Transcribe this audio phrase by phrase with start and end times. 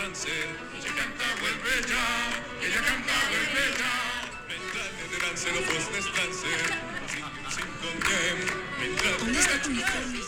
[0.00, 0.28] trance.
[0.28, 2.66] Ella canta, vuelve ya.
[2.66, 3.94] Ella canta, vuelve ya.
[4.48, 6.50] Mentre de trance no fos trance.
[7.08, 7.24] Sin,
[7.54, 8.38] sin condem.
[9.18, 10.20] ¿Dónde está tu uniforme?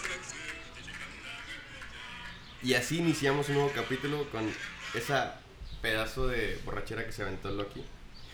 [2.62, 4.48] Y así iniciamos un nuevo capítulo con
[4.94, 5.40] esa
[5.80, 7.82] pedazo de borrachera que se aventó Loki.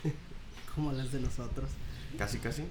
[0.74, 1.70] Como las de nosotros.
[2.18, 2.64] Casi, casi.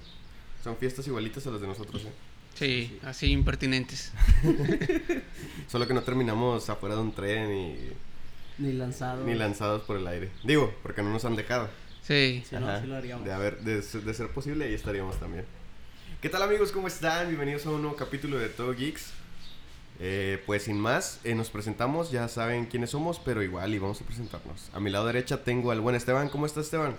[0.62, 2.12] Son fiestas igualitas a las de nosotros, ¿eh?
[2.54, 4.12] Sí, así impertinentes.
[5.68, 7.92] Solo que no terminamos afuera de un tren y
[8.58, 9.24] Ni lanzado.
[9.24, 10.30] ni lanzados por el aire.
[10.44, 11.68] Digo, porque no nos han dejado.
[12.02, 12.42] Sí.
[12.48, 13.24] Si no, sí lo haríamos.
[13.24, 15.44] De, haber, de, de ser posible, ahí estaríamos también.
[16.20, 16.72] ¿Qué tal amigos?
[16.72, 17.28] ¿Cómo están?
[17.28, 19.12] Bienvenidos a un nuevo capítulo de Todo Geeks.
[20.00, 24.00] Eh, pues sin más, eh, nos presentamos, ya saben quiénes somos, pero igual y vamos
[24.00, 24.70] a presentarnos.
[24.72, 26.28] A mi lado derecha tengo al buen Esteban.
[26.28, 26.94] ¿Cómo estás Esteban?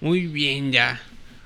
[0.00, 1.00] Muy bien ya.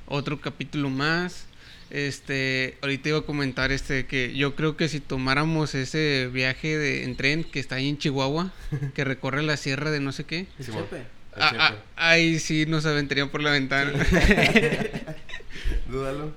[0.06, 1.46] Otro capítulo más.
[1.94, 7.04] Este, ahorita iba a comentar este que yo creo que si tomáramos ese viaje de
[7.04, 8.52] en tren que está ahí en Chihuahua,
[8.94, 11.04] que recorre la sierra de no sé qué, Chepe.
[11.36, 13.92] ah, ahí sí nos aventarían por la ventana.
[15.88, 16.32] Dúdalo.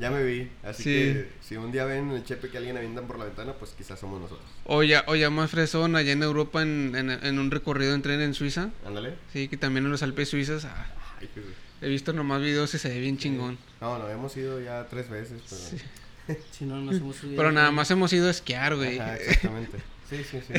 [0.00, 0.48] Ya me vi.
[0.64, 0.90] Así Sí.
[0.90, 3.98] que si un día ven el chepe que alguien avientan por la ventana, pues quizás
[3.98, 4.46] somos nosotros.
[4.64, 8.02] o ya, o ya más fresón allá en Europa en, en- en un recorrido en
[8.02, 8.70] tren en Suiza.
[8.86, 9.14] Ándale.
[9.32, 10.64] Sí, que también en los Alpes suizas.
[10.64, 10.86] ah,
[11.20, 11.40] Ay, qué.
[11.84, 13.58] He visto nomás videos y se ve bien chingón.
[13.80, 15.60] No, no, hemos ido ya tres veces, pero...
[15.60, 15.76] Sí.
[16.52, 17.36] Si no, nos hemos subido.
[17.36, 18.98] Pero nada más hemos ido a esquiar, güey.
[18.98, 19.76] Ajá, exactamente.
[20.08, 20.54] Sí, sí, sí.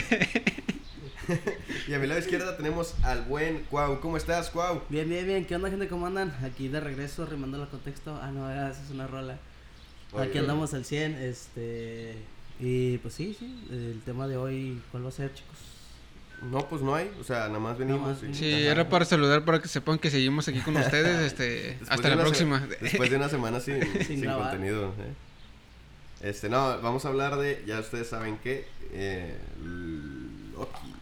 [1.87, 3.99] y a mi lado izquierda tenemos al buen Cuau.
[3.99, 4.83] ¿Cómo estás, Cuau?
[4.89, 5.43] Bien, bien, bien.
[5.45, 5.87] ¿Qué onda, gente?
[5.87, 6.37] ¿Cómo andan?
[6.43, 8.19] Aquí de regreso, rimando el contexto.
[8.21, 9.39] Ah, no, esa es una rola.
[10.15, 11.15] Aquí andamos al 100.
[11.15, 12.15] Este.
[12.59, 13.65] Y pues sí, sí.
[13.71, 15.57] El tema de hoy, ¿cuál va a ser, chicos?
[16.51, 17.11] No, pues no hay.
[17.19, 18.17] O sea, nada más venimos.
[18.23, 18.71] y- Sí, Ajá.
[18.71, 21.19] era para saludar para que sepan que seguimos aquí con ustedes.
[21.33, 22.67] Este, hasta la se- próxima.
[22.81, 24.89] Después de una semana sin, sin, contenido.
[24.99, 25.13] ¿eh?
[26.29, 29.38] Este, no, vamos a hablar de, ya ustedes saben que, eh,
[30.53, 30.93] Loki.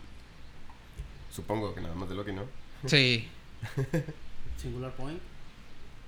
[1.31, 2.44] Supongo que nada más de Loki, ¿no?
[2.86, 3.27] Sí.
[4.61, 5.20] Singular Point.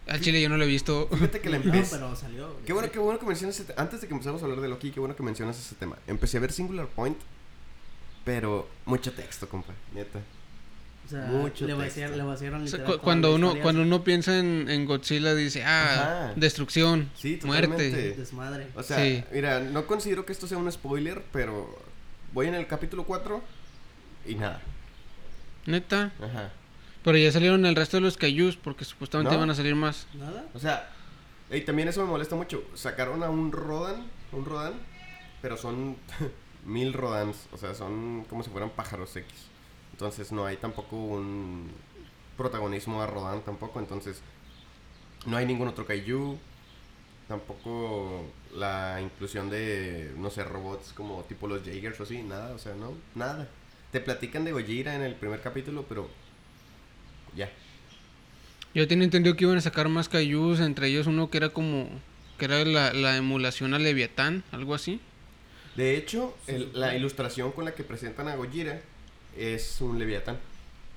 [0.08, 1.08] Al chile yo no lo he visto.
[1.12, 1.96] Fíjate que la No, empecé.
[1.96, 2.56] pero salió.
[2.66, 5.00] Qué bueno, qué bueno que mencionas Antes de que empezamos a hablar de Loki, qué
[5.00, 5.98] bueno que mencionas ese tema.
[6.08, 7.18] Empecé a ver Singular Point,
[8.26, 10.20] pero mucho texto, compa, neta.
[11.06, 11.78] O sea, mucho le texto.
[11.78, 15.64] vaciaron, le vaciaron O sea, cu- cuando uno cuando uno piensa en, en Godzilla dice,
[15.64, 15.94] ah,
[16.30, 16.34] Ajá.
[16.36, 17.92] destrucción, Sí, muerte.
[18.18, 18.68] Desmadre.
[18.76, 19.24] O sea, Sí.
[19.32, 21.78] mira, no considero que esto sea un spoiler, pero
[22.34, 23.42] voy en el capítulo 4
[24.26, 24.62] y nada.
[25.68, 26.12] Neta.
[26.20, 26.52] Ajá.
[27.04, 29.38] Pero ya salieron el resto de los Kaijus porque supuestamente No.
[29.38, 30.08] iban a salir más.
[30.16, 30.46] ¿Nada?
[30.56, 30.90] O sea,
[31.52, 32.64] y también eso me molesta mucho.
[32.74, 34.74] Sacaron a un Rodan, un Rodan,
[35.44, 35.98] pero son
[36.66, 37.48] mil Rodans.
[37.52, 39.28] O sea, son como si fueran pájaros X.
[39.92, 41.70] Entonces no hay tampoco un
[42.38, 43.80] protagonismo a Rodan tampoco.
[43.80, 44.22] Entonces
[45.26, 46.38] no hay ningún otro Kaiju.
[47.28, 52.22] Tampoco la inclusión de, no sé, robots como tipo los Jaegers o así.
[52.22, 53.48] Nada, o sea, no, nada.
[53.92, 56.10] Te platican de Gojira en el primer capítulo, pero
[57.36, 57.50] ya.
[58.74, 61.88] Yo tenía entendido que iban a sacar más Kaijus, entre ellos uno que era como
[62.38, 65.00] que era la, la emulación a Leviatán, algo así.
[65.76, 68.82] De hecho, el- la ilustración con la que presentan a Gojira
[69.38, 70.38] es un Leviatán.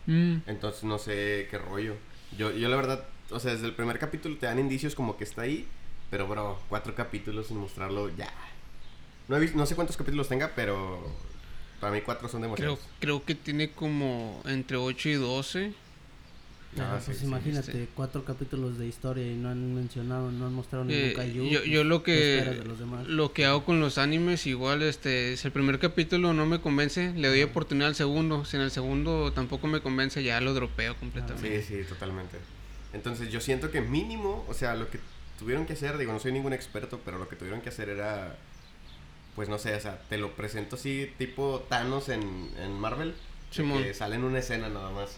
[0.07, 0.37] Mm.
[0.47, 1.95] Entonces no sé qué rollo.
[2.37, 5.25] Yo, yo la verdad, o sea, desde el primer capítulo te dan indicios como que
[5.25, 5.67] está ahí.
[6.11, 8.33] Pero bro, cuatro capítulos sin mostrarlo ya.
[9.29, 11.03] No, he visto, no sé cuántos capítulos tenga, pero
[11.81, 12.79] para mí cuatro son Creo, demasiados.
[12.99, 15.73] creo que tiene como entre 8 y 12.
[16.77, 17.89] Pues sí, sí, imagínate, este.
[17.95, 21.45] cuatro capítulos de historia y no han mencionado, no han mostrado Eh, ningún Kaiju.
[21.49, 23.07] yo, pues, yo lo ¿qué esperas que de los demás?
[23.07, 27.13] lo que hago con los animes igual este si el primer capítulo no me convence
[27.15, 30.95] le doy oportunidad al segundo si en el segundo tampoco me convence ya lo dropeo
[30.97, 32.37] completamente Sí, sí, totalmente.
[32.93, 34.99] Entonces yo siento que mínimo, o sea, lo que
[35.39, 38.37] tuvieron que hacer, digo, no soy ningún experto, pero lo que tuvieron que hacer era,
[39.35, 43.15] pues no sé, o sea, te lo presento así tipo Thanos en, en Marvel,
[43.55, 45.17] que sale en una escena nada más,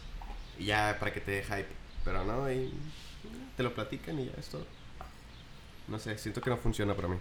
[0.60, 1.66] y ya para que te dé hype,
[2.04, 2.72] pero no, ahí
[3.56, 4.64] te lo platican y ya es todo.
[5.88, 7.16] No sé, siento que no funciona para mí.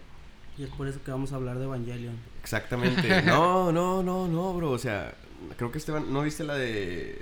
[0.58, 2.16] Y es por eso que vamos a hablar de Evangelion.
[2.42, 3.22] Exactamente.
[3.26, 4.72] No, no, no, no, bro.
[4.72, 5.13] O sea,
[5.58, 7.19] creo que Esteban, ¿no viste la de...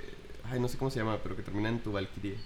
[0.50, 2.36] Ay, no sé cómo se llama, pero que termina en tu Valkyrie.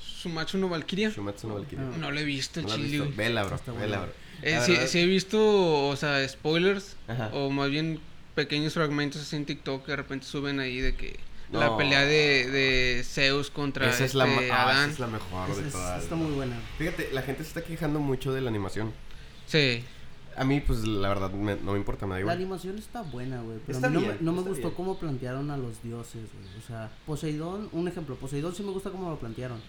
[0.00, 1.84] Sumatsu no Valkyria Shumatsu no Valkyrie.
[1.86, 1.96] Ah.
[1.98, 3.10] no lo he visto ¿No chile.
[3.16, 3.58] Vela, bro.
[3.78, 4.12] Vela, bro.
[4.42, 7.30] Eh, La sí, verdad- sí he visto o sea spoilers Ajá.
[7.32, 8.00] o más bien
[8.34, 11.18] pequeños fragmentos así en TikTok que de repente suben ahí de que
[11.52, 14.98] la pelea de, de Zeus contra Esa es, la, este ma- ah, esa Adán es
[15.00, 16.02] la mejor Esa de es- todas.
[16.02, 16.56] está muy buena.
[16.78, 18.92] Fíjate, la gente se está quejando mucho de la animación.
[19.46, 19.84] sí
[20.36, 23.42] A mí, pues, la verdad, me- no me importa, me da La animación está buena,
[23.42, 23.58] güey.
[23.66, 24.76] Pero Está a mí no, bien, me, no me está gustó bien.
[24.76, 26.58] cómo plantearon a los dioses, güey.
[26.62, 29.60] O sea, Poseidón, un ejemplo, Poseidón sí me gusta cómo lo plantearon.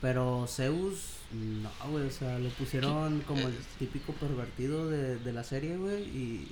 [0.00, 2.06] Pero Zeus, no, güey.
[2.06, 6.02] O sea, lo pusieron como el típico pervertido de, de la serie, güey.
[6.04, 6.48] Y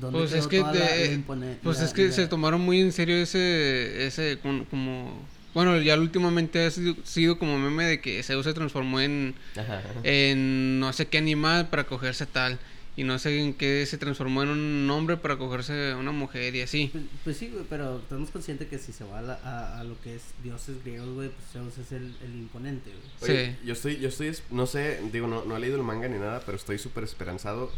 [0.00, 2.60] ¿Dónde Pues quedó es que, toda de- la pues la- es que la- se tomaron
[2.60, 8.00] muy en serio ese, ese como, bueno, ya últimamente ha sido, sido como meme de
[8.00, 9.82] que Zeus se transformó en, Ajá.
[10.04, 12.58] en no sé qué animal para cogerse tal,
[12.96, 16.54] y no sé en qué se transformó en un hombre para cogerse a una mujer
[16.54, 16.90] y así.
[16.92, 19.84] Pues, pues sí, güey, pero estamos conscientes que si se va a, la- a, a
[19.84, 23.32] lo que es dioses griegos, güey, pues Zeus es el, el imponente, güey.
[23.32, 23.66] Oye, Sí.
[23.66, 26.18] Yo estoy, yo estoy, es- no sé, digo, no, no he leído el manga ni
[26.18, 27.72] nada, pero estoy súper esperanzado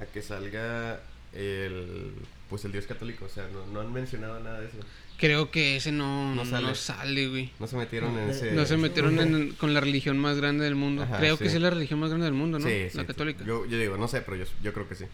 [0.00, 1.00] a que salga
[1.32, 2.12] el,
[2.48, 3.24] pues el dios católico.
[3.24, 4.76] O sea, no, no han mencionado nada de eso.
[5.18, 6.74] Creo que ese no, No no sale.
[6.76, 7.50] sale, güey.
[7.58, 8.52] No se metieron en ese.
[8.52, 11.02] No se metieron en- con la religión más grande del mundo.
[11.02, 11.50] Ajá, creo que sí.
[11.50, 12.66] sí es la religión más grande del mundo, ¿no?
[12.68, 13.06] Sí, sí, la sí.
[13.08, 13.44] católica.
[13.44, 15.04] Yo, yo digo, no sé, pero yo, yo creo que sí.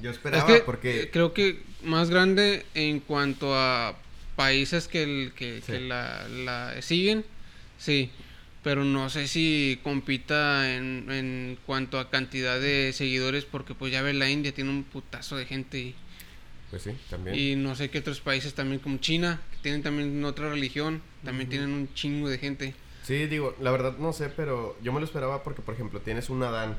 [0.00, 1.10] Yo Es esperaba que porque.
[1.12, 3.98] creo que más grande en cuanto a
[4.36, 5.72] países que, el, que, Sí.
[5.72, 7.22] que la, la siguen,
[7.78, 8.10] sí.
[8.62, 14.02] Pero no sé si compita en, en cuanto a cantidad de seguidores, porque pues ya
[14.02, 15.94] ves, la India tiene un putazo de gente y,
[16.70, 17.36] Pues sí, también.
[17.36, 21.48] y no sé qué otros países también, como China, que tienen también otra religión, también
[21.48, 22.74] tienen un chingo de gente.
[23.02, 26.30] Sí, digo, la verdad no sé, pero yo me lo esperaba porque, por ejemplo, tienes
[26.30, 26.76] un Adán.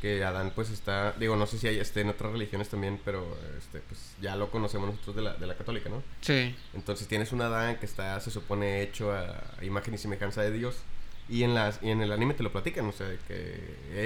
[0.00, 1.12] Que Adán, pues está.
[1.18, 4.50] Digo, no sé si hay, esté en otras religiones también, pero este, pues ya lo
[4.50, 6.02] conocemos nosotros de la, de la católica, ¿no?
[6.20, 10.52] Sí, Entonces tienes un Adán que está, se supone, hecho a imagen y semejanza de
[10.52, 10.76] Dios.
[11.28, 13.60] Y en, las, y en el anime te lo platican, o sea, que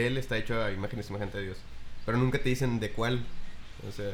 [0.07, 1.59] él está hecho a imagen y semejanza de Dios.
[2.07, 3.23] Pero nunca te dicen de cuál.
[3.87, 4.11] O sea,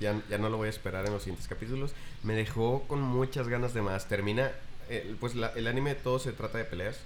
[0.00, 1.92] ya, ya no lo voy a esperar en los siguientes capítulos.
[2.22, 4.08] Me dejó con muchas ganas de más.
[4.08, 4.50] Termina,
[4.88, 6.98] eh, pues la- el anime todo se trata de peleas.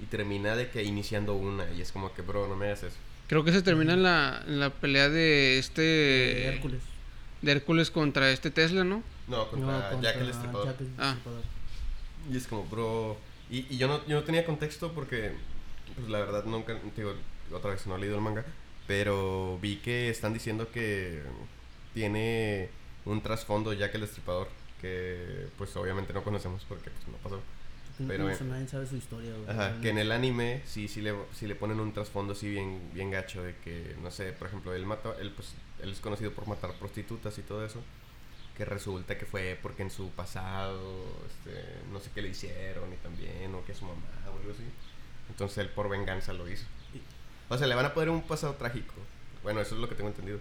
[0.00, 1.70] Y termina de que iniciando una.
[1.72, 2.96] Y es como que, bro, no me hagas eso.
[3.28, 5.82] creo que se termina en la, en la pelea de este...
[5.82, 6.82] De Hércules.
[7.42, 9.02] de Hércules contra este Tesla, ¿no?
[9.28, 10.66] No, contra No, contra Jack el Estripador.
[10.66, 11.14] Jack el Ah.
[11.14, 11.42] Destripador.
[12.32, 13.16] Y es como, bro.
[13.50, 15.32] Y, y yo, no, yo no tenía contexto porque,
[15.94, 16.76] pues la verdad, nunca.
[16.96, 17.14] Digo,
[17.52, 18.44] otra vez no he leído el manga.
[18.86, 21.22] Pero vi que están diciendo que
[21.94, 22.68] tiene
[23.04, 24.48] un trasfondo que el destripador.
[24.80, 27.40] Que, pues obviamente no conocemos porque pues, no pasó.
[27.98, 29.48] Pero, Incluso eh, nadie sabe su historia, güey.
[29.48, 32.80] Ajá, que en el anime sí, sí le, sí le ponen un trasfondo así bien,
[32.92, 36.32] bien gacho de que, no sé, por ejemplo, él mata, él, pues, él es conocido
[36.32, 37.80] por matar prostitutas y todo eso,
[38.56, 40.80] que resulta que fue porque en su pasado,
[41.28, 41.60] este,
[41.92, 44.64] no sé qué le hicieron y también, o que su mamá o algo así.
[45.28, 46.64] Entonces él por venganza lo hizo.
[47.48, 48.94] O sea, le van a poner un pasado trágico.
[49.42, 50.40] Bueno, eso es lo que tengo entendido.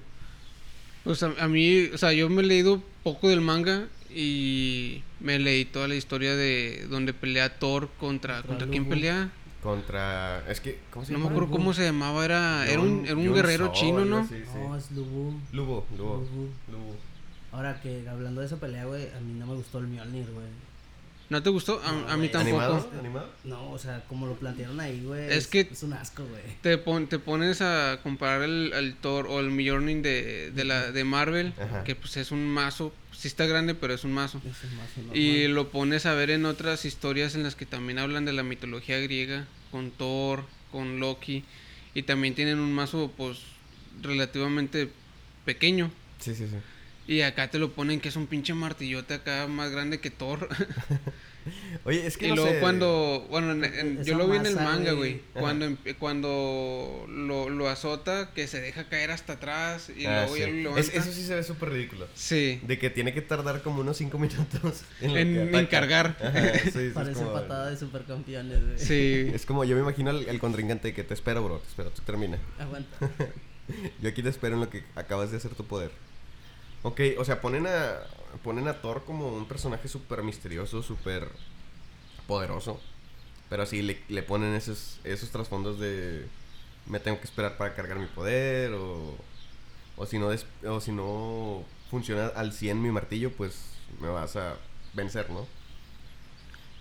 [1.04, 5.40] Pues a, a mí, o sea, yo me he leído poco del manga y me
[5.40, 8.36] leí toda la historia de donde pelea Thor contra...
[8.38, 8.96] Contra ¿Contra quién Lubu.
[8.96, 9.32] pelea?
[9.62, 13.16] Contra, es que, ¿cómo se No me acuerdo cómo se llamaba, era, era un, era
[13.16, 14.18] un Yun guerrero Sol, chino, ¿no?
[14.20, 14.60] así, sí.
[14.60, 15.40] No, es Lubu.
[15.54, 16.50] Lubo, Lubu.
[16.70, 16.96] Lubo.
[17.54, 20.48] Ahora que hablando de esa pelea, güey, a mí no me gustó el Mjolnir, güey.
[21.34, 21.82] ¿No te gustó?
[21.84, 22.62] A, No, a mí tampoco.
[22.62, 22.92] ¿Animado?
[23.00, 23.30] ¿Animado?
[23.44, 25.34] No, o sea, como lo plantearon ahí, güey.
[25.34, 26.42] Es que- Es un asco, güey.
[26.62, 30.92] Te, pon- te pones a comparar el, el Thor o el Mjolnir de, de, la,
[30.92, 31.84] de Marvel, Ajá.
[31.84, 34.40] que pues es un mazo, sí está grande, pero es un mazo.
[34.46, 35.54] Es más o Y normal.
[35.56, 39.00] lo pones a ver en otras historias en las que también hablan de la mitología
[39.00, 41.44] griega, con Thor, con Loki,
[41.96, 43.40] y también tienen un mazo pues
[44.04, 44.90] relativamente
[45.46, 45.92] pequeño.
[46.20, 46.58] Sí, sí, sí.
[47.08, 50.48] Y acá te lo ponen que es un pinche martillote acá más grande que Thor.
[51.84, 52.60] Oye, es que y no luego sé.
[52.62, 55.20] cuando, bueno, en- en- yo lo vi en el manga, güey.
[55.34, 60.38] Cuando, empe- cuando lo, lo azota, que se deja caer hasta atrás y Ah, luego
[60.38, 60.80] ya lo levanta.
[60.80, 62.08] Es- eso sí se ve súper ridículo.
[62.16, 62.62] Sí.
[62.66, 65.70] De que tiene que tardar como unos 5 minutos en, En- que en ataca.
[65.70, 66.18] cargar.
[66.24, 68.80] Ajá, sí, sí, es Parece como- patada de supercampeones, güey.
[68.80, 69.30] Sí.
[69.34, 71.60] Es como yo me imagino al, al contrincante que te espero, bro.
[71.60, 72.38] Te espero, tú termina.
[72.58, 72.96] Aguanta.
[74.02, 75.92] Yo aquí te espero en lo que acabas de hacer tu poder.
[76.84, 78.02] Ok, o sea, ponen a,
[78.44, 81.30] ponen a Thor como un personaje súper misterioso, súper
[82.28, 82.80] poderoso.
[83.50, 86.28] Pero así le, le ponen esos, esos trasfondos de
[86.88, 89.16] me tengo que esperar para cargar mi poder o,
[89.98, 93.56] o si no des- o si no funciona al 100 mi martillo, pues
[94.02, 94.58] me vas a
[94.96, 95.48] vencer, ¿no?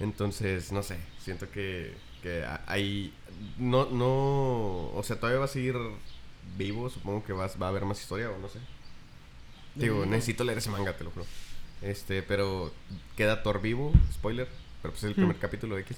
[0.01, 3.13] Entonces, no sé, siento que, que hay
[3.59, 5.77] no no, o sea, todavía va a seguir
[6.57, 8.59] vivo, supongo que vas, va a haber más historia o no sé.
[9.75, 10.11] Digo, Mm.
[10.11, 11.27] necesito leer ese manga, te lo juro.
[11.81, 12.73] Este, pero
[13.17, 14.47] queda Thor vivo, spoiler,
[14.83, 15.97] pero pues es el primer capítulo X.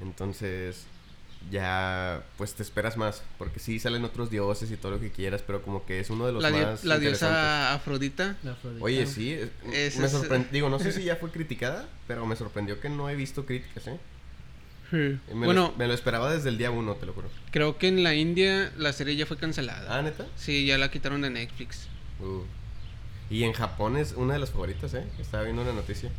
[0.00, 0.84] Entonces,
[1.50, 5.42] ya pues te esperas más, porque sí salen otros dioses y todo lo que quieras,
[5.46, 8.36] pero como que es uno de los La, más la diosa Afrodita.
[8.42, 8.84] La Afrodita.
[8.84, 12.26] Oye, sí, es- Ese me es- sorprendió, digo, no sé si ya fue criticada, pero
[12.26, 13.98] me sorprendió que no he visto críticas, ¿eh?
[14.92, 17.28] Me Bueno, lo, me lo esperaba desde el día uno, te lo juro.
[17.50, 19.98] creo que en la India la serie ya fue cancelada.
[19.98, 20.26] Ah, ¿neta?
[20.36, 21.88] Sí, ya la quitaron de Netflix.
[22.20, 22.42] Uh.
[23.30, 25.04] Y en Japón es una de las favoritas, ¿eh?
[25.18, 26.10] Estaba viendo una noticia.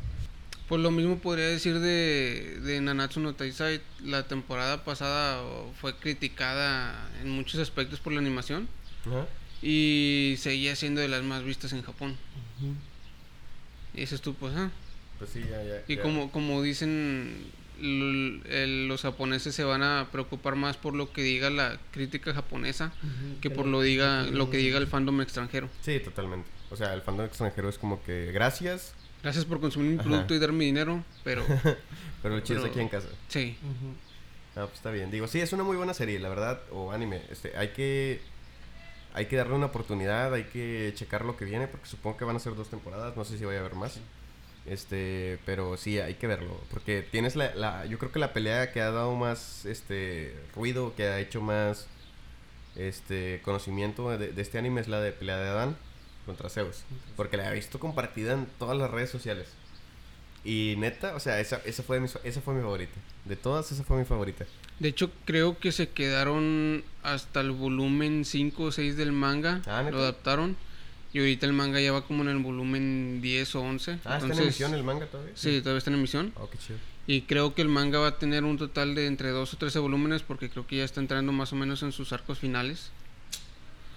[0.67, 3.81] Pues lo mismo podría decir de, de Nanatsu no Taizai.
[4.03, 5.41] La temporada pasada
[5.79, 8.67] fue criticada en muchos aspectos por la animación.
[9.05, 9.25] Ajá.
[9.61, 12.17] y seguía siendo de las más vistas en Japón.
[13.93, 14.69] Y eso tú, pues, ah.
[15.17, 15.83] Pues sí, ya, ya.
[15.87, 16.01] Y ya.
[16.01, 17.45] como, como dicen,
[17.79, 22.91] los japoneses se van a preocupar más por lo que diga la crítica japonesa
[23.39, 25.69] que por lo diga lo que diga el fandom extranjero.
[25.81, 26.49] Sí, totalmente.
[26.69, 28.93] O sea, el fandom extranjero es como que gracias,
[29.23, 30.03] Gracias por consumir mi Ajá.
[30.03, 31.43] producto y darme dinero, pero
[32.21, 33.07] pero el chido es Pero- aquí en casa.
[33.27, 33.57] sí.
[34.55, 35.11] Ah, pues está bien.
[35.11, 37.21] Digo, sí, es una muy buena serie, la verdad, o anime.
[37.29, 38.21] Este, hay que
[39.13, 42.35] hay que darle una oportunidad, hay que checar lo que viene, porque supongo que van
[42.35, 43.99] a ser dos temporadas, no sé si vaya a haber más.
[44.65, 48.71] Este, pero sí, hay que verlo, porque tienes la, la yo creo que la pelea
[48.71, 51.87] que ha dado más este ruido, que ha hecho más
[52.75, 55.77] este conocimiento de, de este anime es la de pelea de Adán
[56.27, 56.83] contra Zeus,
[57.15, 59.47] porque la he visto compartida en todas las redes sociales.
[60.45, 62.93] Y neta, o sea, esa, esa, fue mi, esa fue mi favorita.
[63.25, 64.45] De todas, esa fue mi favorita.
[64.79, 69.61] De hecho, creo que se quedaron hasta el volumen 5 o 6 del manga.
[69.65, 70.55] Ah, lo adaptaron.
[71.13, 73.91] Y ahorita el manga ya va como en el volumen 10 o 11.
[73.91, 75.33] Ah, ¿está en Entonces, emisión el manga todavía?
[75.35, 76.33] Sí, todavía está en emisión.
[76.35, 76.77] Oh, qué chido.
[77.07, 79.79] Y creo que el manga va a tener un total de entre 2 o 13
[79.79, 82.91] volúmenes porque creo que ya está entrando más o menos en sus arcos finales.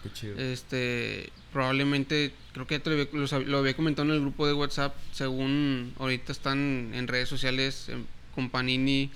[0.02, 0.38] Qué chido.
[0.38, 4.54] Este, probablemente, creo que ya te lo había, lo había comentado en el grupo de
[4.54, 8.04] WhatsApp, según ahorita están en redes sociales em,
[8.35, 9.11] con Panini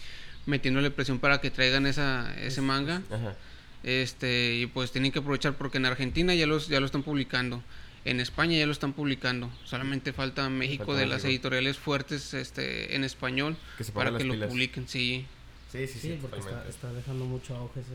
[0.46, 3.02] metiéndole presión para que traigan esa, ese manga.
[3.10, 3.34] Ajá.
[3.82, 7.62] Este, y pues tienen que aprovechar porque en Argentina ya los ya lo están publicando.
[8.04, 9.50] En España ya lo están publicando.
[9.64, 14.34] Solamente falta México Falta de las editoriales fuertes este en español Que para que lo
[14.34, 14.50] pilas.
[14.50, 15.26] publiquen, sí.
[15.74, 16.38] Sí, sí, sí, Sí, porque
[16.68, 17.90] está, dejando mucho auge esa...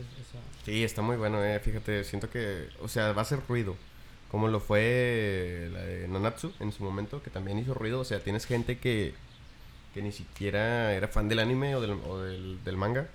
[0.66, 1.58] Sí, está muy bueno, eh.
[1.60, 3.74] Fíjate, siento que, o sea, va a hacer ruido.
[4.30, 8.00] Como lo fue la de Nanatsu en su momento, que también hizo ruido.
[8.00, 9.14] O sea, tienes gente que,
[9.94, 13.08] que ni siquiera era fan del anime o del, o del, del manga.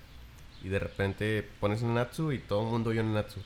[0.64, 3.42] Y de repente pones Nanatsu y todo el mundo oyó Nanatsu.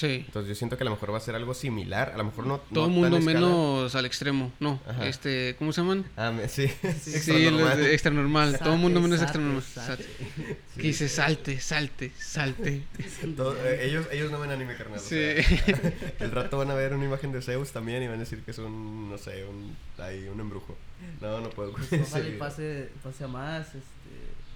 [0.00, 0.24] Sí.
[0.26, 2.12] Entonces yo siento que a lo mejor va a ser algo similar.
[2.14, 2.58] A lo mejor no.
[2.72, 3.38] Todo el no mundo escala.
[3.40, 4.50] menos al extremo.
[4.60, 5.06] No, Ajá.
[5.06, 6.06] este, ¿cómo se llaman?
[6.16, 6.66] Ah, me- sí.
[7.02, 7.78] Sí, extra los normal.
[7.78, 8.58] de extra normal.
[8.58, 9.62] Todo el mundo menos extra salte, normal.
[9.62, 10.04] salte.
[10.04, 10.56] Salte.
[10.76, 12.82] Que dice salte, salte, salte.
[13.36, 14.98] Todo- eh, ellos, ellos no ven anime, carnal.
[14.98, 15.08] o Sí.
[15.10, 15.44] sea,
[16.20, 18.52] el rato van a ver una imagen de Zeus también y van a decir que
[18.52, 20.76] es un, no sé, un, ahí, un embrujo.
[21.20, 21.76] No, no puedo.
[21.78, 23.80] ese Ojalá y pase, pase a más, este,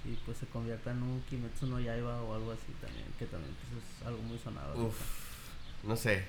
[0.06, 3.54] y pues se convierta en un Kimetsu no Yaiba o algo así también, que también
[3.72, 4.86] pues es algo muy sonado.
[4.88, 4.94] Uf,
[5.86, 6.24] no sé.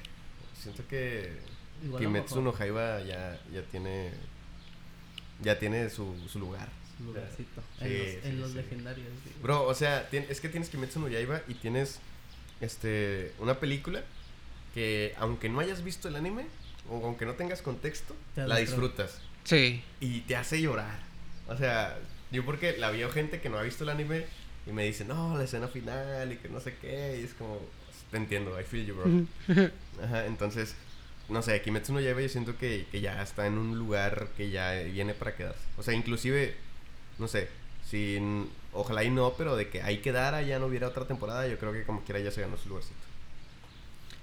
[0.62, 1.32] Siento que
[1.84, 4.12] Igual Kimetsu no Jaiba ya, ya tiene
[5.42, 6.70] ya tiene su, su lugar.
[6.98, 8.56] Su lugarcito, Sí, en los, sí, en los sí.
[8.58, 9.08] legendarios.
[9.24, 9.32] sí.
[9.42, 12.00] Bro, o sea, tien- es que tienes Kimetsu no Yaiba y tienes
[12.62, 14.04] este una película
[14.74, 16.46] que aunque no hayas visto el anime
[16.90, 19.84] o aunque no tengas contexto, Te la disfrutas Sí.
[20.00, 21.00] y te hace llorar.
[21.48, 21.98] O sea,
[22.32, 24.26] yo porque la vio gente que no ha visto el anime
[24.68, 27.60] y me dice, "No, la escena final y que no sé qué", y es como
[28.16, 29.66] te entiendo, I feel you, bro.
[30.04, 30.76] Ajá, entonces,
[31.28, 34.50] no sé, Kimetsu no Yaiba yo siento que, que ya está en un lugar que
[34.50, 35.60] ya viene para quedarse.
[35.78, 36.56] O sea, inclusive,
[37.20, 37.50] no sé,
[37.90, 41.58] sin, ojalá y no, pero de que ahí quedara, ya no hubiera otra temporada, yo
[41.60, 42.96] creo que como quiera ya se ganó su lugarcito.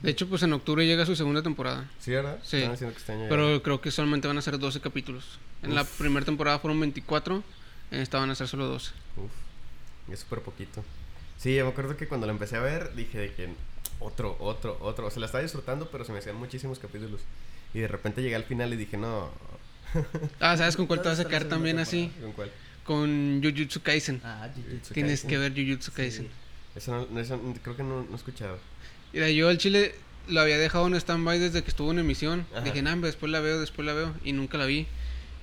[0.01, 1.89] De hecho, pues en octubre llega su segunda temporada.
[2.01, 2.39] ¿Sí, verdad?
[2.43, 2.57] Sí.
[2.57, 5.39] Están diciendo que este año ya- Pero creo que solamente van a ser 12 capítulos.
[5.63, 5.99] En la Uf.
[5.99, 7.45] primera temporada fueron 24.
[7.93, 8.91] En esta van a ser solo 12.
[9.17, 9.31] Uf,
[10.13, 10.83] es súper poquito.
[11.39, 13.49] Sí, yo me acuerdo que cuando lo empecé a ver, dije de que
[14.03, 15.07] otro, otro, otro.
[15.07, 17.21] O sea, la estaba disfrutando, pero se me hacían muchísimos capítulos.
[17.75, 19.31] Y de repente llegué al final y dije, no.
[20.41, 22.13] Ah, ¿sabes con cuál te vas a ¿Dónde está la quedar también así?
[22.21, 22.51] ¿Con cuál?
[22.85, 24.21] Con Jujutsu Kaisen.
[24.25, 25.31] Ah, Jujutsu Tienes Kaisen.
[25.31, 26.25] que ver Jujutsu Kaisen.
[26.25, 26.31] Sí.
[26.75, 28.59] Eso no, eso creo que no, no he escuchado.
[29.13, 29.95] Mira, yo al chile
[30.29, 32.47] lo había dejado en stand-by desde que estuvo en emisión.
[32.53, 32.63] Ajá.
[32.63, 34.15] Dije, nah, después la veo, después la veo.
[34.25, 34.87] Y nunca la vi.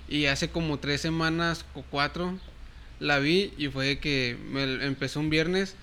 [0.08, 2.38] Y hace como tres semanas o cuatro
[3.00, 5.76] la vi y fue que me empezó un viernes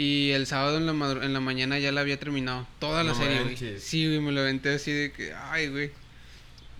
[0.00, 2.66] y el sábado en la, madru- en la mañana ya la había terminado.
[2.78, 3.56] Toda la No serie, güey.
[3.80, 5.90] Sí, güey, me lo aventé así de que, ay, güey.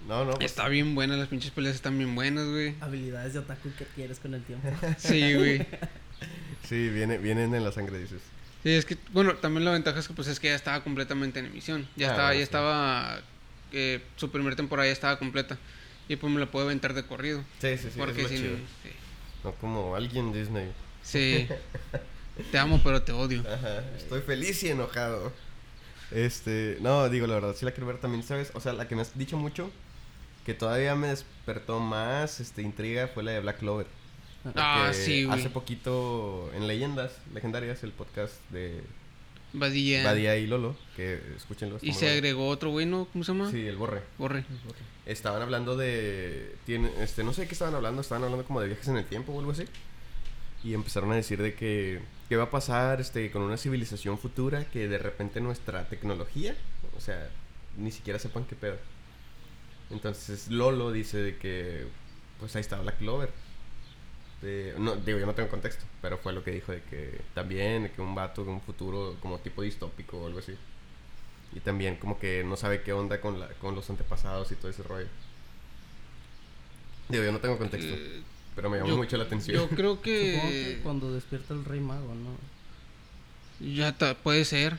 [0.06, 0.32] No, no.
[0.34, 2.74] pues- Está bien buena, las pinches peleas están bien buenas, güey.
[2.80, 4.68] Habilidades de otaku que adquieres con el tiempo.
[4.98, 5.66] Sí, güey.
[6.68, 8.20] Sí, viene, vienen en la sangre, dices.
[8.62, 11.38] Sí, es que, bueno, también la ventaja es que pues es que ya estaba completamente
[11.40, 11.88] en emisión.
[11.96, 12.42] Ya Ah, estaba, ya sí.
[12.42, 13.20] estaba,
[13.72, 15.58] eh, su primera temporada ya estaba completa.
[16.08, 17.44] Y pues me la puedo aventar de corrido.
[17.60, 17.98] Sí, sí, sí.
[17.98, 18.56] porque es lo sin- chido.
[18.82, 18.90] sí.
[19.44, 20.70] No como alguien Disney.
[21.02, 21.46] Sí.
[22.50, 23.40] te amo, pero te odio.
[23.40, 23.84] Ajá.
[23.96, 25.32] Estoy feliz y enojado.
[26.10, 28.50] Este, no, digo la verdad, sí la quiero ver también, ¿sabes?
[28.54, 29.70] O sea, la que me has dicho mucho,
[30.46, 33.86] que todavía me despertó más este, intriga fue la de Black Clover.
[34.54, 35.38] Ah, sí, güey.
[35.38, 38.82] Hace poquito en Leyendas Legendarias, el podcast de.
[39.52, 41.78] Badía y Lolo, que escúchenlo.
[41.80, 42.12] Y se bueno.
[42.12, 43.06] agregó otro güey, ¿no?
[43.12, 43.50] ¿Cómo se llama?
[43.50, 44.02] Sí, el borre.
[44.18, 44.44] Borre.
[45.06, 46.54] Estaban hablando de.
[46.66, 49.06] Tiene, este, no sé de qué estaban hablando, estaban hablando como de viajes en el
[49.06, 49.64] tiempo o algo así.
[50.62, 52.00] Y empezaron a decir de que.
[52.28, 56.56] ¿Qué va a pasar este, con una civilización futura que de repente nuestra tecnología,
[56.96, 57.30] o sea,
[57.76, 58.78] ni siquiera sepan qué pedo.
[59.90, 61.86] Entonces Lolo dice de que,
[62.38, 63.30] pues ahí está Black Clover.
[64.42, 67.84] De- no, digo, yo no tengo contexto, pero fue lo que dijo de que también,
[67.84, 70.56] de que un vato de un futuro como tipo distópico o algo así.
[71.52, 74.70] Y también como que no sabe qué onda con, la, con los antepasados y todo
[74.70, 75.08] ese rollo.
[77.08, 78.22] Digo, yo no tengo contexto, Eh,
[78.58, 79.56] pero me llamó yo- mucho la atención.
[79.56, 80.10] Yo creo Supongo que
[80.40, 82.36] que cuando despierta el rey mago, ¿no?
[83.72, 84.78] ya ta- puede ser.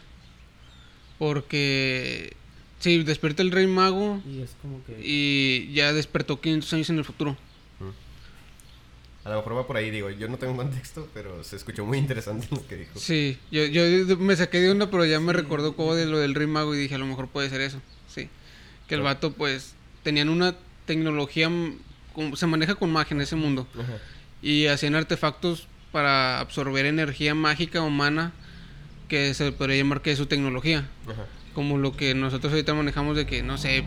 [1.17, 2.33] Porque
[2.79, 4.99] sí, despierta el rey mago Y es como que...
[5.03, 7.37] y ya despertó 500 años en el futuro.
[9.25, 11.97] A lo mejor va por ahí, digo, yo no tengo contexto, pero se escuchó muy
[11.97, 12.97] interesante lo que dijo.
[12.99, 16.17] Sí, yo, yo me saqué de una, pero ya me Sí, recordó como de lo
[16.19, 17.81] del rey mago y dije, a lo mejor puede ser eso.
[18.07, 18.29] Sí.
[18.87, 20.55] Que el vato, pues, tenían una
[20.85, 21.51] tecnología,
[22.35, 23.67] se maneja con magia en ese mundo.
[23.73, 23.97] Ajá.
[24.41, 28.31] Y hacían artefactos para absorber energía mágica humana
[29.07, 30.87] que se podría llamar que es su tecnología.
[31.07, 31.25] Ajá.
[31.53, 33.83] Como lo que nosotros ahorita manejamos de que, no sé,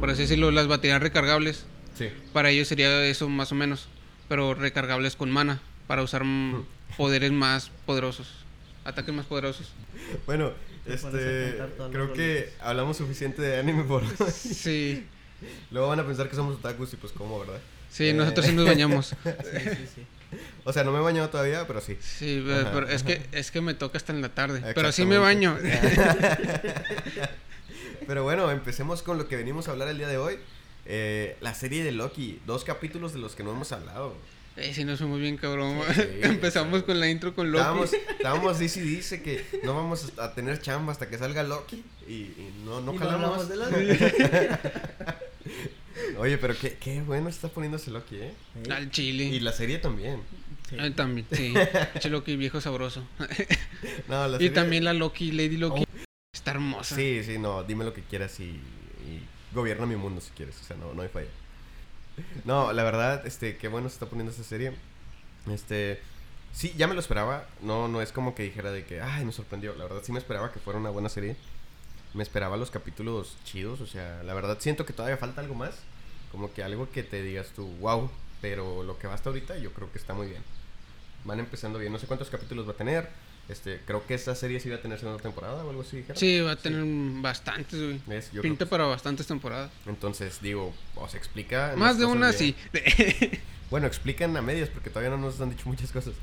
[0.00, 1.64] por así decirlo, las baterías recargables.
[1.96, 2.08] Sí.
[2.32, 3.88] Para ellos sería eso más o menos.
[4.28, 5.60] Pero recargables con mana.
[5.86, 6.24] Para usar
[6.96, 8.28] poderes más poderosos.
[8.84, 9.72] Ataques más poderosos.
[10.26, 10.52] Bueno,
[10.86, 11.58] este,
[11.90, 14.30] creo que hablamos suficiente de anime por hoy.
[14.32, 15.06] Sí.
[15.70, 17.58] Luego van a pensar que somos otakus y pues cómo, ¿verdad?
[17.90, 18.12] Sí, Eh.
[18.14, 19.14] nosotros sí nos bañamos.
[19.24, 19.30] Sí,
[19.70, 20.06] sí, sí.
[20.64, 21.96] O sea, no me he bañado todavía, pero sí.
[22.00, 24.62] Sí, pero, Ajá, pero es que es que me toca hasta en la tarde.
[24.76, 25.58] Pero sí me baño.
[28.06, 30.36] Pero bueno, empecemos con lo que venimos a hablar el día de hoy.
[30.86, 34.14] Eh, la serie de Loki, dos capítulos de los que no hemos hablado.
[34.56, 35.80] Eh, sí, nos fuimos bien cabrón.
[35.94, 36.84] Sí, Empezamos sí.
[36.86, 37.60] con la intro con Loki.
[37.60, 41.84] Estábamos, estábamos dice y dice que no vamos a tener chamba hasta que salga Loki
[42.08, 43.48] y, y no, no Y no jalamos.
[43.48, 45.18] hablamos de la-
[46.18, 48.34] Oye, pero qué, qué bueno está poniéndose Loki, ¿eh?
[48.70, 49.24] Al chile.
[49.24, 50.22] Y la serie también.
[50.68, 50.76] Sí.
[50.78, 51.52] Ah, también, sí.
[51.92, 53.06] Pinche Loki viejo sabroso.
[54.08, 55.84] No, la y también la Loki, Lady Loki.
[56.32, 56.94] Está hermosa.
[56.94, 60.64] Sí, sí, no, dime lo que quieras y, y gobierna mi mundo si quieres, o
[60.64, 61.28] sea, no, no hay falla.
[62.44, 64.72] No, la verdad, este, qué bueno se está poniendo esta serie.
[65.50, 66.00] Este,
[66.52, 69.32] sí, ya me lo esperaba, no, no es como que dijera de que, ay, me
[69.32, 71.36] sorprendió, la verdad sí me esperaba que fuera una buena serie.
[72.14, 75.76] Me esperaba los capítulos chidos, o sea, la verdad siento que todavía falta algo más,
[76.32, 79.72] como que algo que te digas tú, wow, pero lo que va hasta ahorita yo
[79.72, 80.42] creo que está muy bien.
[81.24, 83.08] Van empezando bien, no sé cuántos capítulos va a tener.
[83.48, 86.16] Este, creo que esta serie sí va a tener segunda temporada o algo así, dijeron.
[86.16, 86.84] Sí, va a tener
[87.20, 88.00] bastantes, güey.
[88.42, 89.72] Pinta para bastantes temporadas.
[89.86, 91.74] Entonces, digo, os explica.
[91.76, 92.54] Más de una, bien.
[92.72, 93.30] sí.
[93.70, 96.14] Bueno, explican a medias porque todavía no nos han dicho muchas cosas.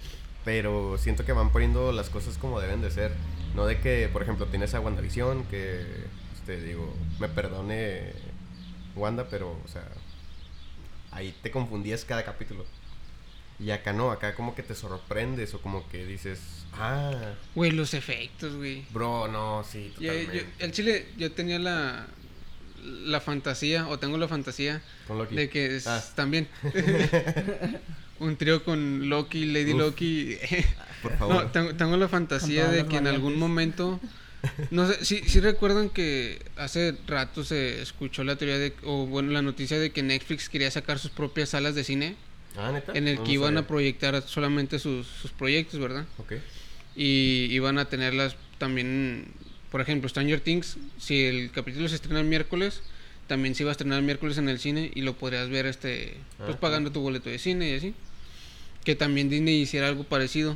[0.48, 3.12] Pero siento que van poniendo las cosas como deben de ser.
[3.54, 5.86] No de que, por ejemplo, tienes a WandaVision, que,
[6.38, 8.14] este, digo, me perdone
[8.96, 9.84] Wanda, pero, o sea,
[11.12, 12.66] ahí te confundías cada capítulo.
[13.60, 16.40] Y acá no, acá como que te sorprendes o como que dices,
[16.72, 18.86] ah, Güey, los efectos, güey.
[18.94, 20.46] bro, no, sí, totalmente.
[20.60, 22.08] el chile, yo tenía la,
[22.86, 25.36] la fantasía, o tengo la fantasía, Con Loki.
[25.36, 26.02] de que es- Ah.
[26.16, 26.48] también
[28.20, 29.80] un trío con Loki, Lady Uf.
[29.80, 30.38] Loki.
[31.02, 31.36] Por favor.
[31.36, 34.00] no, tengo, tengo la fantasía de que en algún momento.
[34.70, 39.32] No sé, si si recuerdan que hace rato se escuchó la teoría de, o bueno,
[39.32, 42.16] la noticia de que Netflix quería sacar sus propias salas de cine
[42.56, 42.94] Ah, ¿neta?
[42.94, 46.06] en el No, que no iban a proyectar solamente sus, sus proyectos, ¿verdad?
[46.20, 46.34] Ok.
[46.96, 49.26] Y iban a tenerlas también,
[49.72, 52.84] por ejemplo, Stranger Things, si el capítulo se estrena el miércoles,
[53.26, 56.16] también se iba a estrenar el miércoles en el cine y lo podrías ver este
[56.38, 57.94] pues Ah, pagando tu boleto de cine y así.
[58.88, 60.56] Que también Disney hiciera algo parecido,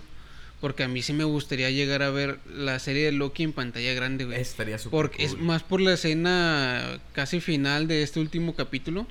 [0.61, 3.93] porque a mí sí me gustaría llegar a ver la serie de Loki en pantalla
[3.93, 4.39] grande, güey.
[4.39, 9.05] Estaría súper Porque es más por la escena casi final de este último capítulo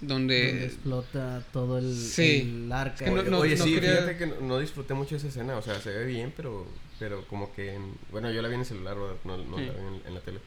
[0.00, 2.62] Donde donde explota todo el, Sí.
[2.64, 3.04] el arca.
[3.04, 5.16] Es que no- Oye, no- oye, no sí, quería- fíjate que no, no disfruté mucho
[5.16, 6.66] esa escena, o sea, se ve bien, pero
[6.98, 9.66] pero como que, en- bueno, yo la vi en el celular, no, no Sí.
[9.66, 10.40] la vi en, en la tele,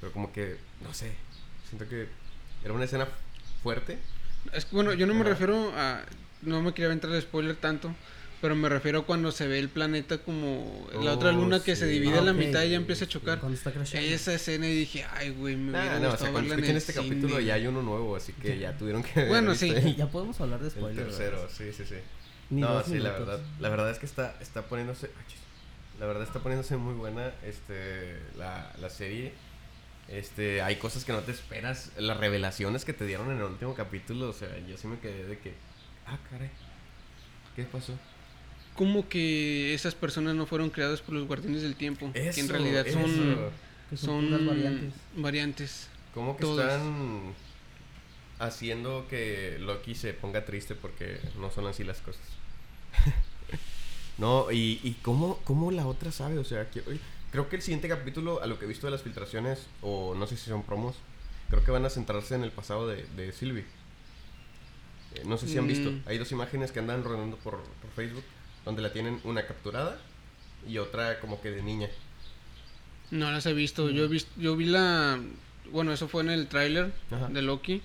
[0.00, 1.10] pero como que, no sé,
[1.68, 2.06] siento que
[2.64, 3.08] era una escena
[3.64, 3.98] fuerte.
[4.52, 6.04] Es que, bueno, yo no me refiero a.
[6.42, 7.94] No me quería entrar de spoiler tanto.
[8.40, 11.76] Pero me refiero a cuando se ve el planeta como la otra Oh, luna que
[11.76, 11.92] se sí.
[11.92, 13.38] divide a la Ah, mitad y ya empieza a chocar.
[13.38, 14.04] Cuando está crashando.
[14.04, 16.64] Esa escena y dije, ay, güey, me hubiera Ah, no, o sea, gustado cuando verla
[16.66, 17.44] en el este capítulo cine.
[17.44, 19.70] ya hay uno nuevo, así que ya tuvieron que Bueno, sí.
[19.70, 21.08] el- Ya podemos hablar de El spoilers.
[21.08, 21.50] tercero, ¿verdad?
[21.56, 21.94] sí, sí, sí.
[22.50, 25.38] Ni no, sí, la verdad, la verdad es que está, está poniéndose, chis.
[26.00, 29.32] la verdad está poniéndose muy buena, este, la, la serie,
[30.08, 33.74] este, hay cosas que no te esperas, las revelaciones que te dieron en el último
[33.76, 35.54] capítulo, o sea, yo sí me quedé de que,
[36.06, 36.50] ah, caray,
[37.56, 37.98] ¿qué pasó?
[38.74, 42.10] Como que esas personas no fueron creadas por los guardianes del tiempo.
[42.12, 43.10] que en Eso, realidad son.
[43.10, 43.52] eso.
[43.94, 44.94] Son, Son puras variantes.
[45.16, 45.88] variantes.
[46.14, 47.34] ¿Cómo que están
[48.38, 52.22] haciendo que Loki se ponga triste porque no son así las cosas?
[54.18, 56.82] no, y, y cómo, cómo la otra sabe, o sea, que,
[57.30, 60.26] creo que el siguiente capítulo, a lo que he visto de las filtraciones, o no
[60.26, 60.96] sé si son promos,
[61.50, 63.64] creo que van a centrarse en el pasado de, de Sylvie.
[65.14, 65.90] Eh, no sé si han visto.
[65.90, 66.02] Mm.
[66.06, 68.24] Hay dos imágenes que andan rodando por, por Facebook,
[68.64, 69.98] donde la tienen una capturada
[70.68, 71.88] y otra como que de niña.
[73.10, 73.90] No las he visto.
[73.90, 75.20] Yo, he vis- yo vi la.
[75.70, 76.92] Bueno, eso fue en el tráiler
[77.30, 77.82] de Loki.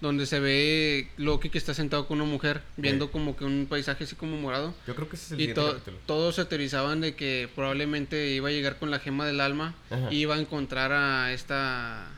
[0.00, 2.60] Donde se ve Loki que está sentado con una mujer.
[2.76, 3.12] Viendo Sí.
[3.12, 4.74] como que un paisaje así como morado.
[4.86, 5.96] Yo creo que ese es el Y to- capítulo.
[6.06, 9.74] todos se teorizaban de que probablemente iba a llegar con la gema del alma.
[9.90, 10.12] Ajá.
[10.12, 12.08] Y iba a encontrar a esta.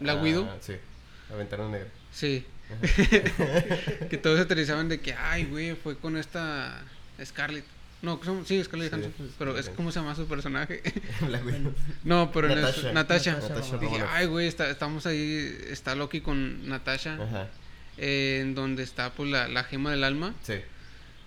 [0.00, 0.44] La Widow.
[0.48, 0.74] Ah, sí,
[1.28, 1.88] la ventana negra.
[2.12, 2.44] Sí.
[4.10, 6.82] que todos se teorizaban de que, ay, güey, fue con esta
[7.24, 7.64] Scarlett.
[8.02, 9.60] No, sí, Scarlett Sí, Johansson, Pero sí.
[9.60, 10.82] es como se llama su personaje.
[12.04, 12.92] No, pero en Natasha.
[12.92, 13.32] Natasha.
[13.40, 17.48] Natasha Dije, ay, güey, está- estamos ahí, está Loki con Natasha, Ajá,
[17.96, 20.34] eh, en donde está pues la, la gema del alma.
[20.42, 20.54] sí.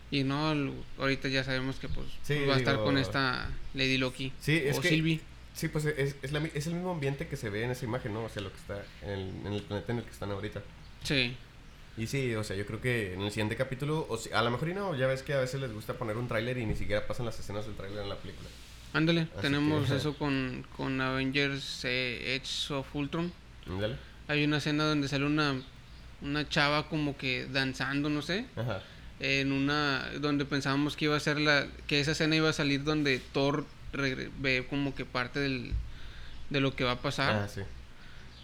[0.10, 0.54] Y no,
[1.00, 4.32] ahorita ya sabemos que pues, Sí, pues, va a estar digo- con esta Lady Loki.
[4.40, 5.20] Sí, es o que- Sylvie.
[5.54, 8.14] Sí, pues es, es, la es el mismo ambiente que se ve en esa imagen,
[8.14, 8.24] ¿no?
[8.24, 10.62] O sea, lo que está en el, en el planeta en el que están ahorita.
[11.04, 11.36] Sí.
[11.98, 14.52] Y sí, o sea, yo creo que en el siguiente capítulo, o si- a lo
[14.52, 16.76] mejor y no, ya ves que a veces les gusta poner un tráiler y ni
[16.76, 18.50] siquiera pasan las escenas del tráiler en la película.
[18.94, 23.32] Ándale, tenemos que- eso con, con Avengers eh, Edge of Ultron.
[23.68, 23.96] Ándale.
[24.28, 25.60] Hay una escena donde sale una,
[26.22, 28.46] una chava como que danzando, no sé.
[28.56, 28.84] Ajá.
[29.20, 30.12] En una.
[30.20, 31.66] Donde pensábamos que iba a ser la.
[31.88, 35.72] Que esa escena iba a salir donde Thor regre- ve como que parte del,
[36.52, 37.34] de lo que va a pasar.
[37.34, 37.62] Ah, sí.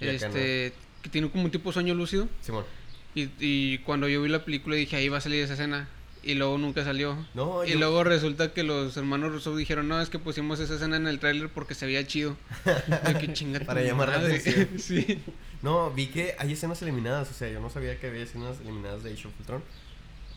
[0.02, 0.74] Y este.
[1.04, 2.28] Que tiene como un tipo sueño lúcido.
[2.42, 2.66] Simón.
[3.14, 5.88] Y, y cuando yo vi la película dije, ahí va a salir esa escena.
[6.24, 7.18] Y luego nunca salió.
[7.34, 10.76] No, Y yo- luego resulta que los hermanos Russo dijeron, no, es que pusimos esa
[10.76, 12.38] escena en el tráiler porque se veía chido.
[12.66, 14.70] Yo, qué Para llamar la atención.
[14.80, 15.22] sí.
[15.62, 19.04] No, vi que hay escenas eliminadas, o sea, yo no sabía que había escenas eliminadas
[19.04, 19.64] de Age of Ultron.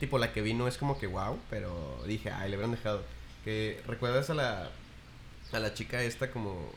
[0.00, 3.02] Tipo, la que vi no es como que wow, pero dije, ay, le hubieran dejado.
[3.44, 4.70] Que recuerdas a la
[5.52, 6.72] a la chica esta como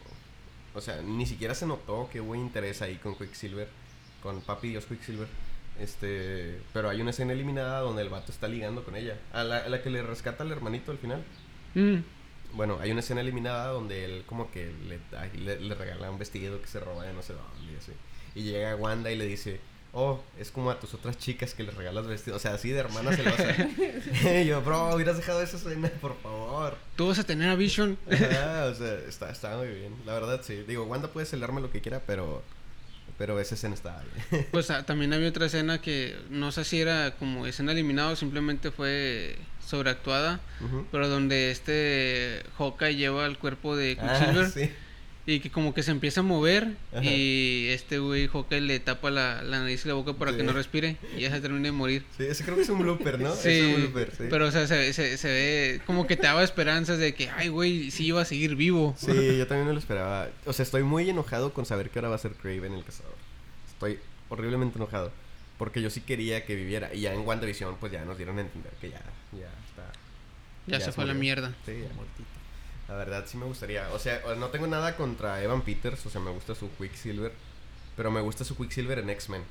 [0.73, 3.67] o sea, ni siquiera se notó que hubo interés ahí con Quicksilver,
[4.21, 5.27] con Papi Dios Quicksilver.
[5.79, 9.59] Este, pero hay una escena eliminada donde el vato está ligando con ella, a la,
[9.59, 11.23] a la que le rescata al hermanito al final.
[11.73, 11.97] Mm.
[12.53, 14.99] Bueno, hay una escena eliminada donde él como que le,
[15.39, 17.91] le, le regala un vestido que se roba de no sé dónde y así.
[18.35, 19.59] Y llega Wanda y le dice,
[19.93, 22.37] oh, es como a tus otras chicas que les regalas vestidos.
[22.37, 24.41] O sea, así de hermana se lo hace.
[24.43, 26.77] y yo, bro, hubieras dejado esa escena, por favor.
[26.95, 27.97] Tú vas a tener a Vision.
[28.11, 29.93] Ajá, o sea, está, está muy bien.
[30.05, 30.63] La verdad, sí.
[30.67, 32.43] Digo, Wanda puede celarme lo que quiera, pero,
[33.17, 34.47] pero esa escena estaba bien.
[34.51, 38.15] Pues ah, también había otra escena que no sé si era como escena eliminada o
[38.15, 40.39] simplemente fue sobreactuada,
[40.91, 44.71] pero donde este Hawkeye lleva el cuerpo de Ah, Quicksilver sí.
[45.29, 47.03] Y que como que se empieza a mover Ajá.
[47.03, 50.53] y este güey Hawkeye le tapa la, la nariz y la boca para que no
[50.53, 52.03] respire y ya se termina de morir.
[52.17, 53.35] Sí, ese creo que es un blooper, ¿no?
[53.35, 54.23] Sí, es un blooper, sí.
[54.29, 57.49] pero o sea, se, se, se ve como que te daba esperanzas de que, ay,
[57.49, 58.95] güey, sí iba a seguir vivo.
[58.97, 60.29] Sí, yo también me lo esperaba.
[60.45, 63.15] O sea, estoy muy enojado con saber que ahora va a ser Craven el cazador.
[63.71, 65.11] Estoy horriblemente enojado.
[65.57, 66.93] Porque yo sí quería que viviera.
[66.93, 69.01] Y ya en WandaVision, pues ya nos dieron a entender que ya,
[69.33, 69.91] ya está.
[70.67, 71.53] Ya, se fue a la mierda.
[71.65, 71.89] Sí, ya.
[72.89, 73.87] La verdad sí me gustaría.
[73.93, 76.05] O sea, no tengo nada contra Evan Peters.
[76.05, 77.31] O sea, me gusta su Quicksilver.
[77.95, 79.43] Pero me gusta su Quicksilver en X-Men.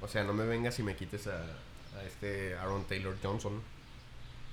[0.00, 3.60] O sea, no me vengas y me quites a, a este Aaron Taylor Johnson.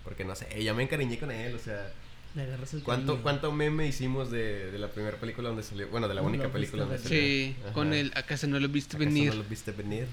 [0.03, 1.55] Porque no sé, ya me encariñé con él.
[1.55, 1.91] O sea,
[2.35, 3.23] Le agarras el ¿Cuánto, cariño.
[3.23, 5.87] ¿Cuánto meme hicimos de, de la primera película donde salió?
[5.89, 7.17] Bueno, de la única película donde salió.
[7.19, 7.73] Sí, Ajá.
[7.73, 9.29] con el acaso no lo viste ¿Acaso venir.
[9.35, 10.07] no lo viste venir?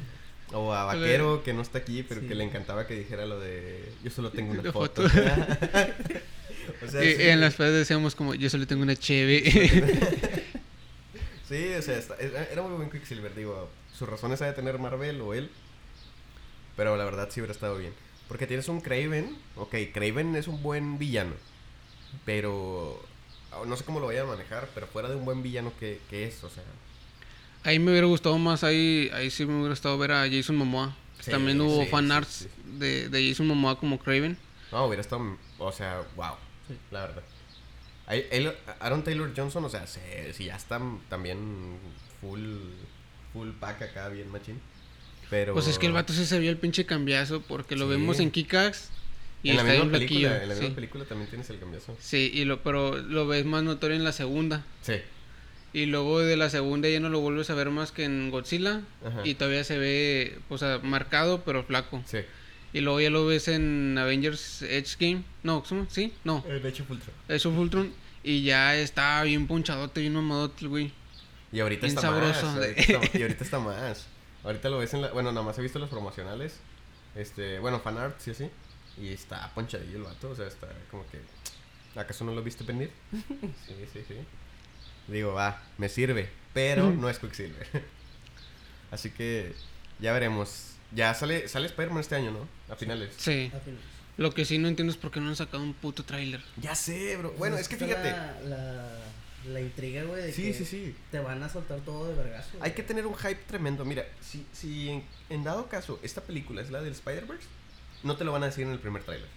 [0.52, 3.92] O a Vaquero, que no está aquí, pero que le encantaba que dijera lo de...
[4.02, 5.02] Yo solo tengo una Una foto.
[5.09, 5.22] foto.
[6.87, 9.42] o sea, Y- sí, y en las pedas decíamos como, yo solo tengo una cheve.
[11.48, 13.35] sí, o sea, está- era muy buen Quicksilver.
[13.35, 15.50] Digo, sus razones ha de tener Marvel o él.
[16.76, 17.92] Pero la verdad sí hubiera estado bien.
[18.28, 19.37] Porque tienes un Craven.
[19.57, 21.33] Ok, Craven es un buen villano.
[22.24, 23.02] Pero...
[23.52, 26.00] ah, No sé cómo lo vayan a manejar, pero fuera de un buen villano, ¿qué,
[26.11, 26.42] qué es?
[26.44, 26.62] O sea...
[27.64, 30.96] ahí me hubiera gustado más, ahí, ahí sí me hubiera gustado ver a Jason Momoa.
[31.20, 32.48] Sí, También hubo sí, fan sí, arts sí.
[32.78, 34.37] De, de Jason Momoa como Craven.
[34.70, 36.35] No, hubiera estado, o sea, wow,
[36.68, 36.74] Sí.
[36.90, 37.22] la verdad.
[38.81, 41.76] Aaron Taylor Johnson, o sea, si ya está también
[42.20, 42.40] full,
[43.33, 44.61] full pack acá, bien machín.
[45.31, 45.52] Pero...
[45.52, 47.90] Pues es que el vato sí se vio el pinche cambiazo porque lo Sí.
[47.90, 48.88] vemos en Kickax
[49.42, 50.28] y en la está misma flaquillo.
[50.31, 50.74] película, en la misma sí.
[50.74, 51.96] película también tienes el cambiazo.
[52.00, 54.64] Sí, y lo, pero lo ves más notorio en la segunda.
[54.83, 54.94] Sí,
[55.74, 58.81] Y luego de la segunda ya no lo vuelves a ver más que en Godzilla.
[59.04, 59.20] Ajá.
[59.24, 62.02] Y todavía se ve, o sea, marcado pero flaco.
[62.07, 62.18] sí.
[62.72, 65.24] Y luego ya lo ves en Avengers Edge Game.
[65.42, 65.87] No, ¿cómo?
[65.90, 66.12] ¿sí?
[66.24, 66.44] No.
[66.46, 67.14] De hecho, Ultron.
[67.28, 67.92] Eso fue Ultron.
[68.22, 70.92] Y ya está bien ponchadote, bien mamadote el güey.
[71.50, 72.46] Y ahorita Bien está sabroso.
[72.46, 72.57] más.
[72.57, 74.07] ahorita está- y ahorita está más.
[74.44, 75.09] Ahorita lo ves en la...
[75.12, 76.59] Bueno, nada más he visto los promocionales.
[77.14, 78.50] Este, bueno, fanarts y así.
[79.00, 81.18] Y está ponchadillo el vato, o sea, está como que...
[81.98, 82.90] ¿Acaso no lo viste venir?
[83.66, 84.14] Sí, sí, sí.
[85.07, 87.66] Digo, va, me sirve, pero no es Quicksilver.
[88.90, 89.54] Así que
[90.00, 90.74] ya veremos.
[90.92, 92.48] Ya sale, sale Spider-Man este año, ¿no?
[92.72, 93.11] A finales.
[93.16, 93.51] Sí.
[93.55, 93.85] A finales.
[94.16, 96.42] Lo que sí no entiendo es por qué no han sacado un puto tráiler.
[96.61, 97.33] Ya sé, bro.
[97.38, 98.11] Bueno, Pues es que fíjate.
[98.11, 98.88] La, la,
[99.53, 100.94] la intriga, güey, de Sí, que sí, sí.
[101.12, 102.51] te van a soltar todo de vergazo.
[102.55, 102.74] Hay güey.
[102.74, 103.85] que tener un hype tremendo.
[103.85, 107.46] Mira, si, si en, en dado caso esta película es la del Spider-Verse,
[108.03, 109.29] no te lo van a decir en el primer tráiler.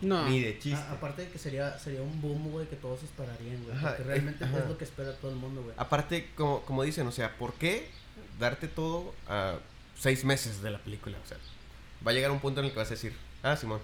[0.00, 0.22] No.
[0.22, 0.28] No.
[0.30, 0.80] Ni de chiste.
[0.80, 3.76] A- aparte de que sería, sería un boom, güey, que todos esperarían, güey.
[3.76, 4.58] Ajá, Porque eh, realmente ajá.
[4.60, 5.74] es lo que espera todo el mundo, güey.
[5.76, 7.90] Aparte, como, como dicen, o sea, ¿por qué
[8.40, 9.56] darte todo a
[9.98, 11.16] seis meses de la película?
[11.24, 11.38] O sea,
[12.06, 13.80] va a llegar un punto en el que vas a decir, ah, Simón.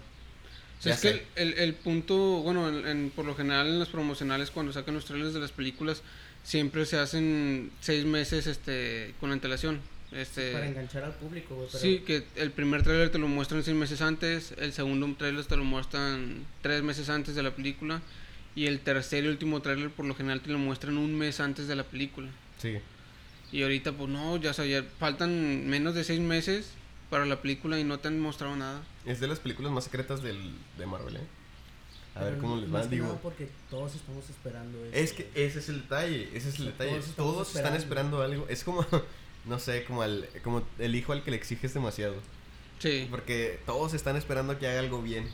[0.79, 3.79] O sea, es que el, el, el punto, bueno, en, en- por lo general en
[3.79, 6.03] los promocionales cuando sacan los trailers de las películas
[6.43, 9.81] siempre se hacen seis meses este con antelación.
[10.11, 13.77] Este, Para enganchar al público, pero- Sí, que el primer tráiler te lo muestran seis
[13.77, 18.03] meses antes, el segundo tráiler te lo muestran tres meses antes de la película
[18.55, 21.67] y el tercer y último tráiler por lo general te lo muestran un mes antes
[21.69, 22.29] de la película.
[22.61, 22.79] Sí.
[23.53, 26.71] Y ahorita pues no, ya, o ya faltan menos de seis meses
[27.11, 28.83] para la película y no te han mostrado nada.
[29.05, 30.39] Es de las películas más secretas del,
[30.79, 31.21] de Marvel, ¿eh?
[32.15, 33.19] A ver pero cómo les va, digo.
[33.23, 34.95] porque todos estamos esperando eso.
[34.95, 36.91] Es que ese es el detalle, ese es el sea, detalle.
[36.91, 38.17] todos Todos, estamos están esperando.
[38.19, 38.49] esperando algo.
[38.49, 38.87] Es como,
[39.47, 42.15] no sé, como, al, como el hijo al que le exiges demasiado.
[42.79, 43.07] Sí.
[43.11, 45.27] Porque todos están esperando que haga algo bien.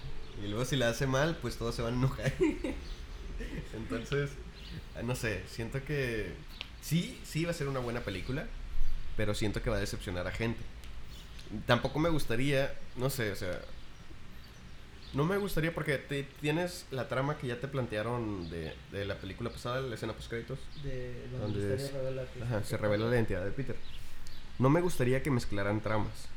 [0.45, 2.33] Y luego si le hace mal, pues todos se van a enojar.
[3.77, 4.31] Entonces,
[5.05, 6.33] no sé, siento que
[6.89, 8.47] sí, sí va a ser una buena película,
[9.17, 10.61] pero siento que va a decepcionar a gente.
[11.67, 13.61] Tampoco me gustaría, no sé, o sea,
[15.15, 19.15] no me gustaría porque te- tienes la trama que ya te plantearon de, de la
[19.17, 20.59] película pasada, la escena post créditos.
[20.83, 23.77] De donde Donde el misterio es- revela que- Ajá, se revela la identidad de Peter.
[24.59, 26.29] No me gustaría que mezclaran tramas.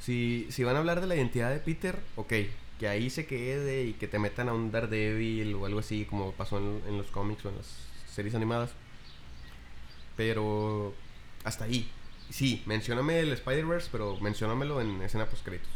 [0.00, 2.32] Si, si van a hablar de la identidad de Peter, ok,
[2.78, 6.32] que ahí se quede y que te metan a un Daredevil o algo así, como
[6.32, 7.66] pasó en, en los cómics o en las
[8.12, 8.70] series animadas.
[10.16, 10.94] Pero
[11.44, 11.88] hasta ahí.
[12.30, 15.68] Sí, mencióname el Spider-Verse, pero menciónamelo en escena post créditos.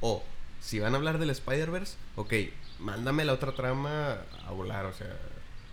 [0.00, 0.22] O,
[0.60, 2.32] si van a hablar del Spider-Verse, ok,
[2.78, 5.16] mándame la otra trama a volar, o sea,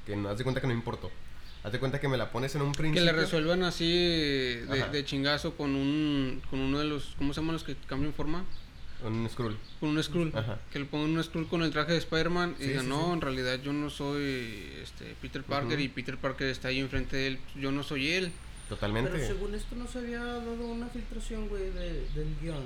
[0.05, 1.09] que no haz de cuenta que no importó.
[1.63, 3.05] Haz de cuenta que me la pones en un Que principio.
[3.05, 7.53] le resuelvan así de, de chingazo con un con uno de los ¿cómo se llaman
[7.53, 8.45] los que cambian forma?
[9.13, 9.57] Un scroll.
[9.79, 10.31] Con un Skrull.
[10.35, 10.59] Ajá.
[10.71, 13.11] Que le pongan un Skrull con el traje de Spider-Man y digan, sí, no, sí.
[13.13, 17.27] en realidad yo no soy este Peter Parker y Peter Parker está ahí enfrente de
[17.27, 18.31] él, yo no soy él.
[18.69, 19.11] Totalmente.
[19.11, 22.63] Pero según esto no se había dado una filtración, güey, de, del guion.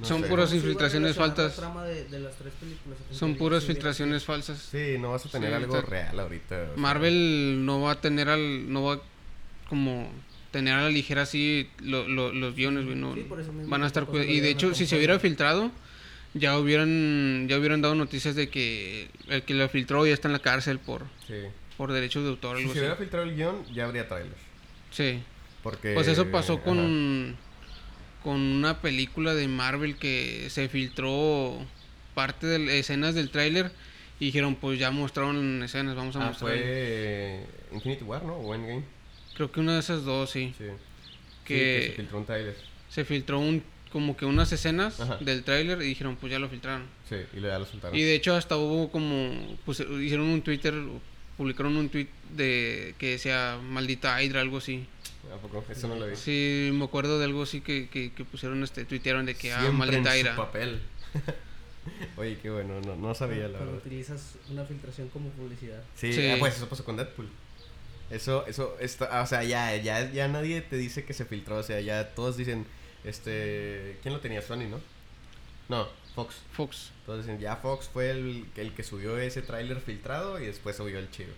[0.00, 0.28] No Son sé.
[0.28, 1.56] puras ¿Cómo se iba a infiltraciones relacionar la faltas.
[1.56, 2.98] trama de, de las tres películas?
[3.12, 4.58] Son puras filtraciones falsas.
[4.58, 6.70] Sí, no vas a tener Sí, algo real ahorita.
[6.76, 9.00] Marvel no va a tener al no va
[9.68, 10.10] como
[10.52, 13.68] tener a la ligera así lo- lo- los guiones, güey, no Sí, por eso mismo
[13.70, 15.72] van a estar y de hecho si se hubiera filtrado
[16.34, 20.32] ya hubieran ya hubieran dado noticias de que el que lo filtró ya está en
[20.32, 21.34] la cárcel por Sí.
[21.76, 24.36] por derechos de autor Si se hubiera filtrado el guion, ya habría trailers.
[24.90, 25.20] Sí.
[25.62, 25.94] Porque.
[25.94, 26.62] Pues eso pasó ajá.
[26.64, 27.36] con,
[28.22, 31.56] con una película de Marvel que se filtró
[32.14, 33.72] parte de escenas del tráiler
[34.20, 36.50] y dijeron, pues ya mostraron escenas, vamos a Ah, mostrar.
[36.52, 38.34] fue Infinity War, ¿no?
[38.36, 38.84] O Endgame.
[39.34, 40.54] Creo que una de esas dos, sí.
[40.58, 40.64] Sí.
[41.44, 42.56] Que- Sí, que se filtró un trailer.
[42.88, 45.18] Se filtró un como que unas escenas Ajá.
[45.20, 46.84] del tráiler y dijeron, pues ya lo filtraron.
[47.08, 47.94] Sí, y ya lo soltaron.
[47.96, 50.72] Y de hecho hasta hubo como, pues hicieron un Twitter,
[51.36, 54.86] publicaron un tweet de que decía maldita Hydra, algo así.
[55.30, 55.62] ¿A poco?
[55.70, 56.16] Eso no lo vi.
[56.16, 59.60] Sí, me acuerdo de algo así que, que, que pusieron, este, tuitearon de que, ah,
[59.60, 60.36] Siempre maldita en Hydra.
[60.36, 60.80] su papel.
[62.16, 63.86] Oye, qué bueno, no, no sabía la Cuando verdad.
[63.86, 65.82] utilizas una filtración como publicidad.
[65.96, 66.28] Sí, Sí.
[66.30, 67.28] ah, pues eso pasó con Deadpool.
[68.12, 71.62] Eso, eso, está, o sea, ya, ya, ya nadie te dice que se filtró, o
[71.62, 72.66] sea, ya todos dicen,
[73.04, 74.42] este, ¿quién lo tenía?
[74.42, 74.80] Sony, ¿no?
[75.68, 76.36] No, Fox.
[76.52, 76.90] Fox.
[77.06, 80.98] Todos dicen, ya Fox fue el, el que subió ese tráiler filtrado y después subió
[80.98, 81.30] el chido.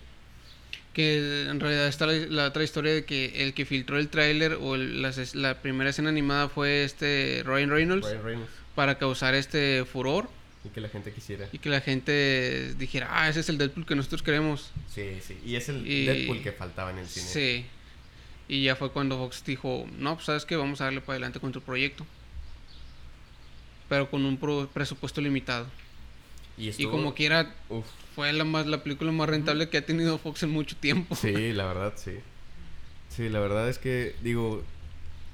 [0.93, 4.53] Que en realidad está la, la otra historia de que el que filtró el tráiler
[4.61, 8.51] o el- la, primera escena animada fue este Ryan Reynolds Ryan Reynolds.
[8.75, 10.29] para causar este furor
[10.65, 11.47] Y que la gente quisiera.
[11.51, 14.71] y que la gente dijera, ah, ese es el Deadpool que nosotros queremos.
[14.93, 15.37] Sí, sí.
[15.45, 17.25] Y es el Y- Deadpool que faltaba en el cine.
[17.27, 17.65] Sí.
[18.47, 21.39] Y ya fue cuando Fox dijo, no, pues sabes que vamos a darle para adelante
[21.39, 22.05] con tu proyecto.
[23.89, 25.67] Pero con un pro- presupuesto limitado.
[26.57, 30.41] Y, como quiera, Uf, fue la más la película más rentable que ha tenido Fox
[30.43, 31.15] en mucho tiempo.
[31.15, 32.13] sí, la verdad, sí.
[33.09, 34.63] Sí, la verdad es que, digo,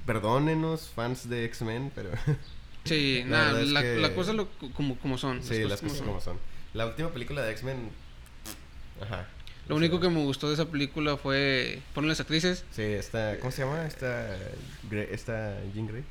[0.04, 2.10] perdónenos, fans de X-Men, pero...
[2.84, 5.42] Sí, La nada, la, que- la cosa lo, como, como son.
[5.42, 6.38] sí, las cosas como son.
[6.74, 7.90] La última película de X-Men...
[9.00, 9.28] Ajá.
[9.68, 11.80] Lo único que me gustó de esa película fue.
[11.94, 12.64] Fueron las actrices.
[12.72, 13.38] Sí, esta...
[13.38, 13.86] ¿Cómo se llama?
[13.86, 14.36] Esta...
[15.10, 16.02] Esta Jean Grey.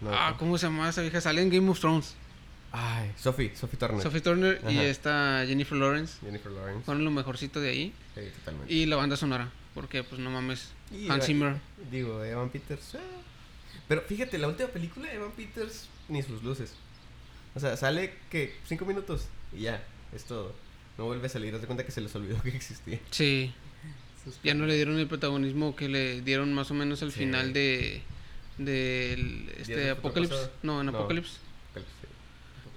[0.00, 1.20] No, ah, ¿cómo se llama esa vieja?
[1.20, 2.14] Sale en Game of Thrones.
[2.72, 4.00] Ay, Sophie, Sophie Turner.
[4.00, 6.18] Sophie Turner y esta Jennifer Lawrence.
[6.24, 6.84] Jennifer Lawrence.
[6.84, 7.92] Fueron lo mejorcito de ahí.
[8.14, 8.72] Sí, totalmente.
[8.72, 9.50] Y la banda sonora.
[9.74, 10.70] Porque, pues no mames.
[10.92, 11.56] Y Hans Zimmer.
[11.90, 12.96] Digo, Evan Peters.
[13.90, 16.74] Pero fíjate, la última película de Evan Peters, ni sus luces.
[17.56, 19.82] O sea, sale que cinco minutos y ya,
[20.14, 20.54] es todo.
[20.96, 23.00] No vuelve a salir, haz de cuenta que se les olvidó que existía.
[23.10, 23.52] Sí.
[24.44, 27.18] Ya no le dieron el protagonismo que le dieron más o menos al Sí.
[27.18, 28.02] final de.
[28.58, 29.46] Del.
[29.46, 30.50] ¿Días Este, Apocalypse.
[30.62, 30.96] No, en No.
[30.96, 31.38] Apocalypse.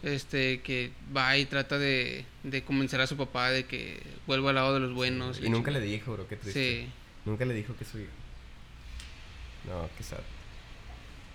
[0.01, 4.55] Este, que va y trata de, de convencer a su papá de que vuelva al
[4.55, 5.39] lado de los buenos.
[5.43, 6.85] Y nunca le dijo, bro, qué triste.
[6.85, 6.89] Sí.
[7.25, 8.09] Nunca le dijo que su hijo.
[9.67, 10.17] No, qué sad.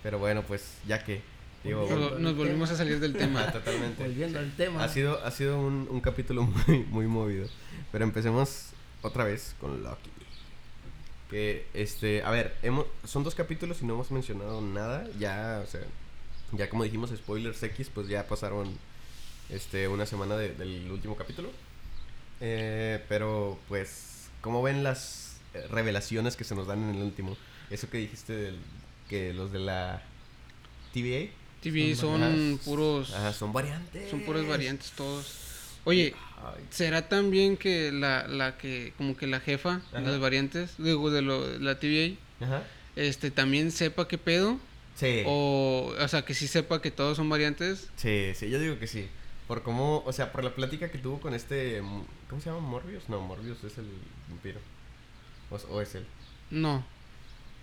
[0.03, 1.21] Pero bueno, pues ya que.
[1.63, 1.87] Digo.
[1.89, 3.51] Nos, nos volvimos a salir del Ah, tema.
[3.51, 4.01] totalmente.
[4.03, 4.83] Volviendo al tema.
[4.83, 7.47] Ha sido, ha sido un, un capítulo muy, muy movido.
[7.91, 8.67] Pero empecemos
[9.01, 10.09] otra vez con Loki.
[11.29, 15.07] Que, este, a ver, hemos, son dos capítulos y no hemos mencionado nada.
[15.19, 15.81] Ya, o sea,
[16.53, 18.71] ya como dijimos, spoilers X, pues ya pasaron
[19.49, 21.49] este, una semana de- del último capítulo.
[22.41, 27.37] Eh, pero, pues, ¿cómo ven las eh, revelaciones que se nos dan en el último?
[27.69, 28.57] Eso que dijiste, del,
[29.09, 30.01] que los de la
[30.93, 31.31] TVA.
[31.61, 33.13] TV Son- son puros.
[33.13, 34.09] Ajá, son variantes.
[34.09, 35.35] Son puras variantes todos.
[35.83, 40.75] Oye, Ay, ¿será también que la, la que, como que la jefa de las variantes,
[40.77, 42.63] digo, de lo, la TVA, Ajá.
[42.95, 44.57] este, también sepa qué pedo?
[44.95, 45.23] Sí.
[45.25, 47.89] O, o sea, que sí sepa que todos son variantes.
[47.97, 49.07] Sí, sí, yo digo que sí.
[49.47, 51.81] Por cómo, o sea, por la plática que tuvo con este.
[52.29, 52.59] ¿Cómo se llama?
[52.61, 53.09] ¿Morbius?
[53.09, 53.85] No, Morbius es el
[54.29, 54.59] vampiro.
[55.49, 56.05] O, o es él.
[56.51, 56.85] No.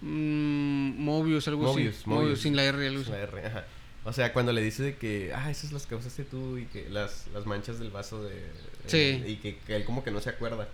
[0.01, 2.09] Mm, Mobius, algo Mobius, así.
[2.09, 2.41] Mobius.
[2.43, 3.11] sin la R, algo así.
[3.11, 3.65] la R, ajá.
[4.05, 7.27] O sea, cuando le dice de que, ah, esas las causaste tú y que las,
[7.33, 8.41] las manchas del vaso de...
[8.87, 9.23] Sí.
[9.27, 10.69] y que, que él como que no se acuerda.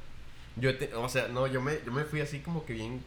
[0.56, 3.00] Yo, te- o sea, no, yo me, yo me fui así como que bien...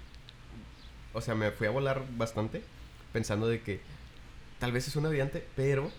[1.14, 2.64] O sea, me fui a volar bastante
[3.14, 3.80] pensando de que
[4.60, 5.92] tal vez es una variante, pero...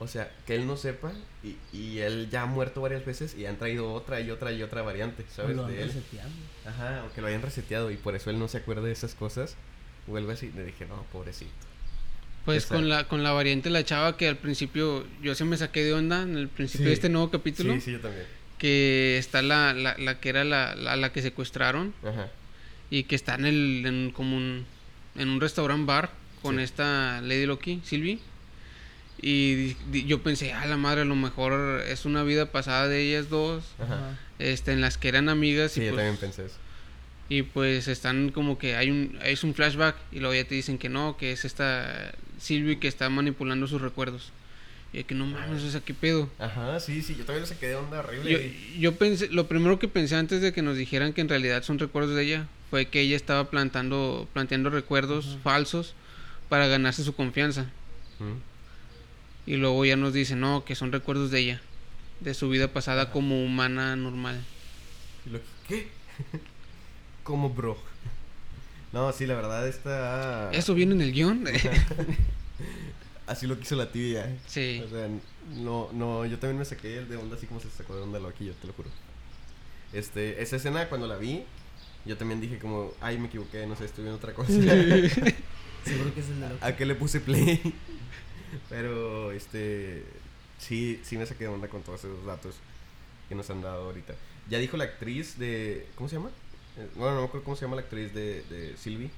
[0.00, 3.46] O sea, que él no sepa y, y él ya ha muerto varias veces y
[3.46, 5.56] han traído otra y otra y otra variante, ¿sabes?
[5.56, 5.88] Lo han De él.
[5.88, 6.30] reseteado.
[6.66, 9.56] Ajá, aunque lo hayan reseteado y por eso él no se acuerda de esas cosas.
[10.06, 11.50] Vuelve así, le dije, no, pobrecito.
[12.44, 15.82] Pues con la, con la variante la chava que al principio yo se me saqué
[15.84, 16.88] de onda en el principio Sí.
[16.88, 17.74] de este nuevo capítulo.
[17.74, 18.24] Sí, sí, yo también.
[18.56, 22.28] Que está la, la, la que era la, la, la que secuestraron Ajá.
[22.88, 24.64] y que está en el en como un,
[25.16, 26.62] en un restaurant bar con Sí.
[26.62, 28.20] esta Lady Loki, Sylvie.
[29.20, 29.76] Y
[30.06, 33.64] yo pensé, a la madre, a lo mejor es una vida pasada de ellas dos,
[33.78, 33.94] Ajá.
[33.94, 34.18] Ajá.
[34.38, 36.56] este, en las que eran amigas Sí, y yo pues, también pensé eso.
[37.28, 40.78] y pues están como que hay un es un flashback y luego ya te dicen
[40.78, 44.30] que no, que es esta Sylvie que está manipulando sus recuerdos.
[44.90, 46.30] Y que no mames, o sea, qué pedo.
[46.38, 48.30] Ajá, sí, sí, yo también se quedé onda horrible.
[48.30, 51.28] Yo, y- yo pensé, lo primero que pensé antes de que nos dijeran que en
[51.28, 55.92] realidad son recuerdos de ella fue que ella estaba plantando, planteando recuerdos falsos
[56.48, 57.64] para ganarse su confianza.
[58.18, 58.47] Mm.
[59.48, 61.60] Y luego ya nos dicen, no, que son recuerdos de ella,
[62.20, 64.44] de su vida pasada como humana normal.
[65.24, 65.88] Lo- ¿Qué?
[67.24, 67.78] ¿Cómo, bro?
[68.92, 70.50] No, sí, la verdad está...
[70.52, 71.44] ¿Eso viene en el guion?
[73.26, 74.36] Así lo quiso la tibia.
[74.46, 74.82] sí.
[74.84, 75.08] O sea,
[75.56, 78.18] no, no, yo también me saqué el de onda así como se sacó de onda
[78.18, 78.90] Loki, yo te lo juro.
[79.94, 81.42] Este, esa escena cuando la vi,
[82.04, 84.52] yo también dije como, ay, me equivoqué, no sé, estoy viendo otra cosa.
[85.84, 86.58] Seguro que es el de Loki.
[86.64, 87.60] ¿A qué le puse play?
[88.68, 90.04] Pero, este,
[90.58, 92.56] sí, sí me saqué de onda con todos esos datos
[93.28, 94.14] que nos han dado ahorita.
[94.48, 96.30] Ya dijo la actriz de, ¿cómo se llama?
[96.78, 99.10] Eh, Bueno, no me acuerdo cómo se llama la actriz de, de Sylvie.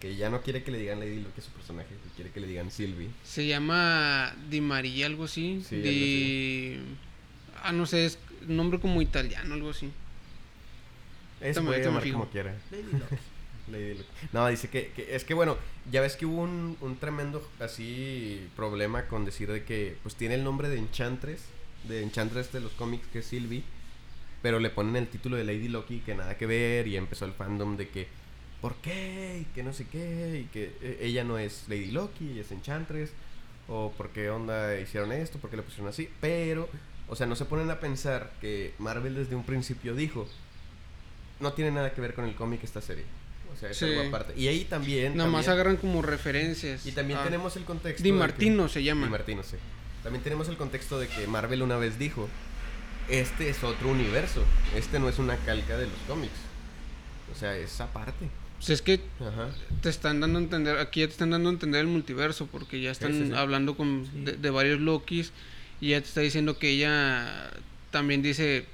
[0.00, 2.40] Que ya no quiere que le digan Lady Luck es su personaje, que quiere que
[2.40, 3.10] le digan Sylvie.
[3.24, 5.62] Se llama Di María, algo así.
[5.68, 6.78] Sí, algo Di...
[7.62, 9.90] Ah, no sé, es nombre como italiano, algo así.
[11.40, 12.52] Eso Toma, puede llamar como quiera.
[12.72, 13.16] Lady Loki.
[13.72, 14.06] Lady Luck.
[14.32, 15.56] No, dice que, es que bueno,
[15.90, 20.44] ya ves que hubo un, tremendo así problema con decir de que pues tiene el
[20.44, 21.42] nombre de Enchantress,
[21.88, 23.64] de Enchantress de los cómics que es Sylvie,
[24.42, 27.32] pero le ponen el título de Lady Loki que nada que ver y empezó el
[27.32, 28.06] fandom de que
[28.60, 29.40] ¿por qué?
[29.42, 33.10] y que no sé qué y que eh, ella no es Lady Loki, es Enchantress
[33.68, 36.68] o por qué onda hicieron esto, por qué le pusieron así, pero
[37.08, 40.26] o sea, no se ponen a pensar que Marvel desde un principio dijo
[41.40, 43.04] no tiene nada que ver con el cómic esta serie.
[43.52, 43.84] O sea, es Sí.
[43.86, 44.32] algo aparte.
[44.38, 45.16] Y ahí también.
[45.16, 46.86] Nada más agarran como referencias.
[46.86, 47.24] Y también Ah.
[47.24, 48.02] tenemos el contexto.
[48.02, 49.06] Di que- Martino se llama.
[49.06, 49.56] Di Martino, sí.
[50.02, 52.28] También tenemos el contexto de que Marvel una vez dijo:
[53.08, 54.44] Este es otro universo.
[54.76, 56.32] Este no es una calca de los cómics.
[57.34, 58.28] O sea, es aparte.
[58.58, 59.50] Pues es que Ajá.
[59.80, 62.80] te están dando a entender, aquí ya te están dando a entender el multiverso, porque
[62.80, 63.32] ya están sí, sí.
[63.34, 65.32] hablando con, de, de varios Lokis
[65.80, 67.50] y ya te está diciendo que ella
[67.90, 68.66] también dice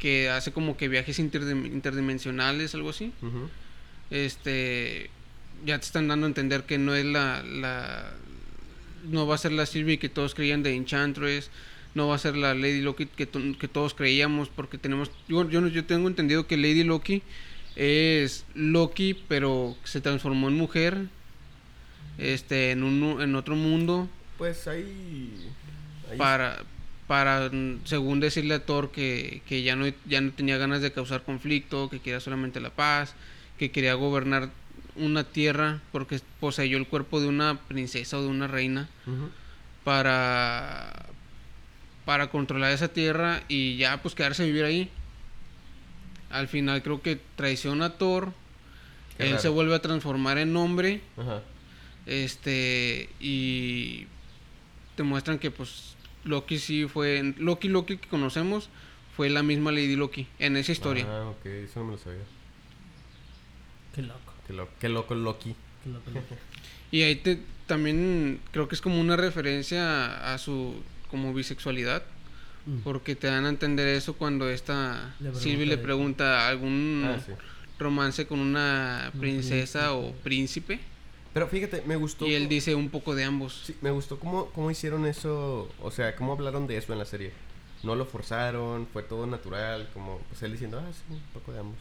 [0.00, 3.12] que hace como que viajes interdim- interdimensionales, algo así.
[4.10, 5.10] Este,
[5.64, 8.12] ya te están dando a entender que no es la, la,
[9.08, 11.50] no va a ser la Sylvie que todos creían de Enchantress,
[11.94, 15.48] no va a ser la Lady Loki que, to- que todos creíamos, porque tenemos, yo,
[15.48, 17.22] yo, tengo entendido que Lady Loki
[17.76, 20.96] es Loki, pero se transformó en mujer,
[22.18, 25.46] este, en, un, en otro mundo, Pues ahí.
[26.10, 26.62] ahí- para,
[27.10, 30.92] para, mm, según decirle a Thor que, que ya, no, ya no tenía ganas de
[30.92, 33.16] causar conflicto, que quería solamente la paz,
[33.58, 34.50] que quería gobernar
[34.94, 38.88] una tierra porque poseyó el cuerpo de una princesa o de una reina
[39.82, 41.06] para
[42.04, 44.88] para controlar esa tierra y ya pues quedarse a vivir ahí.
[46.30, 48.32] Al final creo que traiciona a Thor.
[49.16, 49.42] Qué él raro.
[49.42, 51.00] se vuelve a transformar en hombre.
[52.06, 54.06] Este y
[54.94, 58.68] te muestran que pues Loki sí fue Loki Loki que conocemos
[59.16, 61.06] fue la misma Lady Loki en esa historia.
[61.08, 62.20] Ah, ok, eso no me lo sabía.
[63.94, 64.32] Qué loco.
[64.46, 65.54] Qué, lo- qué loco Loki.
[65.84, 66.10] Qué loco.
[66.10, 66.36] loco.
[66.92, 72.02] Y ahí te, también creo que es como una referencia a su como bisexualidad.
[72.66, 72.78] Mm.
[72.80, 77.32] Porque te dan a entender eso cuando esta Sylvie le pregunta algún Ah, sí.
[77.78, 80.80] romance con una Un princesa o príncipe.
[81.32, 82.26] Pero fíjate, me gustó.
[82.26, 83.62] Y él dice un poco de ambos.
[83.66, 85.68] Sí, me gustó cómo, cómo hicieron eso.
[85.80, 87.32] O sea, cómo hablaron de eso en la serie.
[87.82, 89.88] No lo forzaron, fue todo natural.
[89.94, 91.78] Como pues él diciendo, ah, sí, un poco de ambos.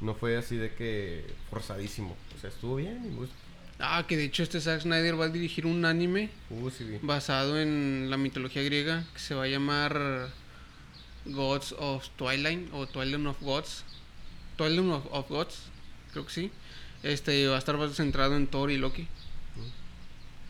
[0.00, 2.16] No fue así de que forzadísimo.
[2.36, 3.34] O sea, estuvo bien y gustó.
[3.78, 6.98] Ah, que de hecho este Zack Snyder va a dirigir un anime Uh, sí, vi.
[7.02, 10.30] basado en la mitología griega que se va a llamar
[11.26, 13.84] Gods of Twilight o Twilight of Gods.
[14.56, 15.58] Twilight of, of Gods,
[16.12, 16.50] creo que sí.
[17.12, 19.06] Este va a estar centrado en Thor y Loki.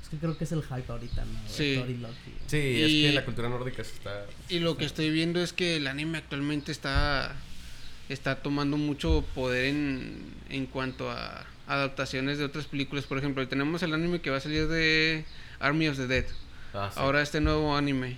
[0.02, 1.38] Es que creo que es el hype ahorita, ¿no?
[1.48, 1.76] Sí.
[1.78, 2.32] Thor y Loki.
[2.46, 4.24] Sí, es Y- que la cultura nórdica se está.
[4.48, 7.34] Y lo que estoy viendo es que el anime actualmente está
[8.08, 13.04] está tomando mucho poder en, en cuanto a adaptaciones de otras películas.
[13.04, 15.24] Por ejemplo, tenemos el anime que va a salir de
[15.58, 16.26] Army of the Dead.
[16.72, 17.00] Ah, sí.
[17.00, 18.16] Ahora este nuevo anime.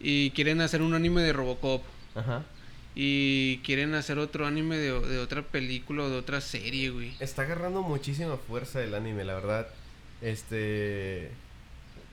[0.00, 1.82] Y quieren hacer un anime de Robocop.
[2.14, 2.44] Ajá.
[2.98, 7.14] Y quieren hacer otro anime de, de otra película o de otra serie, güey.
[7.20, 9.68] Está agarrando muchísima fuerza el anime, la verdad.
[10.22, 11.30] Este.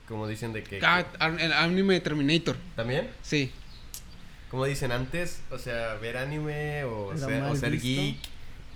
[0.06, 0.80] Como dicen de que.
[0.82, 1.06] Ah,
[1.40, 2.56] el anime de Terminator.
[2.76, 3.08] ¿También?
[3.22, 3.50] Sí.
[4.50, 8.18] Como dicen antes, o sea, ver anime o ser, o ser geek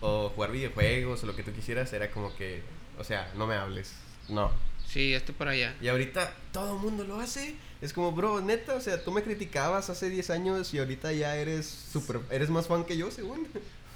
[0.00, 2.62] o jugar videojuegos o lo que tú quisieras era como que,
[2.98, 3.94] o sea, no me hables.
[4.28, 4.50] No.
[4.89, 5.74] Sí, este para allá.
[5.80, 7.55] Y ahorita todo el mundo lo hace.
[7.80, 11.36] Es como, bro, neta, o sea, tú me criticabas hace 10 años y ahorita ya
[11.36, 13.47] eres super, eres más fan que yo, según.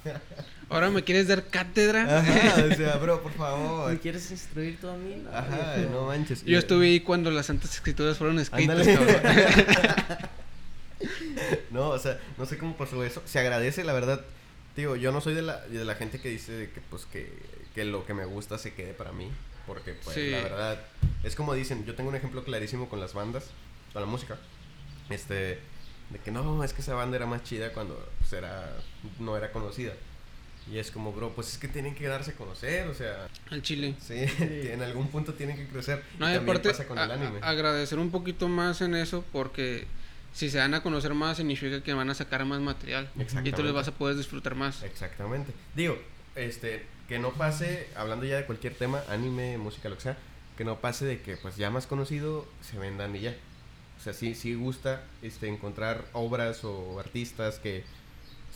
[0.69, 2.19] Ahora me quieres dar cátedra.
[2.19, 3.99] Ajá, o sea, bro, por ¿Me favor.
[3.99, 5.15] quieres instruir tú a mí?
[5.23, 6.43] No, Ajá, no manches.
[6.45, 8.87] Yo estuve ahí cuando las santas escrituras fueron escritas.
[11.71, 13.21] No, o sea, no sé cómo pasó eso.
[13.25, 14.21] Se agradece, la verdad.
[14.75, 17.33] Digo, yo no soy de la, de la gente que dice de que, pues, que,
[17.75, 19.29] que lo que me gusta se quede para mí.
[19.67, 20.29] Porque, pues, Sí.
[20.31, 20.79] la verdad,
[21.23, 23.45] es como dicen, yo tengo un ejemplo clarísimo con las bandas,
[23.93, 24.37] con la música.
[25.09, 25.59] Este,
[26.09, 28.75] de que no, es que esa banda era más chida cuando pues, era,
[29.19, 29.93] no era conocida.
[30.71, 33.61] Y es como, bro, pues es que tienen que darse a conocer, o sea, Al
[33.61, 33.95] chile.
[33.99, 36.01] sí, en algún punto tienen que crecer.
[36.19, 37.39] No, y aparte, pasa con el a- anime.
[37.41, 39.87] a- agradecer un poquito más en eso porque
[40.33, 43.09] si se dan a conocer más significa que van a sacar más material.
[43.43, 44.83] Y tú les vas a poder disfrutar más.
[44.83, 45.51] Exactamente.
[45.75, 45.97] Digo,
[46.35, 50.17] este, que no pase, hablando ya de cualquier tema, anime, música, lo que sea,
[50.57, 53.35] que no pase de que pues ya más conocido se vendan y ya.
[53.99, 57.83] O sea, sí, sí gusta este, encontrar obras o artistas que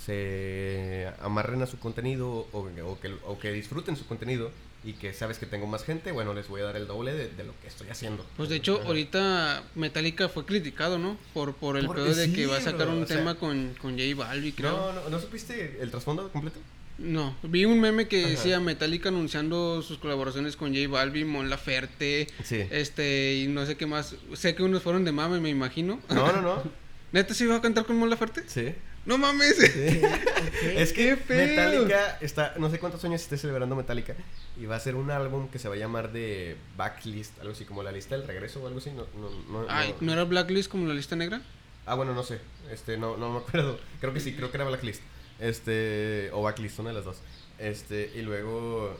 [0.03, 4.49] se amarren a su contenido o, o que, o que disfruten su contenido
[4.83, 7.29] y que sabes que tengo más gente, bueno, les voy a dar el doble de,
[7.29, 8.25] de lo que estoy haciendo.
[8.37, 8.87] Pues de hecho, Ajá.
[8.87, 11.15] ahorita Metallica fue criticado, ¿no?
[11.35, 13.35] Por, por el Porque pedo de sí, que va a sacar un o sea- tema
[13.35, 14.71] con, con J Balvin, creo.
[14.71, 16.59] No, no, ¿no supiste el trasfondo completo?
[16.97, 18.29] No, vi un meme que Ajá.
[18.29, 22.63] decía Metallica anunciando sus colaboraciones con J Balvin, Mon Laferte, Sí.
[22.71, 24.15] este, y no sé qué más.
[24.33, 25.99] Sé que unos fueron de mame, me imagino.
[26.09, 26.63] No, no, no.
[27.11, 28.43] ¿Neta se iba a cantar con Mon Laferte?
[28.47, 28.73] Sí.
[29.05, 29.55] ¡No mames!
[29.57, 30.01] Sí.
[30.75, 31.17] Es que.
[31.29, 34.15] Metallica está, no sé cuántos años esté celebrando Metallica
[34.59, 37.63] y va a hacer un álbum que se va a llamar de Backlist, algo así
[37.63, 39.29] como la lista del regreso o algo así, no, no,
[39.61, 41.41] no, Ay, no- ¿no era Blacklist como la lista negra?
[41.85, 42.39] Ah, bueno, no sé,
[42.71, 45.01] este, no, no me acuerdo, creo que sí, creo que era Blacklist,
[45.39, 47.17] este, o Backlist, una de las dos,
[47.59, 48.95] este, y luego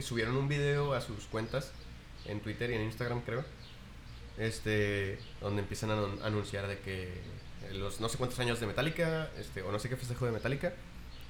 [0.00, 1.72] subieron un video a sus cuentas
[2.26, 3.44] en Twitter y en Instagram, creo,
[4.38, 7.08] este, donde empiezan a anun- anunciar de que
[7.72, 10.72] los no sé cuántos años de Metallica, este, o no sé qué festejo de Metallica,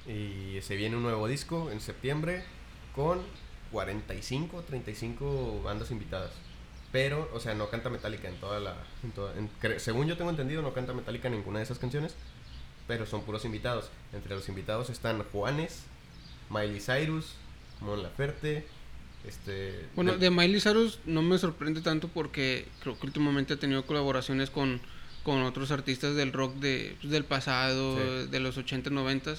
[0.07, 2.43] y se viene un nuevo disco en septiembre
[2.95, 3.19] con
[3.71, 6.31] 45, 35 bandas invitadas.
[6.91, 8.75] Pero, o sea, no canta Metallica en toda la...
[9.03, 12.15] en toda- en- según yo tengo entendido, no canta Metallica en ninguna de esas canciones.
[12.89, 13.89] Pero son puros invitados.
[14.11, 15.83] Entre los invitados están Juanes,
[16.49, 17.35] Miley Cyrus,
[17.79, 18.65] Mon Laferte,
[19.27, 19.85] Este.
[19.95, 24.49] Bueno, de- Miley Cyrus no me sorprende tanto porque creo que últimamente ha tenido colaboraciones
[24.49, 24.81] con,
[25.23, 28.27] con otros artistas del rock de, pues, del pasado, Sí.
[28.31, 29.35] de los 80, 90.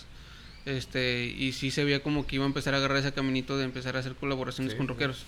[0.67, 3.65] Este, y sí se veía como que iba a empezar a agarrar ese caminito de
[3.65, 4.91] empezar a hacer colaboraciones Sí, con sí.
[4.91, 5.25] rockeros.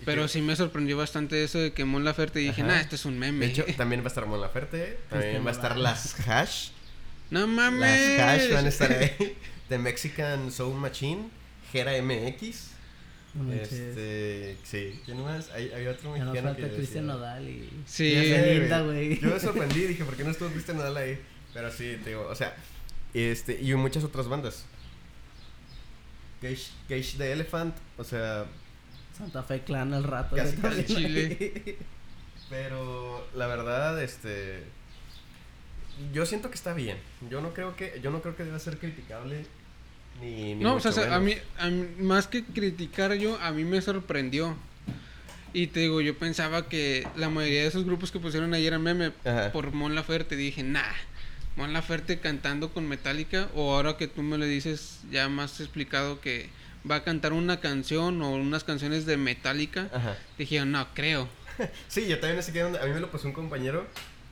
[0.00, 2.94] y Pero sí me sorprendió bastante eso de que Mon Laferte y dije, nah, este
[2.96, 3.46] es un meme.
[3.46, 5.00] De hecho, también va a estar Mon Laferte.
[5.08, 6.68] También Cristian va a estar las Hash.
[7.30, 8.18] No mames.
[8.18, 9.36] Las Hash van a estar ahí.
[9.68, 11.30] The Mexican Soul Machine.
[11.72, 12.70] Jera MX.
[13.34, 13.52] No.
[13.52, 14.56] Este.
[14.64, 15.00] Sí.
[15.04, 15.50] ¿Quién más?
[15.50, 16.62] Hay, hay otro Ya mexicano que.
[16.62, 17.70] falta Cristian Nodal y.
[17.86, 18.12] Sí.
[18.68, 19.20] Ya güey.
[19.20, 21.18] Yo me sorprendí, dije, ¿por qué no estuvo Cristian Nodal ahí?
[21.52, 22.54] Pero sí, te digo, o sea,
[23.14, 24.64] este, y muchas otras bandas.
[26.40, 28.46] Cage, Cage the Elephant, o sea,
[29.16, 30.36] Santa Fe Clan al rato.
[30.36, 31.78] Casi, güey, casi Chile.
[32.50, 34.62] pero la verdad, este,
[36.12, 36.96] yo siento que está bien.
[37.30, 39.44] Yo no creo que, yo no creo que deba ser criticable
[40.20, 43.64] ni, ni No, o sea, a mí, a mí- más que criticar yo, a mí
[43.64, 44.56] me sorprendió.
[45.52, 48.82] Y te digo, yo pensaba que la mayoría de esos grupos que pusieron ayer en
[48.82, 49.50] meme Ajá.
[49.52, 50.82] por Mon Laferte, dije, nah,
[51.56, 56.20] Mon Laferte cantando con Metallica, o ahora que tú me lo dices ya más explicado
[56.20, 56.50] que
[56.88, 60.16] va a cantar una canción o unas canciones de Metallica, Ajá.
[60.36, 61.28] dije, no, creo.
[61.88, 63.86] Sí, yo también sé que a mí me lo puso un compañero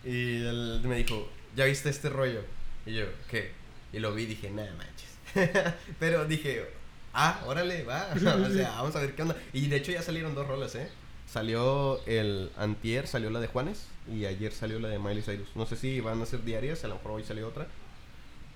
[0.07, 2.43] y él me dijo, ¿ya viste este rollo?
[2.87, 3.51] Y yo, ¿qué?
[3.93, 5.75] Y lo vi y dije, nada manches.
[5.99, 6.65] Pero dije,
[7.13, 8.11] ah, órale, va.
[8.15, 8.37] o sea,
[8.77, 9.37] vamos a ver qué onda.
[9.53, 10.89] Y de hecho ya salieron dos rolas, ¿eh?
[11.27, 15.49] Salió el antier, salió la de Juanes y ayer salió la de Miley Cyrus.
[15.57, 17.67] No sé si van a ser diarias, a lo mejor hoy salió otra.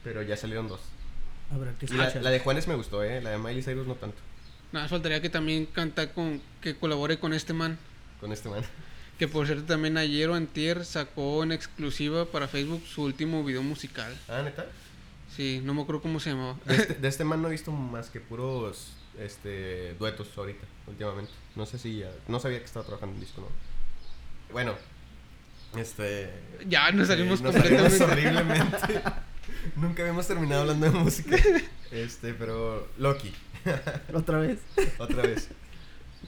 [0.04, 0.80] Pero ya salieron dos.
[1.52, 3.20] Habrá que la, la de Juanes me gustó, ¿eh?
[3.20, 4.18] La de Miley Cyrus no tanto.
[4.70, 7.76] Nada, faltaría que también canta con, que colabore con este man.
[8.20, 8.62] Con este man.
[9.20, 13.62] Que por cierto también ayer o antier sacó en exclusiva para Facebook su último video
[13.62, 14.16] musical.
[14.28, 14.64] Ah, ¿neta?
[15.36, 16.56] Sí, no me acuerdo cómo se llamaba.
[16.64, 21.30] De este, de este man no he visto más que puros este duetos ahorita, últimamente.
[21.54, 22.10] No sé si ya.
[22.28, 23.48] No sabía que estaba trabajando en disco, ¿no?
[24.54, 24.74] Bueno,
[25.76, 26.30] este.
[26.66, 27.98] Ya nos salimos eh, nos completamente.
[27.98, 29.02] salimos horriblemente.
[29.76, 31.36] Nunca habíamos terminado hablando de música.
[31.90, 32.88] Este, pero.
[32.96, 33.34] Loki,
[34.14, 34.60] Otra vez.
[34.98, 35.48] otra vez.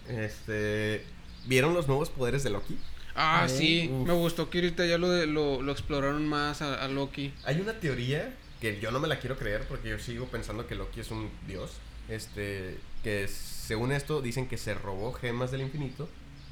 [0.08, 1.06] Este.
[1.46, 2.76] ¿Vieron los nuevos poderes de Loki?
[3.14, 4.06] Ah, sí, uf.
[4.06, 7.32] me gustó que ahorita ya lo, de, lo, lo exploraron más a, a Loki.
[7.44, 10.74] Hay una teoría que yo no me la quiero creer porque yo sigo pensando que
[10.74, 11.72] Loki es un dios.
[12.08, 16.08] Este, que según esto dicen que se robó gemas del infinito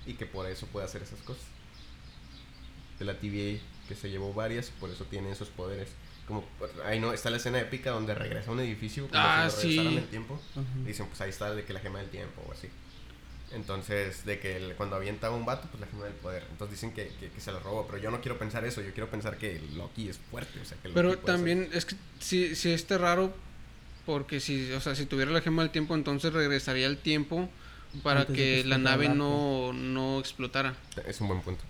[0.06, 1.42] y que por eso puede hacer esas cosas.
[2.98, 5.88] De la TVA, que se llevó varias y por eso tiene esos poderes.
[6.26, 6.44] Como
[6.84, 9.82] ahí no está la escena épica donde regresa a un edificio como Ah, si lo
[9.82, 9.98] regresaran sí.
[9.98, 10.40] el tiempo.
[10.84, 12.68] Dicen, pues ahí está de que la gema del tiempo o así.
[13.52, 16.44] Entonces, de que el- cuando avienta a un vato, pues la gema del poder.
[16.50, 18.92] Entonces dicen que, que, que se lo robó, pero yo no quiero pensar eso, yo
[18.92, 22.54] quiero pensar que Loki es fuerte, o sea, que Loki Pero también es que sí,
[22.54, 23.34] sí está raro
[24.06, 27.48] porque si, o sea, si tuviera la gema del tiempo, entonces regresaría el tiempo
[28.02, 30.74] para Antes que que la nave no, no explotara.
[31.06, 31.62] Es un buen punto.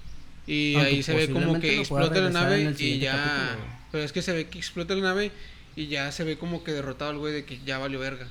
[0.47, 3.12] Y Aunque ahí se ve como que explota la nave y ya...
[3.12, 3.81] capítulo.
[3.93, 5.33] Pero es que se ve que explota la nave
[5.76, 8.26] y ya se ve como que derrotado el güey de que ya valió verga.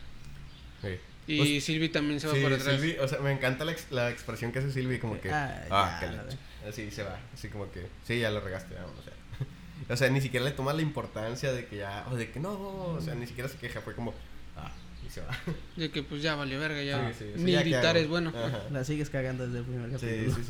[0.81, 0.89] Sí.
[1.31, 2.75] Y Pues, Sylvie también se va sí, para atrás.
[2.79, 5.29] Sylvie, o sea, me encanta la, ex- la expresión que hace Silvi, como que.
[5.31, 6.37] Ah, Ah, ya, qué la leche".
[6.67, 7.85] Así se va, así como que.
[8.05, 9.13] Sí, ya lo regaste, vamos, o sea.
[9.93, 12.05] O sea, ni siquiera le toma la importancia de que ya.
[12.11, 14.13] O de que no, o sea, ni siquiera se queja, fue como.
[14.57, 14.71] Ah,
[15.05, 15.37] y se va.
[15.77, 17.11] De que pues ya valió verga, ya.
[17.13, 17.61] Sí, sí, sí, Ni ya,
[17.91, 18.29] es bueno.
[18.35, 18.63] Ajá.
[18.71, 20.35] La sigues cagando desde el primer Sí, capítulo.
[20.35, 20.43] sí,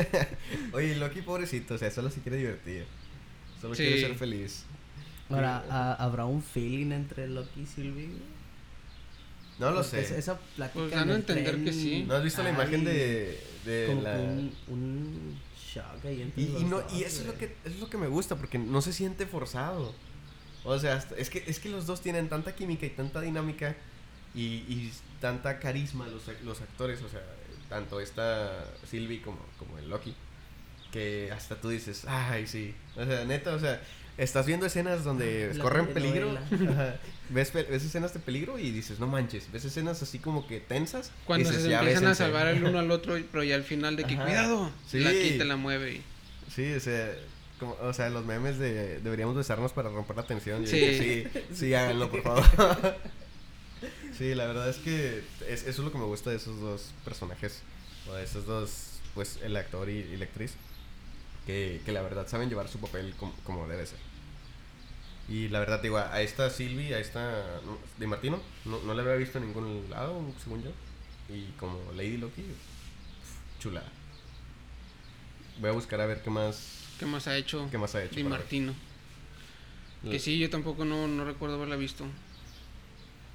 [0.00, 0.06] sí.
[0.72, 2.84] Oye, Loki, pobrecito, o sea, solo se quiere divertir.
[3.60, 3.82] Solo Sí.
[3.82, 4.64] quiere ser feliz.
[5.28, 8.08] Ahora, ¿ha- ¿habrá un feeling entre Loki y Sylvie?
[9.58, 10.00] No lo Porque sé.
[10.02, 12.04] es- Esa plática Pues dan a entender tren, que sí.
[12.06, 14.16] ¿No has visto la imagen de, de como la.
[14.16, 17.78] un, un shock ahí entre Y, y no, dos, y eso es lo que es
[17.80, 19.94] lo que me gusta porque no se siente forzado.
[20.64, 23.76] O sea, hasta- es que es que los dos tienen tanta química y tanta dinámica
[24.34, 27.22] y, y tanta carisma los, ac- los actores, o sea,
[27.70, 30.14] tanto esta Sylvie como, como el Loki,
[30.92, 32.74] que hasta tú dices, ay, sí.
[32.96, 33.80] O sea, neta, o sea,
[34.18, 36.30] estás viendo escenas donde La corren peligro,
[36.70, 36.96] ajá,
[37.28, 41.10] ves, ves escenas de peligro y dices, no manches, ves escenas así como que tensas.
[41.26, 42.24] Cuando dices, se "Ya empiezan a bésense".
[42.24, 44.24] salvar el uno al otro, pero ya al final de que Ajá.
[44.24, 45.00] cuidado, Sí.
[45.00, 45.92] la quita, la mueve.
[45.94, 46.02] Y...
[46.54, 47.12] Sí, o sea,
[47.58, 50.66] como, o sea, los memes de deberíamos besarnos para romper la tensión.
[50.66, 50.78] Sí.
[50.78, 52.44] digo, sí, sí, háganlo, por favor.
[54.18, 56.92] sí, la verdad es que es, eso es lo que me gusta de esos dos
[57.04, 57.60] personajes,
[58.08, 60.52] o de esos dos, pues, el actor y, y la actriz,
[61.46, 63.98] que, que la verdad saben llevar su papel como, como debe ser.
[65.28, 67.60] Y la verdad, digo, a esta Sylvie, a esta
[67.98, 70.70] Di Martino, no, no la había visto en ningún lado, según yo.
[71.28, 72.44] Y como Lady Loki,
[73.58, 73.90] chulada.
[75.60, 77.68] Voy a buscar a ver qué más ¿Qué más ha hecho?
[77.70, 78.14] ¿Qué más ha hecho?
[78.14, 78.30] Di ver?
[78.30, 78.74] Martino.
[80.02, 82.04] Que sí, yo tampoco no, no recuerdo haberla visto.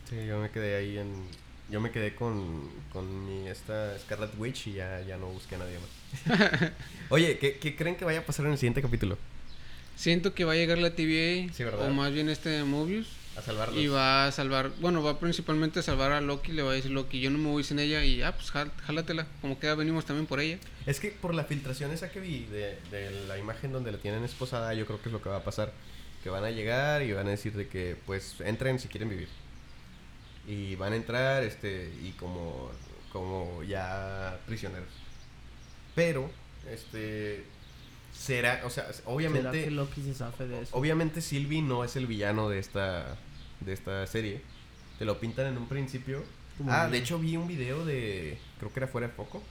[0.09, 1.25] Sí, yo me quedé ahí en.
[1.69, 5.57] yo me quedé con, con mi esta Scarlet Witch y ya, ya no busqué a
[5.59, 6.71] nadie más.
[7.09, 9.17] Oye, ¿qué, ¿qué creen que vaya a pasar en el siguiente capítulo?
[10.01, 13.77] Siento que va a llegar la TVA, Sí, o más bien este Mobius, A salvarlos.
[13.77, 16.89] y va a salvar, bueno, va principalmente a salvar a Loki, le va a decir
[16.89, 19.75] Loki, yo no me voy sin ella, y ah, pues jál- jálatela, como que ya
[19.75, 20.57] venimos también por ella.
[20.87, 24.23] Es que por la filtración esa que vi de, de la imagen donde la tienen
[24.23, 25.71] esposada, yo creo que es lo que va a pasar.
[26.23, 29.27] Que van a llegar y van a decir de que, pues, entren si quieren vivir.
[30.47, 32.71] Y van a entrar, este, y como,
[33.11, 34.89] como ya prisioneros.
[35.95, 36.29] Pero,
[36.71, 37.43] este,
[38.21, 40.77] será, o sea, ¿Será obviamente, que Loki se zafe de eso?
[40.77, 43.17] obviamente Sylvie no es el villano de esta,
[43.61, 44.41] de esta serie.
[44.99, 46.23] Te lo pintan en un principio.
[46.67, 46.91] Ah, bien.
[46.91, 49.41] de hecho vi un video de, creo que era fuera de poco.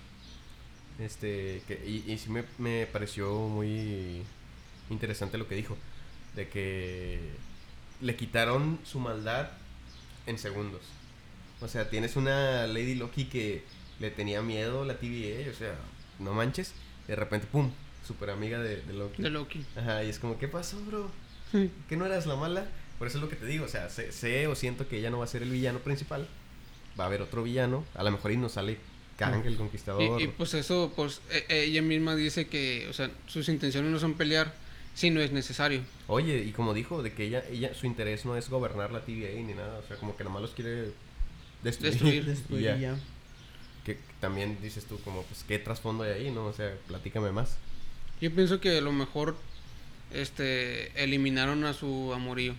[1.01, 4.23] Este, que, y, y sí me, me pareció muy
[4.89, 5.77] interesante lo que dijo.
[6.37, 7.19] De que
[8.01, 9.49] le quitaron su maldad
[10.27, 10.83] en segundos.
[11.61, 13.65] O sea, tienes una Lady Loki que
[13.99, 15.75] le tenía miedo la TVA, o sea,
[16.21, 16.73] no manches.
[17.09, 17.71] De repente, pum,
[18.11, 19.23] super amiga de, de Loki.
[19.23, 19.65] De Loki.
[19.77, 21.09] Ajá, y es como, ¿qué pasó, bro?
[21.89, 22.67] ¿Que no eras la mala?
[22.99, 25.11] Por eso es lo que te digo, o sea, sé, sé o siento que ella
[25.11, 26.27] no va a ser el villano principal.
[26.99, 27.85] Va a haber otro villano.
[27.95, 28.79] A lo mejor y nos sale
[29.17, 30.21] Kang, el conquistador.
[30.21, 33.99] Y, y, pues eso, pues e- ella misma dice que, o sea, sus intenciones no
[33.99, 34.53] son pelear
[34.95, 35.83] si no es necesario.
[36.09, 39.41] Oye, y como dijo, de que ella, ella, su interés no es gobernar la TVA
[39.41, 39.79] ni nada.
[39.79, 40.93] O sea, como que nomás los quiere
[41.63, 41.93] destruir.
[41.93, 42.25] Destruir.
[42.27, 42.77] Destruir Y ya.
[42.77, 42.97] ya.
[43.85, 46.45] Que también dices tú, como, pues, ¿qué trasfondo hay ahí, no?
[46.47, 47.57] O sea, platícame más.
[48.21, 49.37] Yo pienso que a lo mejor
[50.13, 52.55] este eliminaron a su amorío.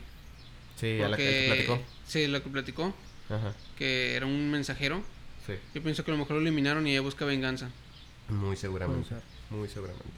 [0.79, 1.81] Sí, a la que, platicó.
[2.07, 2.93] Sí, la que platicó,
[3.29, 5.03] Ajá, que era un mensajero.
[5.45, 5.53] sí.
[5.75, 7.69] Yo pienso que a lo mejor lo eliminaron y ella busca venganza.
[8.29, 9.09] Muy seguramente.
[9.49, 10.09] Muy seguramente.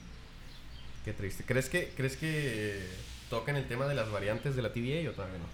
[1.04, 1.44] Qué triste.
[1.44, 2.86] ¿Crees que, ¿crees que
[3.30, 5.46] tocan el tema de las variantes de la TVA o todavía no?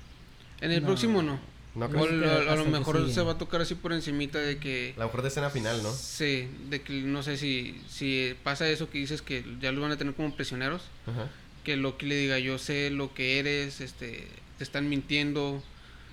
[0.61, 0.87] En el No.
[0.87, 1.39] próximo no.
[1.75, 1.89] No O.
[1.89, 4.93] Pues lo- a, lo mejor se va a tocar así por encimita de que...
[4.97, 5.91] A lo mejor de escena final, ¿no?
[5.93, 9.91] Sí, de que no sé si, si pasa eso que dices que ya los van
[9.91, 10.81] a tener como prisioneros.
[11.07, 11.29] Ajá.
[11.63, 15.61] que Loki le diga yo sé lo que eres, este, te están mintiendo,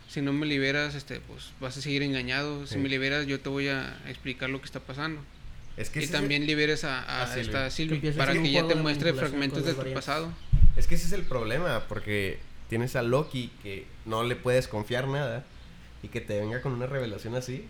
[0.09, 2.75] si no me liberas, este, pues vas a seguir engañado, Sí.
[2.75, 5.21] si me liberas yo te voy a explicar lo que está pasando.
[5.79, 7.43] Es que y también es liberes a, a a Sylvie.
[7.43, 10.33] esta Que Sylvie empiece a para que ya te muestre fragmentos de tu pasado.
[10.77, 12.39] es que ese es el problema, porque
[12.69, 15.45] tienes a Loki que no le puedes confiar nada
[16.03, 17.65] y que te venga con una revelación así,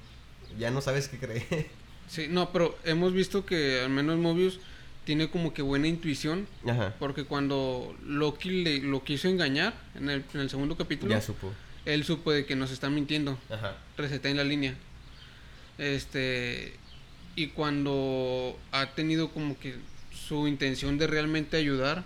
[0.59, 1.66] ya no sabes qué creer.
[2.09, 4.61] Sí, no, pero hemos visto que al menos Mobius
[5.05, 6.94] tiene como que buena intuición, Ajá.
[7.01, 11.53] porque cuando Loki le, lo quiso engañar en el, en el segundo capítulo, Ya supo.
[11.84, 13.36] él supo de que nos están mintiendo.
[13.51, 13.76] Ajá.
[13.97, 14.76] receta en la línea.
[15.78, 16.74] Este
[17.34, 19.74] y cuando ha tenido como que
[20.12, 22.05] su intención de realmente ayudar,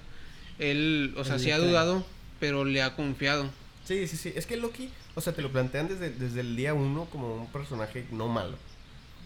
[0.59, 2.05] él, o sea, sí ha dudado,
[2.41, 3.49] pero le ha confiado.
[3.85, 4.33] Sí, sí, sí.
[4.35, 7.47] Es que Loki, o sea, te lo plantean desde, desde el día uno como un
[7.49, 8.57] personaje no malo.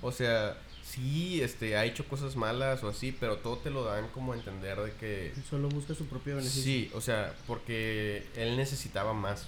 [0.02, 4.08] O sea, sí, este, ha hecho cosas malas o así, pero todo te lo dan
[4.08, 5.32] como a entender de que...
[5.48, 6.62] Solo busca su propio beneficio.
[6.62, 9.46] Sí, o sea, porque él necesitaba más.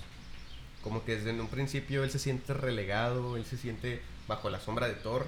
[0.82, 4.88] Como que desde un principio él se siente relegado, él se siente bajo la sombra
[4.88, 5.26] de Thor.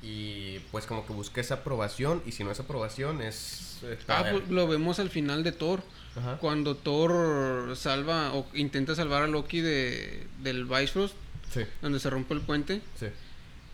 [0.00, 3.82] Y pues como que busca esa aprobación, y si no es aprobación es...
[3.82, 5.82] es Ah, pues lo vemos al final de Thor,
[6.18, 6.36] Ajá.
[6.38, 11.14] cuando Thor salva o intenta salvar a Loki de, del Bifrost,
[11.52, 13.06] Sí, donde se rompe el puente, sí.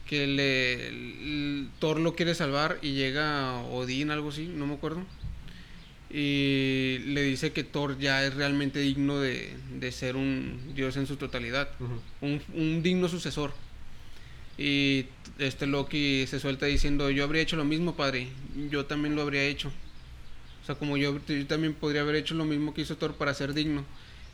[0.06, 5.02] que le, Thor lo quiere salvar y llega Odín, algo así, no me acuerdo.
[6.10, 11.08] Y le dice que Thor ya es realmente digno de, de ser un dios en
[11.08, 11.68] su totalidad,
[12.20, 13.52] un digno sucesor.
[14.56, 15.06] Y
[15.38, 18.28] este Loki se suelta diciendo, yo habría hecho lo mismo, padre,
[18.70, 19.72] yo también lo habría hecho.
[20.64, 23.34] O sea, como yo, yo también podría haber hecho lo mismo que hizo Thor para
[23.34, 23.84] ser digno.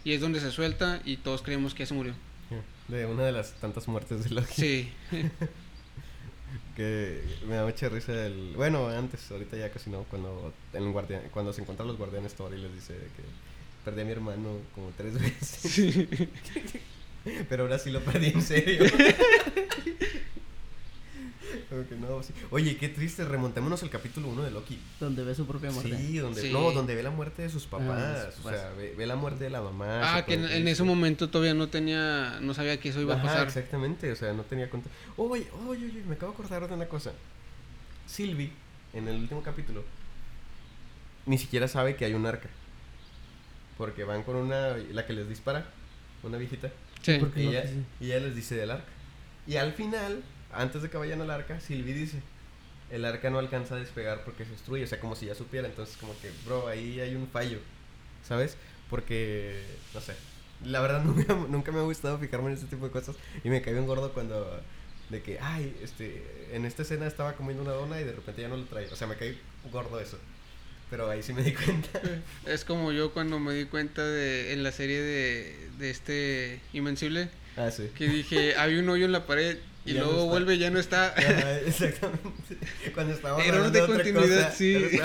[0.04, 2.14] Y es donde se suelta y todos creemos que ya se murió.
[2.86, 4.52] De una de las tantas muertes de Loki.
[4.54, 4.92] Sí,
[6.76, 8.52] Que me da mucha risa el...
[8.54, 12.54] Bueno, antes, ahorita ya casi no, cuando, el guardián, cuando se encuentran los guardianes Thor
[12.54, 13.22] y les dice que
[13.84, 16.06] perdí a mi hermano como tres veces.
[17.48, 18.84] Pero ahora sí lo perdí en serio.
[22.00, 22.32] No, sí.
[22.50, 24.78] Oye, qué triste, remontémonos al capítulo 1 de Loki.
[24.98, 25.96] Donde ve su propia muerte.
[25.96, 26.52] Sí, donde, Sí.
[26.52, 28.34] no, donde ve la muerte de sus papás.
[28.34, 28.60] sus O papás.
[28.60, 30.16] sea, ve, ve la muerte de la mamá.
[30.16, 33.26] Ah, que en, ese momento todavía no tenía, no sabía que eso iba a Ajá,
[33.26, 33.46] pasar.
[33.46, 34.88] exactamente, o sea, no tenía cuenta.
[35.16, 37.12] Oye, oye, oye, me acabo de acordar de una cosa.
[38.06, 38.50] Sylvie,
[38.92, 39.84] en el último capítulo,
[41.26, 42.48] ni siquiera sabe que hay un arca.
[43.78, 45.66] Porque van con una, la que les dispara,
[46.22, 46.70] una viejita,
[47.02, 47.16] Sí.
[47.18, 47.82] Porque ella, sí.
[48.00, 48.84] y ella les dice del arca.
[49.46, 50.22] Y al final,
[50.52, 52.18] antes de que vayan al arca, Sylvie dice,
[52.90, 55.68] el arca no alcanza a despegar porque se destruye, o sea, como si ya supiera,
[55.68, 57.58] entonces como que, bro, ahí hay un fallo,
[58.26, 58.56] ¿sabes?
[58.88, 59.62] Porque,
[59.94, 60.14] no sé,
[60.64, 63.62] la verdad nunca, nunca me ha gustado fijarme en este tipo de cosas y me
[63.62, 64.60] cae bien gordo cuando
[65.10, 66.22] De que, ay, este,
[66.52, 68.86] en esta escena estaba comiendo una dona y de repente ya no lo trae.
[68.92, 69.36] O sea, me caí
[69.72, 70.18] gordo eso.
[70.88, 72.00] Pero ahí sí me di cuenta.
[72.46, 77.28] Es como yo cuando me di cuenta de en la serie de, de este Invencible
[77.56, 77.90] Ah, sí.
[77.96, 80.30] que dije, había un hoyo en la pared y Ya no luego está.
[80.30, 81.08] vuelve ya no está.
[81.66, 82.56] Exactamente.
[82.94, 85.00] Cuando estábamos Error hablando de continuidad, cosa, sí.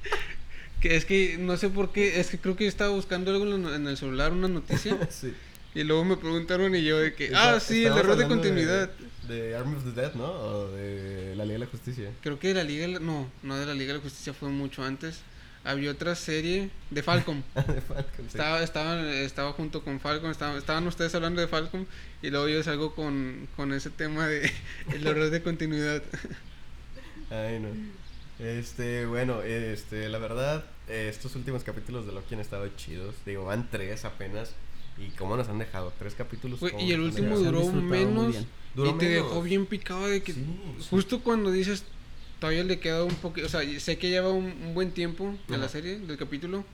[0.80, 3.44] que es que no sé por qué, es que creo que yo estaba buscando algo
[3.74, 5.32] en el celular, una noticia, sí.
[5.74, 8.90] y luego me preguntaron y yo de que, Está- ah, sí, el error de continuidad.
[9.26, 10.24] De, Army of the Dead, ¿no?
[10.30, 12.10] O de la Liga de la Justicia.
[12.22, 14.32] Creo que de la Liga, de la- no, no de la Liga de la Justicia
[14.32, 15.18] fue mucho antes.
[15.66, 17.42] Había otra serie de Falcon.
[17.54, 18.24] de Falcon, sí.
[18.28, 21.86] Estaba, estaba, estaba junto con Falcon, estaba- estaban ustedes hablando de Falcon
[22.22, 24.50] y luego yo salgo con, con ese tema de
[24.94, 26.02] el error de continuidad.
[27.30, 27.68] Ay, no.
[28.38, 33.14] Este, bueno, este, la verdad, estos últimos capítulos de Loki han estado chidos.
[33.24, 34.52] Digo, van tres apenas.
[34.98, 35.92] ¿Y cómo nos han dejado?
[35.98, 36.60] Tres capítulos.
[36.60, 38.36] Güey, ¿cómo y el último duró menos.
[38.74, 40.44] Duró y te dejó bien picado de que Sí,
[40.78, 40.86] sí.
[40.90, 41.84] justo cuando dices
[42.40, 45.58] todavía le queda un poquito, o sea, sé que lleva un, un buen tiempo de
[45.58, 46.64] la serie, del capítulo,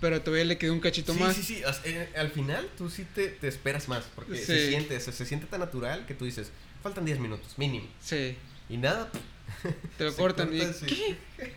[0.00, 1.36] pero todavía le queda un cachito Sí, más.
[1.36, 1.56] sí, sí.
[1.60, 4.04] sea, eh, al final tú sí te, te esperas más.
[4.14, 4.44] Porque Sí.
[4.44, 6.50] se siente, se, se siente tan natural que tú dices,
[6.82, 7.86] faltan 10 minutos, mínimo.
[8.00, 8.36] Sí,
[8.68, 9.10] Y nada,
[9.98, 10.86] te lo cortan corta, y sí.
[10.86, 11.16] ¿qué?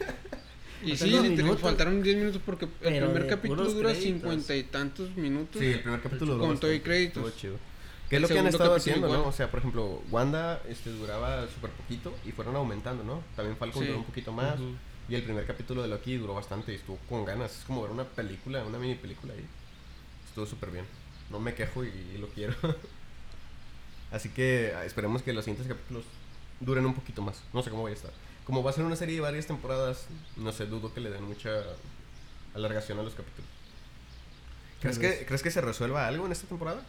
[0.85, 1.61] Y sí, diez literal, minutos.
[1.61, 5.61] faltaron 10 minutos porque el Pero primer capítulo dura cincuenta y tantos minutos.
[5.61, 7.37] Sí, el primer capítulo duró Con todo y créditos.
[7.37, 7.55] chido.
[8.13, 9.27] ¿Qué es lo que han estado haciendo, no?
[9.27, 13.23] O sea, por ejemplo, Wanda este, duraba súper poquito y fueron aumentando, ¿no?
[13.35, 13.87] También Falcon Sí.
[13.87, 14.59] duró un poquito más.
[14.59, 14.75] Ujú.
[15.09, 17.59] Y el primer capítulo de Loki duró bastante y estuvo con ganas.
[17.59, 19.45] Es como ver una película, una mini película ahí.
[20.27, 20.85] Estuvo súper bien.
[21.29, 22.53] No me quejo y, y lo quiero.
[24.11, 26.03] Así que ah, esperemos que los siguientes capítulos
[26.59, 27.41] duren un poquito más.
[27.51, 28.11] No sé cómo vaya a estar.
[28.45, 30.05] Como va a ser una serie de varias temporadas,
[30.37, 31.49] no sé, dudo que le den mucha
[32.53, 33.49] alargación a los capítulos.
[34.81, 36.83] ¿Crees que, ¿Crees que se resuelva algo en esta temporada?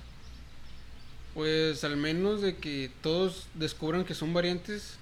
[1.35, 4.97] Pues al menos de que todos descubran que son variantes,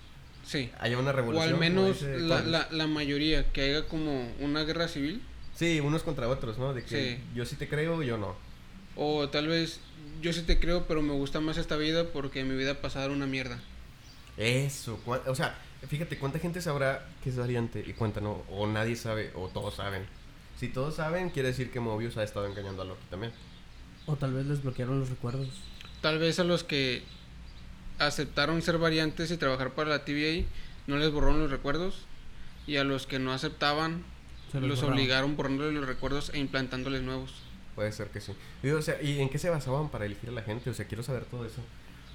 [0.47, 0.71] sí.
[0.81, 1.45] Haya una O revolución.
[1.49, 5.23] al como menos dice la, la, la mayoría, que haya como una guerra civil.
[5.55, 6.73] Sí, unos contra otros, ¿no?
[6.73, 7.23] De que Sí.
[7.35, 8.35] yo sí te creo, yo no.
[8.97, 9.81] O tal vez
[10.23, 13.15] yo sí te creo, pero me gusta más esta vida porque mi vida pasada era
[13.15, 13.61] una mierda.
[14.39, 18.97] Eso, o sea, fíjate cuánta gente sabrá que es variante y cuánta no, o nadie
[18.97, 20.07] sabe, o todos saben.
[20.59, 23.33] Si todos saben, quiere decir que Mobius ha estado engañando a Loki también.
[24.07, 25.49] O tal vez les bloquearon los recuerdos.
[26.03, 27.03] Tal vez a los que
[27.99, 30.45] aceptaron ser variantes y trabajar para la TVA
[30.87, 32.05] no les borraron los recuerdos.
[32.67, 34.05] Y a los que no aceptaban
[34.51, 37.33] Se los los obligaron borrándoles los recuerdos e implantándoles nuevos.
[37.75, 38.33] Puede ser que sí.
[38.63, 40.71] Y, o sea, ¿y en qué se basaban para elegir a la gente?
[40.71, 41.61] O sea, quiero saber todo eso.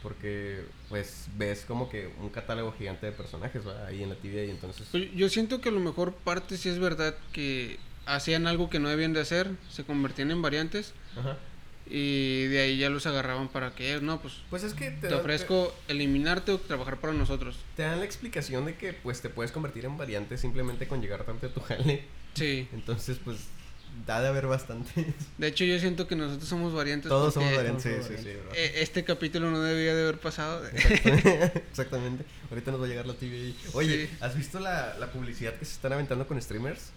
[0.03, 3.87] Porque, pues, ves como que un catálogo gigante de personajes, ¿va?
[3.87, 4.87] Ahí en la TV y entonces...
[4.91, 8.79] Pues yo siento que a lo mejor parte sí es verdad que hacían algo que
[8.79, 11.37] no debían de hacer, se convertían en variantes Ajá.
[11.89, 15.73] Y de ahí ya los agarraban para que, no, pues Pues es que te, ofrezco
[15.87, 17.57] eliminarte o trabajar para nosotros.
[17.75, 21.23] te dan la explicación de que, pues, te puedes convertir en variante simplemente con llegar
[21.23, 22.03] tanto a tu jale.
[22.33, 22.67] Sí.
[22.73, 23.37] Entonces, pues,
[24.05, 25.05] da de haber bastantes.
[25.37, 27.09] De hecho yo siento que nosotros somos variantes.
[27.09, 30.63] Todos somos variantes, sí, sí, sí, eh, este capítulo no debía de haber pasado.
[30.73, 31.63] Exactamente.
[31.71, 32.25] Exactamente.
[32.51, 33.53] Ahorita nos va a llegar la TV.
[33.73, 34.17] Oye, Sí.
[34.21, 36.91] ¿has visto la, la publicidad que se están aventando con streamers?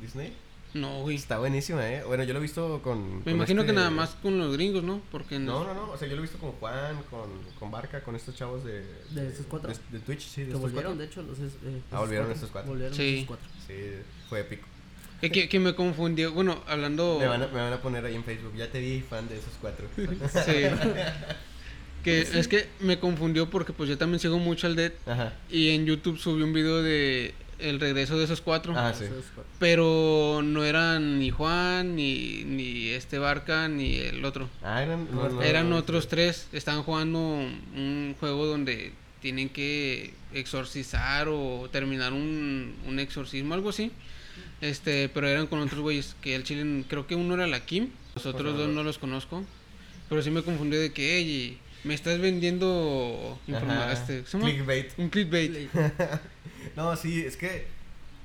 [0.00, 0.32] Disney.
[0.74, 1.16] No, güey.
[1.16, 2.02] Está buenísima, ¿eh?
[2.06, 3.18] Bueno, yo lo he visto con...
[3.18, 5.00] Me con imagino este- que nada más con los gringos, ¿no?
[5.10, 5.90] Porque en- No, no, no.
[5.92, 8.84] O sea, yo lo he visto con Juan, con, con Barca, con estos chavos de...
[9.10, 9.70] ¿De estos cuatro?
[9.72, 10.98] De, de Twitch, sí, de Que estos volvieron, cuatro.
[10.98, 11.38] de hecho, los...
[11.38, 12.70] eh, Ah, volvieron estos cuatro.
[12.70, 13.20] Volvieron Sí.
[13.20, 13.48] estos cuatro.
[13.66, 13.74] Sí,
[14.28, 14.66] fue épico.
[15.22, 16.32] que, que, que me confundió.
[16.32, 17.16] Bueno, hablando.
[17.18, 18.52] Me, van a, me van a poner ahí en Facebook.
[18.56, 19.86] Ya te vi fan de esos cuatro.
[19.96, 20.64] Sí.
[22.04, 25.32] que es que me confundió porque pues yo también sigo mucho al Dead Ajá.
[25.50, 28.74] y en YouTube subí un video de el regreso de esos cuatro.
[28.76, 29.04] Ah, sí.
[29.58, 34.48] Pero no eran ni Juan, ni, ni este Barca, ni el otro.
[34.62, 35.08] Ah, eran...
[35.12, 36.48] no, no, eran no, otros tres.
[36.52, 43.90] Estaban jugando un juego donde tienen que exorcizar o terminar un, un exorcismo, algo así.
[44.60, 46.16] Este, pero eran con otros güeyes.
[46.20, 47.88] Que el chile, creo que uno era la Kim.
[48.14, 49.44] Los otros dos no los conozco.
[50.08, 53.38] Pero sí me confundí de que, "Ey, me estás vendiendo
[53.92, 54.22] este.
[54.22, 54.90] Clickbait.
[54.98, 55.70] un clickbait.
[56.76, 57.66] No, sí, es que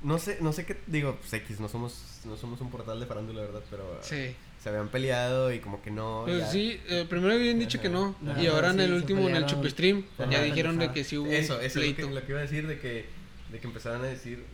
[0.02, 3.06] no sé, no sé qué digo, pues X, no somos no somos un portal de
[3.06, 3.62] farándula, ¿verdad?
[3.70, 4.34] Pero Sí.
[4.62, 6.22] se habían peleado y como que no.
[6.26, 6.46] Pues ya.
[6.50, 8.14] sí, eh, primero habían dicho que no.
[8.28, 8.40] Ajá.
[8.42, 9.46] y ahora en el último, en el.
[9.46, 10.30] Chupestream, Ajá.
[10.30, 12.08] ya dijeron de que sí hubo Eso, eso es lo pleito.
[12.08, 13.06] que, lo que iba a decir de que
[13.50, 14.44] de que empezaron a decir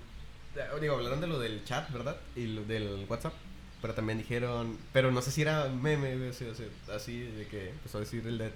[0.80, 2.16] digo, hablaron de lo del chat, ¿verdad?
[2.36, 3.32] Y lo del WhatsApp,
[3.80, 7.20] pero también dijeron, pero no sé si era meme, güey, o sea, o sea, así
[7.20, 8.50] de que empezó a decir el dead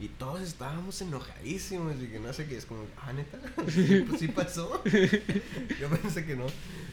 [0.00, 3.74] y todos estábamos enojadísimos y que no sé qué, es como, ah, neta, pues
[4.18, 4.82] sí pasó.
[5.80, 6.46] Yo pensé que no,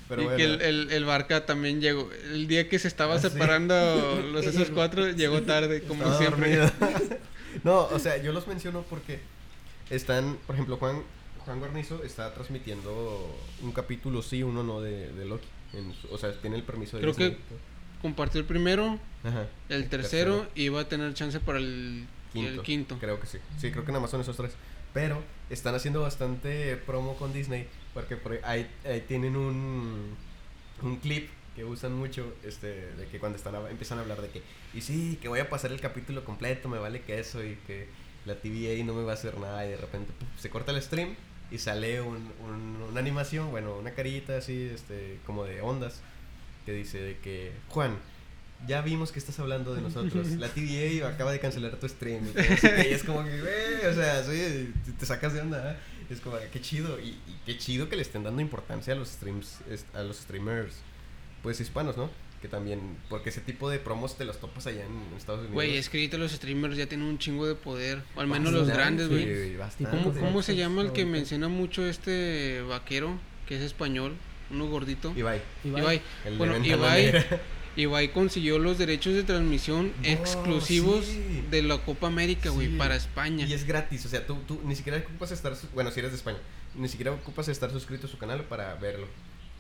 [0.10, 0.38] pero y bueno.
[0.38, 2.10] que el, el, el Barca también llegó.
[2.32, 3.30] El día que se estaba Ah, sí.
[3.30, 6.58] separando los esos cuatro, llegó tarde, como Estaba siempre.
[6.58, 6.72] dormido.
[7.64, 9.20] no, o sea, yo los menciono porque
[9.90, 11.04] están, por ejemplo, Juan,
[11.46, 15.48] Juan Guarnizo está transmitiendo un capítulo sí, uno no de, de Loki.
[15.74, 17.32] En su- o sea, tiene el permiso de Creo Disney.
[17.36, 19.48] que- Compartió el primero, Ajá.
[19.70, 22.06] el tercero, y va a tener chance para el
[22.42, 22.98] Quinto, el quinto.
[23.00, 23.38] Creo que sí.
[23.58, 24.52] Sí, creo que nada más son esos tres.
[24.94, 30.16] Pero están haciendo bastante promo con Disney porque por ahí, ahí tienen un,
[30.82, 34.30] un clip que usan mucho este de que cuando están a- empiezan a hablar de
[34.30, 34.42] que
[34.74, 37.88] y sí, que voy a pasar el capítulo completo, me vale que eso y que
[38.26, 41.16] la TVA no me va a hacer nada y de repente se corta el stream
[41.52, 46.02] y sale un, un- una animación, bueno, una carita así este como de ondas
[46.66, 47.98] que dice de que Juan
[48.68, 50.28] ya vimos que estás hablando de nosotros.
[50.32, 52.26] La TVA acaba de cancelar tu stream.
[52.36, 55.74] Y, es como que, güey, o sea, sí, te- sacas de onda.
[55.74, 55.76] ¿eh?
[56.10, 57.00] Es como, qué chido.
[57.00, 59.60] Y, y qué chido que le estén dando importancia a los streams,
[59.94, 60.76] a los streamers,
[61.44, 62.10] pues hispanos, ¿no?
[62.42, 62.80] Que también,
[63.10, 65.54] porque ese tipo de promos te los topas allá en Estados Unidos.
[65.56, 68.04] Güey, es que ahorita los streamers ya tienen un chingo de poder.
[68.16, 69.56] O al menos los grandes, güey.
[69.90, 74.16] ¿Cómo, ¿Cómo se llama el que menciona mucho este vaquero, que es español,
[74.52, 75.14] uno gordito?
[75.16, 75.82] Ibai, Ibai.
[75.82, 76.38] Ibai.
[76.38, 77.26] Bueno, Ibai.
[77.76, 81.44] Ibai consiguió los derechos de transmisión Oh, exclusivos sí.
[81.52, 82.76] de la Copa América, güey, Sí.
[82.78, 83.46] para España.
[83.46, 86.18] Y es gratis, o sea, tú, tú ni siquiera ocupas estar, bueno, si eres de
[86.18, 86.38] España,
[86.76, 89.08] ni siquiera ocupas estar suscrito a su canal para verlo.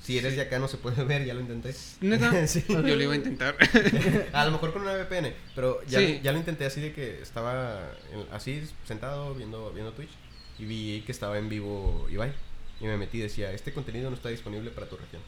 [0.01, 1.73] Si eres de acá no se puede ver, ya lo intenté.
[2.01, 2.45] ¿Neta?
[2.47, 2.63] sí.
[2.67, 3.55] Yo lo iba a intentar.
[4.33, 6.19] A lo mejor con una VPN, pero ya, Sí.
[6.23, 10.11] ya lo intenté así de que estaba en- así sentado viendo, viendo Twitch
[10.59, 12.31] y vi que estaba en vivo Ibai.
[12.79, 15.21] Y me metí y decía, este contenido no está disponible para tu región.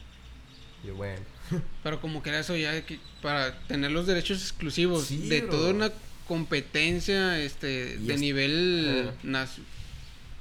[0.84, 1.20] Y yo, bueno.
[1.82, 5.50] Pero como que era eso ya que para tener los derechos exclusivos Sí, de bro.
[5.50, 5.90] toda una
[6.26, 9.58] competencia este de es- nivel nas-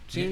[0.08, 0.24] sí,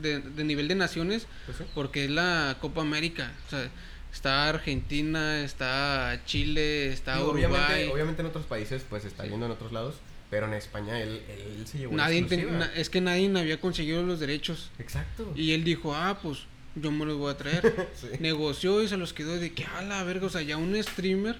[0.00, 1.64] de, de nivel de naciones Pues sí.
[1.74, 3.70] porque es la Copa América, o sea,
[4.12, 7.44] está Argentina, está Chile, está Digo, Uruguay.
[7.50, 9.94] obviamente, obviamente en otros países pues está yendo en otros lados,
[10.30, 12.66] pero en España él, él se llevó Nadie te- exclusiva.
[12.66, 15.32] na- es que nadie había conseguido los derechos Exacto.
[15.36, 16.40] y él dijo, "Ah, pues
[16.74, 18.08] yo me los voy a traer." Sí.
[18.20, 21.36] Negoció y se los quedó de que, "A la verga, o sea, ya un streamer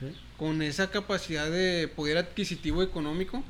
[0.00, 0.14] Sí.
[0.36, 3.42] con esa capacidad de poder adquisitivo económico,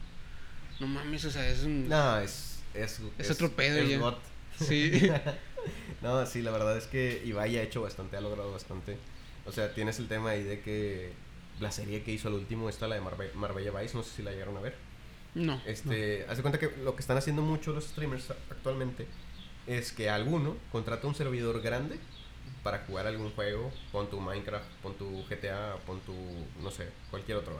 [0.81, 1.89] no mames, o sea, es un...
[1.89, 2.61] No, es...
[2.75, 3.99] Es, Es otro pedo es ya.
[3.99, 4.15] God.
[4.59, 5.11] Sí.
[6.03, 8.97] no, sí, la verdad es que Ibai ha hecho bastante, ha logrado bastante.
[9.47, 11.13] O sea, tienes el tema ahí de que
[11.61, 14.23] la serie que hizo al último, esta la de Marbe- Marbella Vice, no sé si
[14.23, 14.75] la llegaron a ver.
[15.35, 15.61] No.
[15.67, 19.07] Este, haz de cuenta que lo que están haciendo mucho los streamers actualmente
[19.69, 21.99] es que alguno contrata un servidor grande
[22.63, 26.15] para jugar algún juego, pon tu Minecraft, pon tu GTA, pon tu,
[26.63, 27.55] no sé, cualquier otro.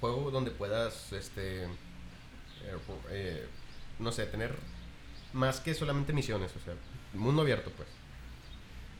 [0.00, 2.78] Juego donde puedas, este, eh,
[3.10, 3.46] eh,
[3.98, 4.54] no sé, tener
[5.32, 6.74] más que solamente misiones, o sea,
[7.12, 7.88] mundo abierto, pues.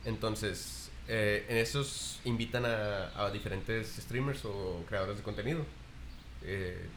[0.03, 5.65] Entonces, eh, en esos invitan a, a diferentes streamers o creadores de contenido.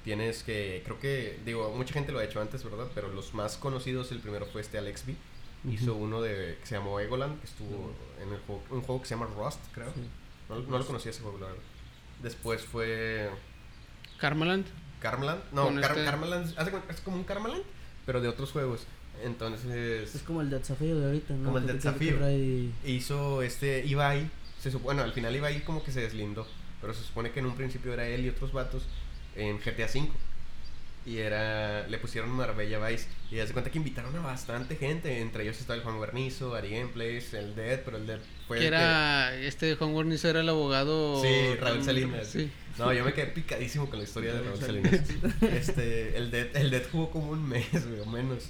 [0.04, 2.88] Tienes que, creo que, digo, mucha gente lo ha hecho antes, ¿verdad?
[2.94, 5.16] Pero los más conocidos, el primero fue este Alex B.
[5.68, 9.08] Hizo uno de, que se llamó Egoland, que estuvo en el juego, un juego que
[9.08, 9.92] se llama Rust, creo.
[9.94, 10.00] Sí.
[10.48, 11.62] No, no lo conocía ese juego, la verdad.
[12.22, 13.30] Después fue
[14.18, 14.66] Karmaland.
[15.00, 15.42] Karmaland.
[15.52, 17.62] No, Car- este- cu- es como un Karmaland,
[18.06, 18.86] pero de otros juegos.
[19.22, 21.44] Entonces, Es como el desafío de ahorita, ¿no?
[21.44, 22.16] Como el desafío.
[22.18, 24.28] trae- hizo este Ibai.
[24.60, 26.46] Se supo- bueno, al final Ibai como que se deslindó.
[26.80, 28.84] Pero se supone que en un principio era él y otros vatos
[29.36, 30.08] en GTA V.
[31.04, 31.86] Y era.
[31.88, 33.06] Le pusieron Marbella Vice.
[33.30, 35.20] Y hace cuenta que invitaron a bastante gente.
[35.20, 38.58] Entre ellos estaba el Juan Guarnizo, Ari Gameplays, el Dead, pero el Dead fue.
[38.58, 42.28] que el era este Juan Guarnizo era el abogado Sí, Raúl Salinas.
[42.28, 42.50] Sí.
[42.78, 45.00] No, yo me quedé picadísimo con la historia de Raúl Salinas.
[45.42, 47.66] Este, el Dead, el Dead jugó como un mes,
[48.04, 48.44] o menos.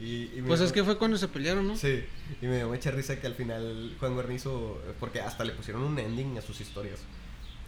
[0.00, 1.76] Y, y me Pues dio- es que fue cuando se pelearon, ¿no?
[1.76, 2.02] Sí,
[2.42, 5.98] y me dio mucha risa que al final Juan Guarnizo, porque hasta le pusieron un
[5.98, 6.98] ending a sus historias.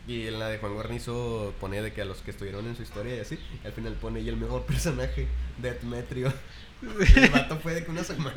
[0.09, 2.83] Y en la de Juan Guarnizo pone de que a los que estuvieron en su
[2.83, 5.27] historia y así, y al final pone y el mejor personaje,
[5.59, 6.33] Deathmetrio.
[7.17, 8.35] el vato fue de que una semana,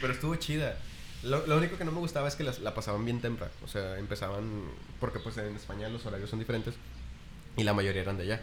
[0.00, 0.76] Pero estuvo chida.
[1.22, 3.52] Lo, lo único que no me gustaba es que las- la pasaban bien temprano.
[3.64, 4.64] O sea, empezaban.
[5.00, 6.74] Porque pues en España los horarios son diferentes.
[7.56, 8.40] Y la mayoría eran de allá.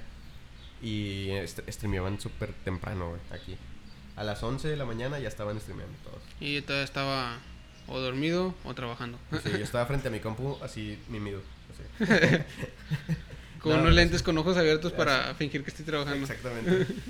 [0.82, 3.58] Y est- streameaban súper temprano, güey, aquí.
[4.16, 6.22] A las 11 de la mañana ya estaban streameando todos.
[6.40, 7.38] Y todavía estaba
[7.90, 9.18] o dormido o trabajando.
[9.44, 11.42] Sí, yo estaba frente a mi compu así mimido.
[11.72, 12.14] Así.
[13.62, 16.22] Con No, unos lentes con ojos abiertos para fingir que estoy trabajando.
[16.22, 16.88] Exactamente.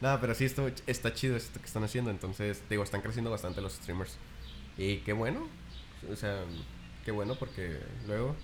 [0.00, 2.12] No, pero sí, esto está chido esto que están haciendo.
[2.12, 4.16] Entonces, digo, están creciendo bastante los streamers.
[4.76, 5.48] Y qué bueno.
[6.08, 6.44] O sea,
[7.04, 8.36] qué bueno porque luego.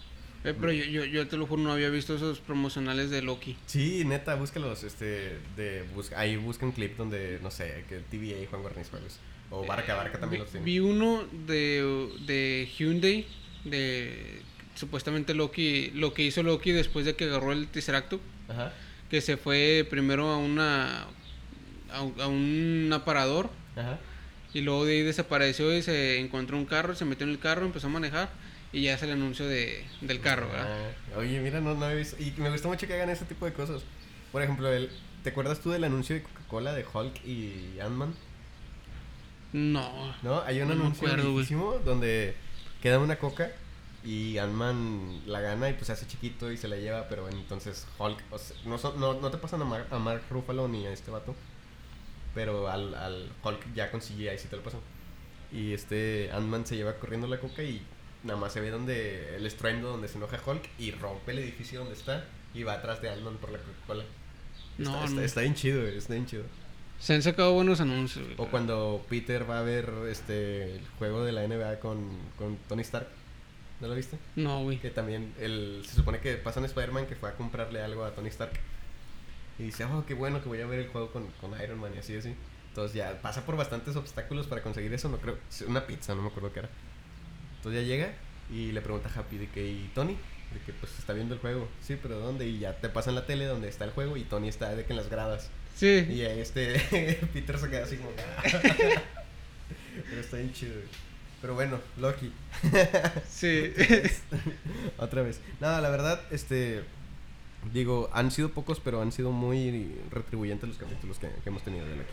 [0.42, 3.56] Eh, pero yo, yo, yo te lo juro, no había visto esos promocionales de Loki.
[3.66, 4.82] Sí, neta, búscalos.
[4.82, 8.90] Este, de, busca, ahí busca un clip donde, no sé, que TVA y Juan Guarniz
[8.90, 9.20] juegues.
[9.50, 10.64] O Barca, Barca también vi, los tiene.
[10.66, 13.26] vi uno de, de Hyundai,
[13.64, 14.42] de
[14.74, 18.72] supuestamente Loki, lo que hizo Loki después de que agarró el Tesseracto, Ajá.
[19.10, 21.06] que se fue primero a una
[21.92, 24.00] a, a un aparador Ajá.
[24.52, 27.64] y luego de ahí desapareció y se encontró un carro, se metió en el carro,
[27.66, 28.30] empezó a manejar
[28.72, 30.66] y ya es el anuncio de, del carro, ¿verdad?
[31.14, 32.16] Ah, oye, mira, no, no he visto.
[32.20, 33.82] Y me gusta mucho que hagan ese tipo de cosas.
[34.32, 34.90] Por ejemplo, el,
[35.22, 38.12] ¿te acuerdas tú del anuncio de Coca-Cola de Hulk y Ant-Man?
[39.54, 40.14] No.
[40.22, 40.42] ¿No?
[40.42, 42.34] Hay un No anuncio acuerdo, donde
[42.82, 43.52] queda una coca
[44.04, 47.86] y Ant-Man la gana y pues se hace chiquito y se la lleva, pero entonces
[47.98, 50.90] Hulk, o sea, no, no, no te pasan a, Mar- a Mark Ruffalo ni a
[50.92, 51.34] este vato,
[52.34, 54.80] pero al, al Hulk ya consiguió ahí sí te lo pasan.
[55.52, 57.80] Y este Ant-Man se lleva corriendo la coca y
[58.24, 61.78] nada más se ve donde el estruendo donde se enoja Hulk y rompe el edificio
[61.78, 62.24] donde está
[62.54, 64.04] y va atrás de Ant-Man por la Coca-Cola.
[64.78, 65.22] Está, No, está, no.
[65.22, 66.42] está bien chido, está bien chido.
[66.98, 68.24] Se han sacado buenos anuncios.
[68.24, 68.36] güey.
[68.38, 72.82] O cuando Peter va a ver este el juego de la NBA con, con Tony
[72.82, 73.08] Stark.
[73.80, 74.18] ¿No lo viste?
[74.36, 74.78] No, güey.
[74.78, 78.12] Que también el, se supone que pasa en Spider-Man que fue a comprarle algo a
[78.12, 78.52] Tony Stark.
[79.58, 81.92] Y dice, oh, qué bueno que voy a ver el juego con, con Iron Man
[81.94, 82.34] y así, así.
[82.68, 85.38] Entonces ya pasa por bastantes obstáculos para conseguir eso, no creo.
[85.68, 86.68] Una pizza, no me acuerdo qué era.
[87.56, 88.12] Entonces ya llega
[88.50, 90.16] y le pregunta a Happy de que, ¿y Tony?
[90.52, 91.68] De que pues está viendo el juego.
[91.82, 92.46] Sí, pero ¿dónde?
[92.46, 94.84] Y ya te pasa en la tele donde está el juego y Tony está de
[94.84, 95.50] que en las gradas.
[95.74, 96.06] Sí.
[96.08, 96.74] Y ahí este
[97.32, 98.10] Peter se queda así como.
[100.08, 100.74] Pero está bien chido.
[100.74, 100.86] güey.
[101.40, 102.32] Pero bueno, Loki.
[103.28, 103.72] Sí.
[104.98, 105.40] Otra vez.
[105.60, 106.82] Nada, la verdad, este.
[107.72, 111.86] Digo, han sido pocos, pero han sido muy retribuyentes los capítulos que, que hemos tenido
[111.86, 112.08] de Loki.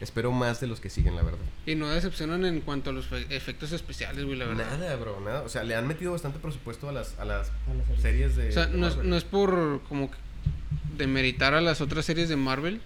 [0.00, 1.38] Espero más de los que siguen, la verdad.
[1.64, 4.76] y no decepcionan en cuanto a los fe- efectos especiales, güey, la verdad.
[4.78, 5.40] Nada, bro, nada.
[5.42, 8.36] O sea, le han metido bastante presupuesto a las, a las A las series.
[8.36, 8.48] de.
[8.50, 10.16] O sea, de no es, no es por como que
[10.96, 12.80] demeritar a las otras series de Marvel,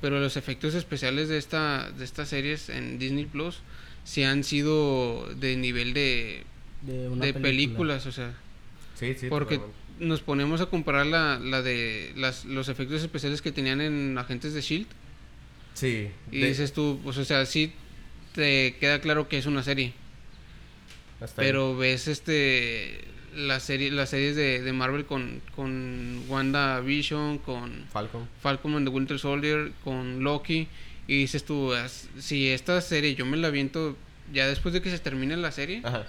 [0.00, 3.60] pero los efectos especiales de esta de estas series en Disney Plus
[4.04, 6.44] sí han sido de nivel de,
[6.82, 7.42] De, una de película.
[7.42, 8.34] películas, o sea,
[8.98, 9.26] Sí, sí.
[9.28, 10.04] porque totalmente.
[10.04, 14.52] nos ponemos a comparar la, la de las, los efectos especiales que tenían en Agentes
[14.54, 14.86] de Shield
[15.74, 16.08] Sí.
[16.30, 17.72] y de- dices tú, pues o sea, sí
[18.34, 19.92] te queda claro que es una serie,
[21.20, 21.48] hasta ahí.
[21.48, 23.04] pero ves este
[23.34, 28.28] las series las series de, de Marvel con con Wanda Vision, con Falcon.
[28.40, 30.68] Falcon and the Winter Soldier, con Loki.
[31.06, 31.72] Y dices tú,
[32.18, 33.96] si esta serie yo me la aviento
[34.32, 36.06] ya después de que se termine la serie, Ajá.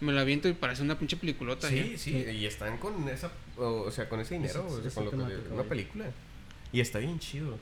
[0.00, 1.68] me la aviento y parece una pinche peliculota.
[1.68, 1.94] Sí, ¿eh?
[1.96, 5.16] sí, y están con esa, o, sea, con ese dinero, o sea, con lo que,
[5.16, 5.68] una vaya.
[5.68, 6.06] película.
[6.72, 7.56] Y está bien chido.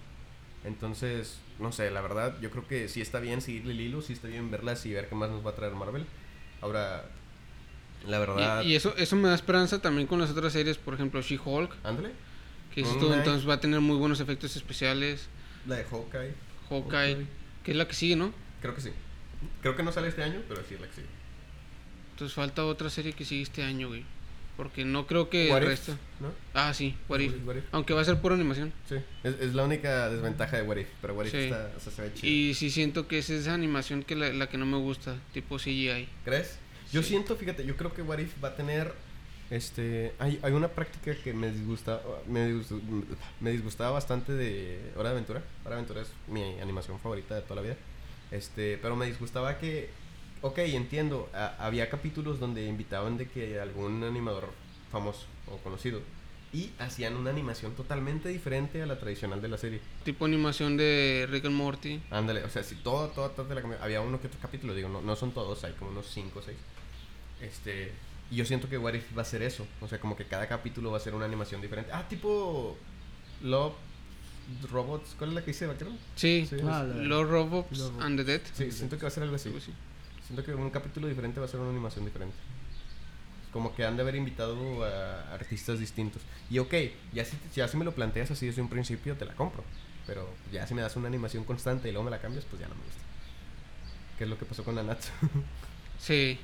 [0.65, 4.13] Entonces, no sé, la verdad, yo creo que sí está bien seguirle el hilo, sí
[4.13, 6.07] está bien verlas y ver qué más nos va a traer Marvel.
[6.61, 7.05] Ahora,
[8.07, 10.95] la verdad, Y, y eso, eso me da esperanza también con las otras series, por
[10.95, 12.11] ejemplo, She-Hulk, ándale,
[12.75, 13.03] que Knight.
[13.19, 15.29] entonces va a tener muy buenos efectos especiales.
[15.67, 16.33] la de Hawkeye,
[16.69, 17.27] Hawkeye, Hawkeye.
[17.65, 18.33] que es la que sigue, ¿no?
[18.61, 18.91] creo que sí.
[19.63, 21.07] Creo que no sale este año, pero sí es la que sigue.
[22.13, 24.05] Entonces falta otra serie que sigue este año, güey.
[24.57, 25.97] Porque no creo que What el If, resto.
[26.21, 26.33] ¿no?
[26.53, 27.33] Ah, sí, What If.
[27.47, 27.65] What If.
[27.73, 28.75] Aunque va a ser pura animación.
[28.87, 31.39] Sí, es, es la única desventaja de What If, pero What If Sí.
[31.39, 32.31] está, o sea, se ve chido.
[32.31, 35.57] Y sí siento que es esa animación que la, la que no me gusta, tipo
[35.57, 36.07] CGI.
[36.27, 36.59] ¿Crees?
[36.93, 37.09] Yo Sí.
[37.11, 38.93] siento, fíjate, yo creo que What If va a tener
[39.51, 42.81] este hay, hay una práctica que me disgusta me, disgustó-
[43.41, 45.43] me disgustaba bastante de Hora de Aventura.
[45.65, 47.77] Hora de Aventura es mi animación favorita de toda la vida.
[48.31, 49.91] Este, pero me disgustaba que
[50.43, 54.49] ok, entiendo, a- había capítulos donde invitaban de que algún animador
[54.93, 56.01] famoso o conocido
[56.53, 59.81] y hacían una animación totalmente diferente a la tradicional de la serie.
[60.05, 62.01] Tipo animación de Rick and Morty.
[62.11, 63.63] Ándale, o sea, si todo, todo, todo te la.
[63.83, 66.43] Había uno que otro capítulo, digo, no, no son todos, hay como unos 5 o
[66.43, 66.57] 6.
[67.41, 67.93] Este,
[68.31, 69.67] y yo siento que What If va a ser eso.
[69.81, 71.91] O sea, como que cada capítulo va a ser una animación diferente.
[71.93, 72.77] Ah, tipo
[73.43, 73.75] Love
[74.71, 75.91] Robots, ¿cuál es la que hice, vaquero?
[76.17, 78.05] Sí, Sí, Ah, la- Los Robots Robots.
[78.05, 78.41] and the Dead.
[78.53, 79.49] Sí, siento que va a ser algo así.
[79.49, 79.73] Algo así.
[80.27, 82.37] Siento que un capítulo diferente va a ser una animación diferente.
[83.53, 86.23] Como que han de haber invitado a artistas distintos.
[86.51, 86.73] Y ok,
[87.13, 89.65] ya si, ya si me lo planteas así desde un principio, te la compro.
[90.07, 92.69] Pero ya si me das una animación constante y luego me la cambias, pues ya
[92.69, 93.01] no me gusta.
[94.19, 95.11] ¿Qué es lo que pasó con Nanatsu?
[95.99, 96.39] Sí.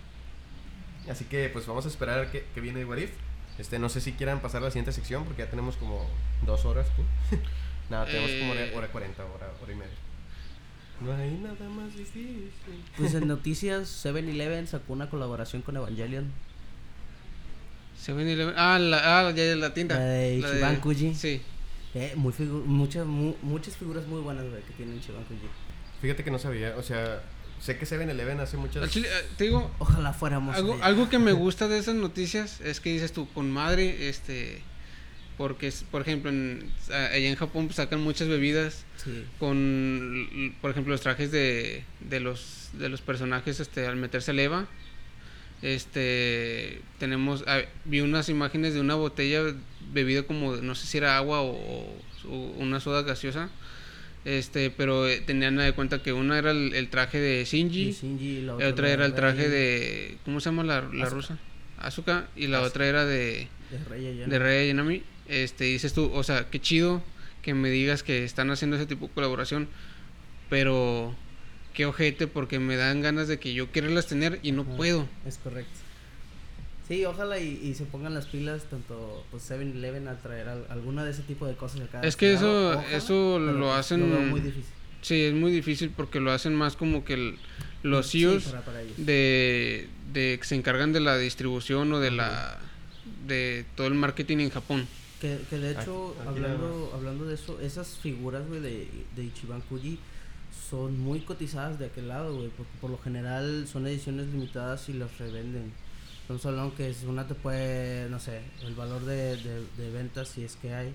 [1.11, 3.11] Así que pues vamos a esperar que, que viene What If.
[3.59, 6.07] Este, no sé si quieran pasar a la siguiente sección porque ya tenemos como
[6.45, 6.87] dos horas.
[6.97, 7.03] ¿tú?
[7.91, 8.73] Nada, tenemos como hora, Eh.
[8.77, 9.93] hora 40, hora, hora y media.
[11.01, 12.51] No hay nada más difícil.
[12.97, 16.33] Pues en noticias, 7-Eleven sacó una colaboración con Evangelion.
[18.05, 18.55] 7-Eleven.
[18.57, 19.97] Ah, la, ah, ya, ya, la tienda.
[19.99, 21.15] La de Ichiban Kuji.
[21.15, 21.41] Sí.
[21.95, 25.49] Eh, muy figu- muchas, mu- muchas figuras muy buenas, güey, que tienen Chibankuji.
[26.03, 27.23] Fíjate que no sabía, o sea,
[27.61, 28.91] sé que 7-Eleven hace muchas...
[28.91, 30.55] Chile, eh, te digo, Ojalá fuéramos.
[30.57, 34.63] algo, algo que me gusta de esas noticias es que dices tú, con madre, este.
[35.39, 39.25] Porque, es- por ejemplo, en, a- allá en Japón pues, sacan muchas bebidas Sí.
[39.39, 44.39] con, por ejemplo, los trajes de, de los de los personajes este al meterse al
[44.39, 44.67] EVA.
[45.63, 49.43] Este, tenemos ah, vi unas imágenes de una botella
[49.93, 51.53] bebida como no sé si era agua o,
[52.29, 53.49] o una soda gaseosa.
[54.27, 58.41] Este, pero eh, tenían de cuenta que una era el, el traje de Shinji, Shinji,
[58.43, 60.19] la otra era el traje Rey, de.
[60.25, 61.09] ¿Cómo se llama la, la Asuka.
[61.11, 61.39] rusa?
[61.79, 62.29] Asuka.
[62.35, 62.69] Y la Asuka.
[62.69, 65.03] otra era de, De Rey de Rey Ayanami.
[65.29, 67.05] Este, dices tú, o sea, qué chido
[67.43, 69.69] que me digas que están haciendo ese tipo de colaboración.
[70.51, 71.15] Pero
[71.73, 75.09] qué ojete, porque me dan ganas de que yo quererlas tener y no Ajá, puedo.
[75.25, 75.71] Es correcto.
[76.87, 81.05] Sí, ojalá y, y se pongan las pilas tanto pues 7-Eleven a traer al- alguna
[81.05, 82.01] de ese tipo de cosas acá.
[82.03, 84.71] Es que eso- Ojalá, eso pero, lo pues, hacen- veo muy difícil.
[85.03, 87.39] Sí, es muy difícil porque lo hacen más como que el-
[87.83, 88.95] los Sí, CEOs para- para ellos.
[88.99, 92.59] de, de que se encargan de la distribución o de la
[93.27, 94.87] de todo el marketing en Japón.
[95.21, 98.89] Que, que de hecho, Aquí- aquí nada hablando, hablando de eso, esas figuras, güey, de,
[99.17, 99.99] de Ichiban Kuji
[100.71, 104.93] son muy cotizadas de aquel lado, güey, porque por lo general son ediciones limitadas y
[104.93, 105.73] las revenden.
[106.27, 110.27] Estamos hablando que si una te puede, no sé, el valor de, de, de ventas,
[110.27, 110.93] si es que hay,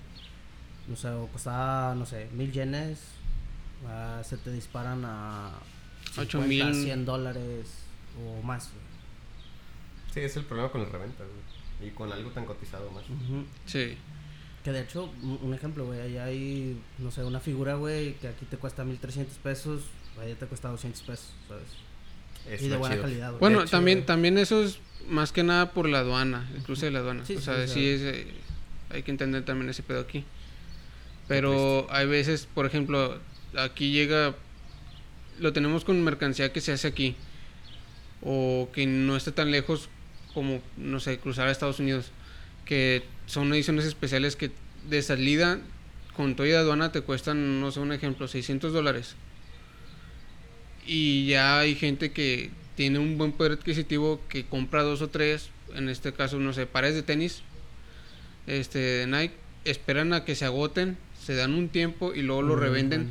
[0.86, 2.98] no sé, o costaba, no sé, mil yenes,
[3.88, 5.52] ah, se te disparan a
[6.18, 6.84] Ocho 50, mil.
[6.84, 7.66] 100 dólares
[8.20, 8.84] o más, güey.
[10.12, 11.88] Sí, es el problema con las reventas, güey.
[11.88, 13.04] Y con algo tan cotizado más.
[13.64, 13.96] Sí.
[14.62, 18.28] Que de hecho, un un ejemplo, güey, allá hay, no sé, una figura, güey, que
[18.28, 19.84] aquí te cuesta 1300 pesos,
[20.20, 21.68] allá te cuesta 200 pesos, ¿sabes?
[22.46, 23.02] Eso y de buena chido.
[23.04, 23.40] calidad, güey.
[23.40, 24.06] Bueno, hecho, también güey.
[24.06, 24.78] también eso es
[25.08, 27.24] más que nada por la aduana, el cruce de la aduana.
[27.24, 27.94] Sí, o sí, sea, sí, sea.
[27.94, 28.26] es, eh,
[28.90, 30.24] hay que entender también ese pedo aquí.
[31.28, 33.18] Pero hay veces, por ejemplo,
[33.56, 34.34] aquí llega,
[35.38, 37.16] lo tenemos con mercancía que se hace aquí,
[38.22, 39.88] o que no está tan lejos
[40.34, 42.10] como, no sé, cruzar a Estados Unidos,
[42.64, 44.50] que son ediciones especiales que
[44.88, 45.58] de salida
[46.16, 49.16] con todo y aduana te cuestan, no sé, un ejemplo, 600 dólares.
[50.86, 55.50] Y ya hay gente que tiene un buen poder adquisitivo que compra dos o tres,
[55.74, 57.42] en este caso, no sé, pares de tenis,
[58.46, 62.56] este, de Nike, esperan a que se agoten, se dan un tiempo y luego lo
[62.56, 63.10] Mm, revenden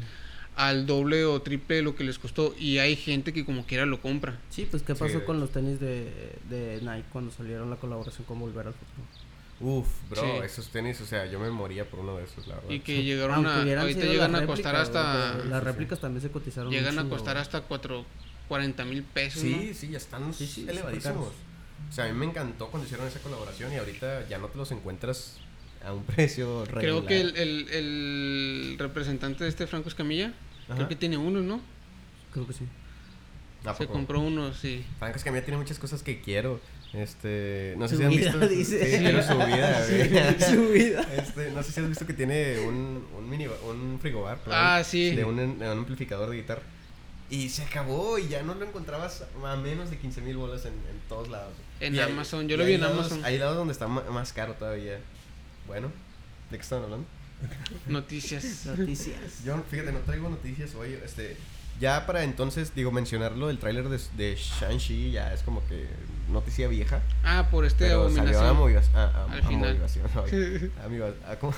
[0.58, 2.54] al doble o triple de lo que les costó.
[2.60, 4.38] Y hay gente que como quiera lo compra.
[4.50, 6.12] Sí, pues ¿qué pasó con los tenis de,
[6.50, 9.08] de Nike cuando salieron la colaboración con Volver al Futuro?
[9.62, 10.28] Uf, bro, Sí.
[10.44, 12.70] esos tenis, o sea, yo me moría por uno de esos, la verdad.
[12.70, 13.82] Y que llegaron Aunque a...
[13.82, 15.38] Ahorita llegan a costar hasta...
[15.46, 18.06] Las réplicas también se cotizaron Llegan a costar hasta cuatro,
[18.48, 19.42] 40 mil pesos.
[19.42, 19.74] Sí, ¿no?
[19.74, 21.30] sí, ya están Sí, sí, elevadísimos.
[21.90, 24.58] O sea, a mí me encantó cuando hicieron esa colaboración y ahorita ya no te
[24.58, 25.38] los encuentras
[25.86, 26.82] a un precio regular.
[26.82, 30.34] Creo que el, el, el representante de este Franco Escamilla,
[30.66, 30.76] Ajá.
[30.76, 31.62] creo que tiene uno, ¿no?
[32.34, 32.66] Creo que sí.
[33.66, 33.94] ¿A Se poco?
[33.94, 34.84] compró uno, sí.
[35.00, 36.60] Franco Escamilla tiene muchas cosas que quiero.
[36.94, 38.48] Este, no sé Su si han vida, visto.
[38.54, 38.92] dice.
[38.92, 40.42] Sí, quiero su vida, güey.
[40.56, 41.02] Su vida.
[41.16, 45.16] Este, no sé si has visto que tiene un, un mini un frigobar, Ah, sí.
[45.16, 46.62] de un, de un amplificador de guitarra.
[47.30, 50.74] Y se acabó y ya no lo encontrabas a menos de 15 mil bolas en,
[50.74, 51.54] en todos lados.
[51.80, 53.24] En Y hay- Amazon, yo y lo hay vi en lados- Amazon.
[53.24, 55.00] Hay lados donde está más caro todavía.
[55.68, 55.90] Bueno,
[56.50, 57.08] ¿de qué estaban hablando?
[57.88, 58.66] Noticias.
[58.78, 59.44] Noticias.
[59.46, 60.98] Yo, fíjate, no traigo noticias hoy.
[61.04, 61.38] Este,
[61.80, 65.88] ya para entonces, digo, mencionarlo, el tráiler de, de Shang-Chi ya es como que
[66.32, 67.02] noticia vieja.
[67.24, 68.48] Ah, por este Pero salió abominación.
[68.48, 68.96] a movivación.
[68.98, 69.70] A, a, Al final.
[69.74, 71.54] movivación, ay, a moviva- a- ¿cómo?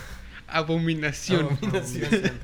[0.48, 1.46] Abominación.
[1.46, 2.10] Abominación.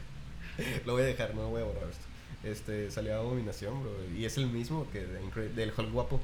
[0.86, 2.04] lo voy a dejar, no voy a borrar esto.
[2.44, 3.92] Este, salió Abominación, bro.
[4.18, 6.22] Y es el mismo que de Incre- del Hulk guapo.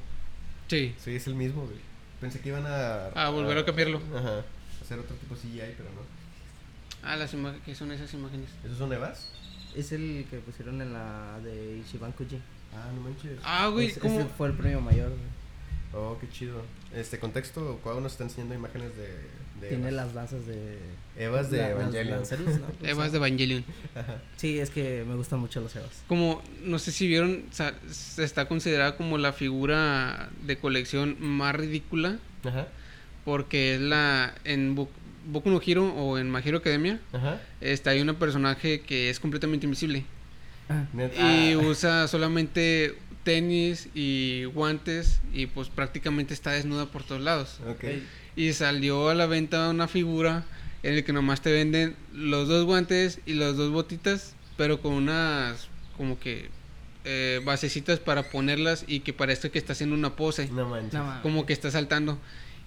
[0.68, 0.94] Sí.
[0.98, 1.76] Sí, es el mismo, güey.
[2.20, 3.06] Pensé que iban a...
[3.08, 4.00] A volver a cambiarlo.
[4.16, 4.42] Ajá.
[4.82, 6.00] Hacer otro tipo CGI, pero no.
[7.02, 8.48] Ah, las imágenes, ¿qué son esas imágenes?
[8.64, 9.28] ¿Esos son Evas?
[9.76, 12.40] Es el que pusieron en la de Ichiban Kuji.
[12.74, 13.38] Ah, no manches.
[13.44, 14.18] Ah, güey, Ese- ¿cómo?
[14.20, 15.08] ese fue el premio mayor.
[15.10, 15.20] güey.
[15.96, 16.62] Oh, qué chido.
[16.94, 19.06] Este contexto, Cuau nos está enseñando imágenes de...
[19.60, 19.94] de Tiene Evas.
[19.94, 20.78] las danzas de.
[21.18, 22.22] Evas de la- las Evangelion.
[22.82, 23.64] Evas de Evangelion.
[24.36, 26.02] Sí, es que me gustan mucho los Evas.
[26.08, 31.16] Como, no sé si vieron, o sea, se está considerada como la figura de colección
[31.20, 32.18] más ridícula.
[32.44, 32.68] Ajá.
[33.24, 34.34] Porque es la.
[34.44, 34.92] En Boku,
[35.28, 37.00] Boku no Hero o en My Hero Academia.
[37.12, 37.40] Ajá.
[37.60, 40.04] Este, hay un personaje que es completamente invisible.
[40.92, 42.94] Net- Y ah, usa solamente
[43.26, 45.20] tenis y guantes.
[45.34, 47.58] Y pues prácticamente está desnuda por todos lados.
[47.68, 47.84] ok.
[48.36, 50.44] Y salió a la venta una figura
[50.82, 54.92] en el que nomás te venden los dos guantes y las dos botitas, pero con
[54.92, 56.48] unas como que
[57.04, 61.00] eh, basecitas para ponerlas y que parezca que está haciendo una pose, No manches.
[61.22, 62.18] Como que está saltando.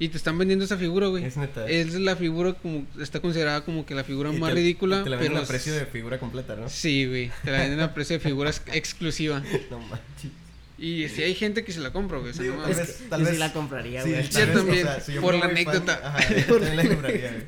[0.01, 1.25] Y te están vendiendo esa figura, güey.
[1.25, 1.67] Es neta.
[1.67, 5.03] Es la figura como está considerada como que la figura Y más te- ridícula, y
[5.03, 6.67] Te la pero venden a es- precio de figura completa, ¿no?
[6.69, 7.31] Sí, güey.
[7.43, 9.43] Te la venden a precio de figuras exclusiva.
[9.69, 10.31] No manches.
[10.79, 12.31] Y si hay gente que se la compra, güey.
[12.31, 14.23] o sea, Digo, no tal vez, Yo tal sí la compraría, sí, güey.
[14.29, 16.01] Yo vez, también, si yo por la fan, anécdota.
[16.03, 17.43] ajá, yo la compraría, güey.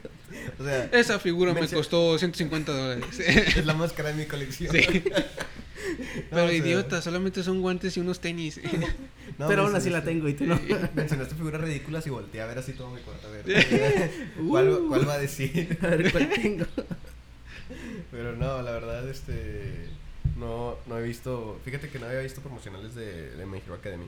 [0.60, 3.20] O sea, Esa figura me costó 150 dólares.
[3.20, 4.76] es la más cara de mi colección.
[4.76, 5.04] Sí.
[6.30, 8.62] No, Pero o sea, idiota, solamente son guantes y unos tenis.
[9.40, 10.58] no, Pero aún mencionaste- así la tengo y tú no.
[10.94, 13.28] Mencionaste figuras ridículas y volteé a ver así todo mi cuarto.
[13.28, 14.12] A ver,
[14.48, 14.88] ¿cuál, Uh.
[14.88, 15.78] ¿cuál va a decir?
[15.82, 16.66] A ver cuál tengo.
[18.12, 19.88] Pero no, la verdad, este.
[20.38, 21.60] No, no he visto.
[21.66, 24.06] Fíjate que no había visto promocionales de, de My Hero Academy.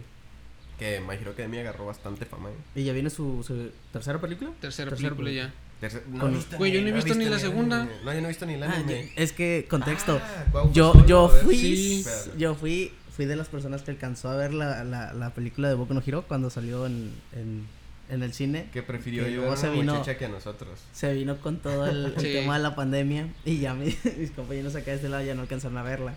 [0.80, 2.54] Que My Hero Academy agarró bastante fama, ¿eh?
[2.82, 4.52] ¿Y ya viene su, su tercera película?
[4.60, 5.54] Tercera Tercera película ya.
[5.82, 7.82] Tercer- Con- Güey, yo no he visto ni la el segunda.
[7.82, 7.96] anime.
[8.06, 9.12] No, yo no he visto ni el Ah, anime.
[9.16, 10.20] es que, contexto.
[10.24, 12.00] Ah, guau, pues, yo yo fui, Sí.
[12.00, 12.40] Espérate.
[12.40, 15.76] yo fui, fui de las personas que alcanzó a ver la, la, la película de
[15.76, 17.68] Boku no Hero cuando salió en, en,
[18.14, 18.70] en el cine.
[18.72, 20.80] Que prefirió llevar a se una vino- muchacha que a nosotros.
[20.94, 22.34] Se vino con todo el, el Sí.
[22.34, 25.42] tema de la pandemia y ya mi- mis compañeros acá de este lado ya no
[25.42, 26.14] alcanzaron a verla.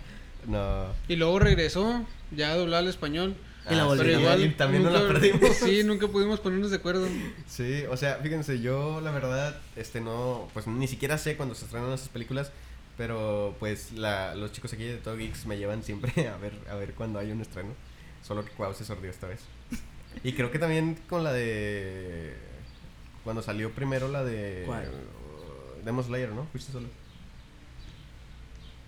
[0.47, 0.85] No.
[1.07, 3.35] Y luego regresó, ya doblado al español.
[3.69, 4.45] Y la Ah, volví Pero a igual.
[4.45, 5.41] Y también no la perdimos.
[5.57, 7.05] Sí, nunca pudimos ponernos de acuerdo.
[7.47, 11.65] Sí, o sea, fíjense, yo la verdad, este no, pues ni siquiera sé cuando se
[11.65, 12.51] estrenan esas películas,
[12.95, 16.75] pero pues la, los chicos aquí de Todo Geeks me llevan siempre a ver, a
[16.75, 17.71] ver cuando hay un estreno.
[18.25, 19.41] Solo que Cuau se sordió esta vez.
[20.23, 22.35] Y creo que también con la de.
[23.23, 24.63] Cuando salió primero la de.
[24.65, 24.85] ¿Cuál?
[24.89, 26.45] uh, Demon Slayer, ¿no?
[26.51, 26.87] Fuiste solo.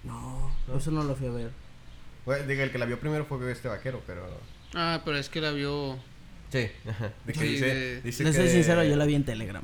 [0.03, 0.77] No, No.
[0.77, 1.51] eso no lo fui a ver.
[2.25, 4.27] Bueno, diga, el que la vio primero fue este vaquero, pero.
[4.73, 5.97] Ah, pero es que la vio.
[6.51, 7.11] Sí, ajá.
[7.25, 9.63] De que Sí, dice, de- dice Les que, soy sincero, yo la vi en Telegram.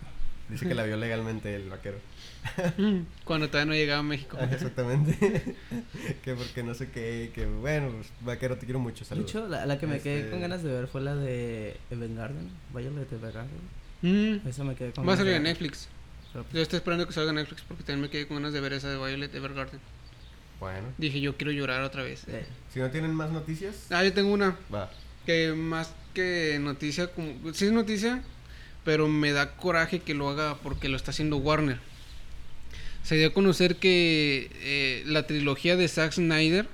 [0.50, 1.98] Dice que la vio legalmente el vaquero.
[3.26, 4.38] Cuando todavía no llegaba a México.
[4.40, 5.56] Ajá, exactamente.
[6.24, 9.30] que porque no sé qué, que bueno, pues, vaquero, te quiero mucho, De saludos.
[9.30, 12.50] hecho, la, la que me quedé Este- con ganas de ver fue la de Evergarden.
[12.74, 13.60] Violet Evergarden.
[14.02, 15.44] Mm, Esa me quedé con Va a salir de en.
[15.44, 15.88] Netflix.
[16.32, 18.54] Pero, pues, Yo estoy esperando que salga en Netflix porque también me quedé con ganas
[18.54, 19.80] de ver esa de Violet Evergarden.
[20.60, 22.24] Bueno, Dije, yo quiero llorar otra vez.
[22.28, 24.90] eh, si no tienen más noticias, Ah, yo tengo una va.
[25.26, 28.22] que más que noticia, como, sí es noticia,
[28.86, 31.80] pero me da coraje que lo haga porque lo está haciendo Warner.
[33.06, 36.68] Se dio a conocer que eh, la trilogía de Zack Snyder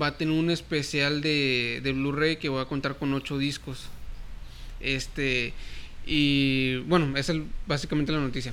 [0.00, 3.84] va a tener un especial de, Blu-ray que va a contar con ocho discos.
[4.80, 5.54] Este,
[6.06, 7.30] y bueno, es
[7.68, 8.52] básicamente la noticia.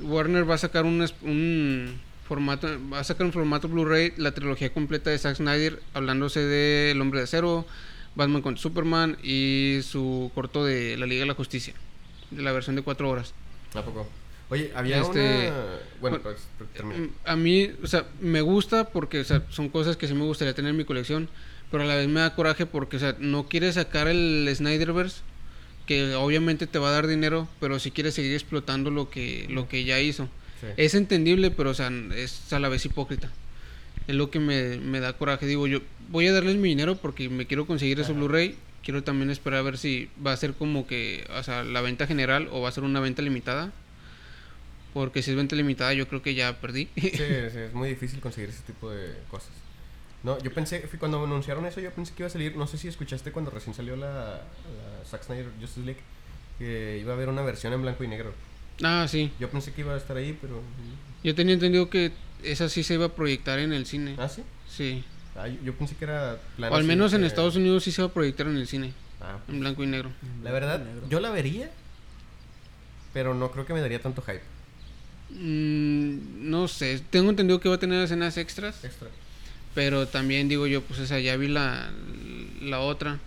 [0.00, 5.10] Warner va a sacar un formato, va a sacar un formato Blu-ray la trilogía completa
[5.10, 7.66] de Zack Snyder, hablándose de El Hombre de Acero,
[8.14, 11.74] Batman contra Superman y su corto de La Liga de la Justicia,
[12.30, 13.34] de la versión de cuatro horas.
[13.74, 14.08] ¿A poco?
[14.48, 15.54] Oye, había Este, una.
[16.00, 16.36] Bueno, bueno, pues
[16.74, 16.98] termina.
[17.00, 20.24] Mm, A mí, o sea, me gusta porque o sea, son cosas que sí me
[20.24, 21.28] gustaría tener en mi colección,
[21.70, 25.22] pero a la vez me da coraje porque, o sea, no quiere sacar el Snyderverse,
[25.86, 29.68] que obviamente te va a dar dinero, pero si quiere seguir explotando lo que, lo
[29.68, 30.28] que ya hizo.
[30.60, 30.66] Sí.
[30.76, 33.30] Es entendible, pero, o sea, es a la vez hipócrita.
[34.06, 35.46] Es lo que me, me da coraje.
[35.46, 38.18] Digo, yo voy a darles mi dinero porque me quiero conseguir ese Ajá.
[38.20, 38.54] Blu-ray.
[38.84, 42.06] Quiero también esperar a ver si va a ser como que, o sea, la venta
[42.06, 43.72] general o va a ser una venta limitada.
[44.96, 46.88] Porque si es venta limitada, yo creo que ya perdí.
[46.96, 49.50] Sí, sí, es muy difícil conseguir ese tipo de cosas.
[50.22, 52.88] No, yo pensé, cuando anunciaron eso, yo pensé que iba a salir, no sé si
[52.88, 54.08] escuchaste cuando recién salió la,
[54.40, 56.00] la Zack Snyder Justice League,
[56.58, 58.32] que iba a haber una versión en blanco y negro.
[58.82, 59.30] ah, sí.
[59.38, 60.62] Yo pensé que iba a estar ahí, pero...
[61.22, 62.12] Yo tenía entendido que
[62.42, 64.14] esa sí se iba a proyectar en el cine.
[64.18, 64.44] ¿Ah, sí?
[64.66, 65.04] Sí.
[65.36, 66.38] Ah, yo, yo pensé que era...
[66.56, 68.66] plan O al menos en que- Estados Unidos sí se va a proyectar en el
[68.66, 68.94] cine.
[69.20, 70.10] Ah, En blanco y negro.
[70.42, 71.70] la verdad, yo la vería,
[73.12, 74.40] pero no creo que me daría tanto hype.
[75.38, 77.02] Mm, no sé.
[77.10, 78.84] Tengo entendido que va a tener escenas extras.
[78.84, 79.08] Extra.
[79.74, 81.90] Pero también digo yo, pues esa ya vi la,
[82.62, 83.18] la otra.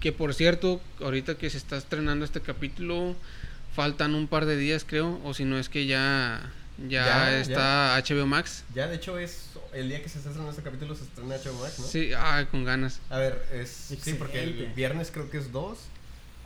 [0.00, 3.16] Que por cierto, ahorita que se está estrenando este capítulo,
[3.74, 5.20] faltan un par de días creo.
[5.24, 6.52] O si no es que ya,
[6.88, 8.64] ya, Ya, está HBO Max.
[8.74, 11.62] Ya, de hecho, es el día que se está estrenando este capítulo, se estrena HBO
[11.62, 11.86] Max, ¿no?
[11.86, 13.00] Sí, ah, con ganas.
[13.10, 13.94] A ver, es...
[14.00, 15.78] Sí, porque el viernes creo que es dos.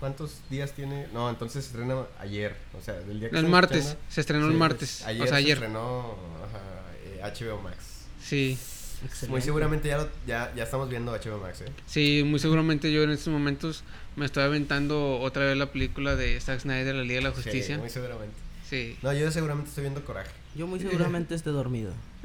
[0.03, 1.07] ¿Cuántos días tiene?
[1.15, 2.57] No, entonces se estrena ayer.
[2.77, 5.03] O sea, del día que El martes, se estrenó Sí, el martes.
[5.07, 5.53] ayer o sea, se ayer.
[5.59, 6.59] estrenó ajá,
[7.05, 7.77] eh, HBO Max.
[8.21, 8.59] Sí,
[9.05, 9.29] excelente.
[9.31, 11.67] Muy seguramente ya, lo- ya, ya estamos viendo HBO Max, ¿eh?
[11.87, 13.85] sí, muy seguramente yo en estos momentos
[14.17, 17.77] me estoy aventando otra vez la película de Zack Snyder, La Liga de la Justicia.
[17.77, 18.35] Sí, muy seguramente.
[18.69, 18.97] Sí.
[19.03, 20.33] No, yo seguramente estoy viendo Coraje.
[20.57, 21.93] Yo muy seguramente esté dormido.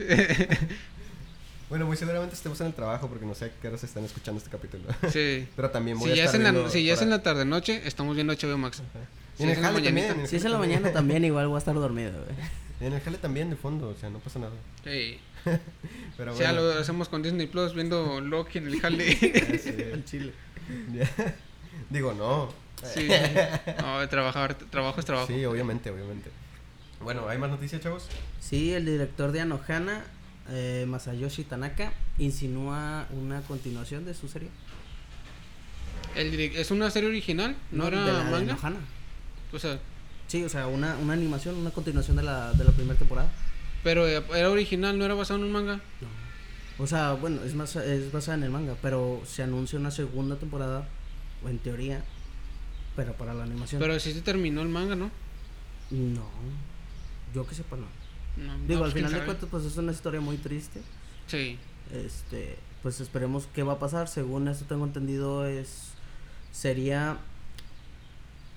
[1.69, 4.39] Bueno, muy seguramente estemos en el trabajo porque no sé a qué horas están escuchando
[4.39, 4.84] este capítulo.
[5.11, 5.48] Sí.
[5.56, 7.23] Pero también voy Si a ya, es estar en la, si ya es en la
[7.23, 8.81] tarde noche, estamos viendo HBO Max.
[9.35, 10.07] Si en es el en la jale mañanita.
[10.07, 10.27] también.
[10.30, 12.35] Si es en la mañana también, igual voy a estar dormido, güey.
[12.80, 14.53] En el jale también, de fondo, o sea, no pasa nada.
[14.84, 15.19] Sí.
[16.18, 16.53] Pero bueno.
[16.53, 19.18] lo hacemos con Disney Plus viendo Loki en el jale.
[19.94, 20.31] Al chile.
[20.94, 21.10] Ya.
[21.89, 22.49] Digo, no.
[22.84, 23.07] sí.
[23.81, 25.27] No, trabajar, trabajo es trabajo.
[25.27, 26.30] Sí, obviamente, obviamente.
[27.02, 28.07] Bueno, ¿hay más noticias, chavos?
[28.39, 30.03] Sí, el director de Anohana,
[30.49, 34.49] eh, Masayoshi Tanaka, insinúa una continuación de su serie.
[36.15, 37.56] El ¿Es una serie original?
[37.72, 38.53] ¿No, de era la de manga?
[38.53, 38.80] Anohana.
[39.53, 39.80] O sea,
[40.28, 43.30] Sí, o sea, una, una animación, una continuación de la, de la primera temporada.
[43.84, 45.80] pero eh, era original, no era basado en un manga.
[46.78, 50.36] O sea, bueno, es, más, es basada en el manga, pero se anuncia una segunda
[50.36, 50.88] temporada,
[51.44, 52.03] o en teoría,
[52.95, 53.80] pero para la animación.
[53.80, 55.10] Pero sí se terminó el manga, ¿no?
[55.91, 56.28] No,
[57.34, 57.86] yo que sepa no.
[58.38, 60.81] No, no, Digo, pues, al quién final de cuentas, pues es una historia muy triste.
[61.27, 61.57] Sí.
[61.91, 64.07] Este, pues esperemos qué va a pasar.
[64.07, 65.93] Según esto tengo entendido, es
[66.51, 67.18] sería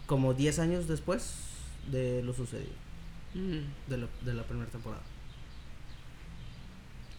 [0.06, 1.34] como 10 años después
[1.90, 2.72] de lo sucedido,
[3.34, 3.60] Mm.
[3.90, 5.02] de, la- de la primera temporada.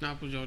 [0.01, 0.45] No, pues yo,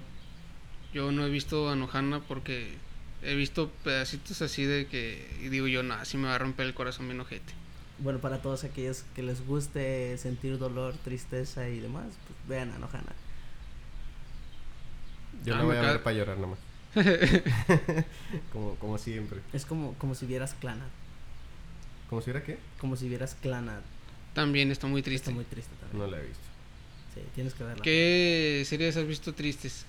[0.93, 2.77] yo no he visto a Nohana porque
[3.23, 6.67] he visto pedacitos así de que y digo yo, nada, así me va a romper
[6.67, 7.53] el corazón bien ojete.
[7.99, 12.79] Bueno, para todos aquellos que les guste sentir dolor, tristeza y demás, pues vean a
[12.79, 13.13] Nohana.
[15.45, 16.59] Yo Ah, no me voy a ver para llorar nomás.
[18.53, 19.41] como, como siempre.
[19.53, 20.89] Es como, como si vieras Clanad.
[22.09, 22.59] ¿Como si era qué?
[22.81, 23.81] Como si vieras Clanad.
[24.33, 25.31] También está muy Está triste.
[25.33, 25.99] muy triste también.
[26.01, 26.45] No la he visto.
[27.15, 27.83] Sí, tienes que verla.
[27.83, 29.87] ¿Qué series has visto tristes?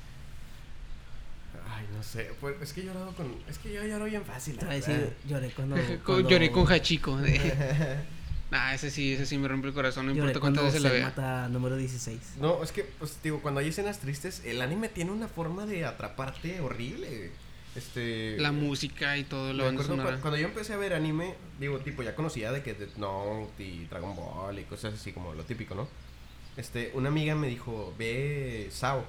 [1.68, 2.32] Ay, no sé.
[2.40, 3.36] Pues es que he llorado con.
[3.50, 4.56] Es que yo lloro bien fácil.
[4.58, 4.98] Te la voy a verdad.
[5.00, 7.20] decir, lloré cuando, Con- cuando- Lloré con Hachiko.
[8.52, 10.82] nah, ese sí, ese sí me rompe el corazón, no lloré importa cuántas cuando veces
[10.84, 11.06] la se vea.
[11.08, 12.20] mata número 16.
[12.40, 15.86] No, es que, pues, digo, cuando hay escenas tristes, el anime tiene una forma de
[15.86, 17.32] atraparte horrible.
[17.76, 18.38] Este.
[18.40, 19.52] La música y todo,
[19.84, 20.16] sonora.
[20.16, 23.62] cu- cuando yo empecé a ver anime, digo, tipo, ya conocía de que Death Note
[23.64, 25.88] y Dragon Ball y cosas así como lo típico, ¿no?
[26.56, 29.04] Este, una amiga me dijo, ve Sao,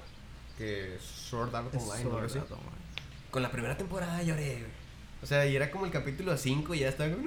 [0.56, 2.02] que Sword Art Online.
[2.02, 2.86] Sword Art Online.
[3.30, 4.64] Con la primera temporada lloré.
[5.22, 7.14] O sea, y era como el capítulo 5 y ya estaba.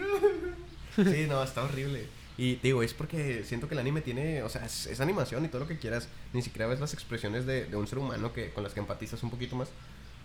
[0.96, 2.08] Sí, no, está horrible.
[2.38, 5.46] Y te digo, es porque siento que el anime tiene, o sea, es, es animación
[5.46, 6.10] y todo lo que quieras.
[6.34, 9.22] Ni siquiera ves las expresiones de, de un ser humano que, con las que empatizas
[9.24, 9.70] un poquito más.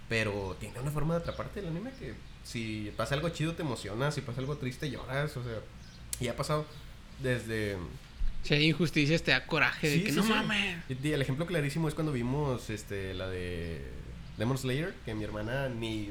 [0.08, 4.14] Pero tiene una forma de atraparte el anime que si pasa algo chido te emocionas,
[4.14, 5.60] si pasa algo triste lloras, o sea.
[6.20, 6.66] Y ha pasado
[7.22, 7.76] desde...
[8.44, 10.28] Si hay injusticias te da coraje de que sí, no sí.
[10.28, 10.84] mames.
[10.88, 13.82] Y el ejemplo clarísimo es cuando vimos este la de
[14.36, 16.10] Demon Slayer, que mi hermana ni,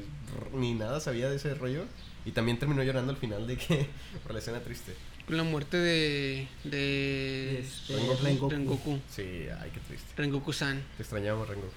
[0.52, 1.84] ni nada sabía de ese rollo.
[2.26, 3.86] Y también terminó llorando al final de que
[4.24, 4.94] por la escena triste.
[5.26, 6.48] Con la muerte de.
[6.64, 7.60] de.
[7.60, 8.24] Este, Rengoku.
[8.24, 8.50] Rengoku.
[8.50, 9.00] Rengoku.
[9.08, 10.12] Sí, ay, qué triste.
[10.16, 10.82] Rengoku-san.
[10.96, 11.70] Te extrañamos, Rengo.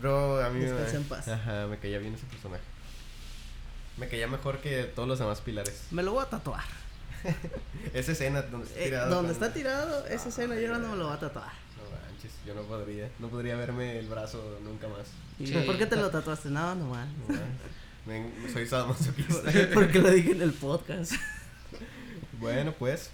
[0.00, 1.28] Bro, a mí me, en paz.
[1.28, 2.62] Ajá, me caía bien ese personaje.
[3.96, 5.86] Me caía mejor que todos los demás pilares.
[5.90, 6.64] Me lo voy a tatuar.
[7.94, 9.14] Esa escena donde está Eh, tirado.
[9.14, 11.52] donde cuando- está tirado, esa Ah, escena yo no me lo voy a tatuar.
[11.76, 13.08] No manches, yo no podría.
[13.18, 15.06] No podría verme el brazo nunca más.
[15.38, 15.54] ¿Y Sí.
[15.66, 16.50] por qué te lo tatuaste?
[16.50, 17.08] No, no man.
[17.28, 17.34] No,
[18.06, 19.42] me- soy sadomasoquista.
[19.74, 21.12] Porque lo dije en el podcast.
[22.40, 23.10] Bueno, pues.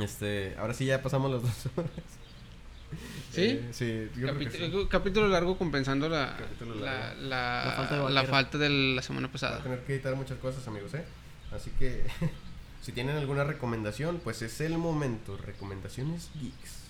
[0.00, 1.90] Este, ahora sí ya pasamos las dos horas.
[3.32, 3.42] ¿Sí?
[3.42, 4.58] Eh, sí, yo creo que sí.
[4.58, 7.20] Capítulo, capítulo largo compensando la, Capítulo la, largo.
[7.22, 9.62] la, La falta de la falta de la semana Va a pasada.
[9.62, 11.04] tener que editar muchas cosas, amigos, ¿eh?
[11.52, 12.04] Así que,
[12.82, 15.36] si tienen alguna recomendación, pues es el momento.
[15.36, 16.84] Recomendaciones geeks.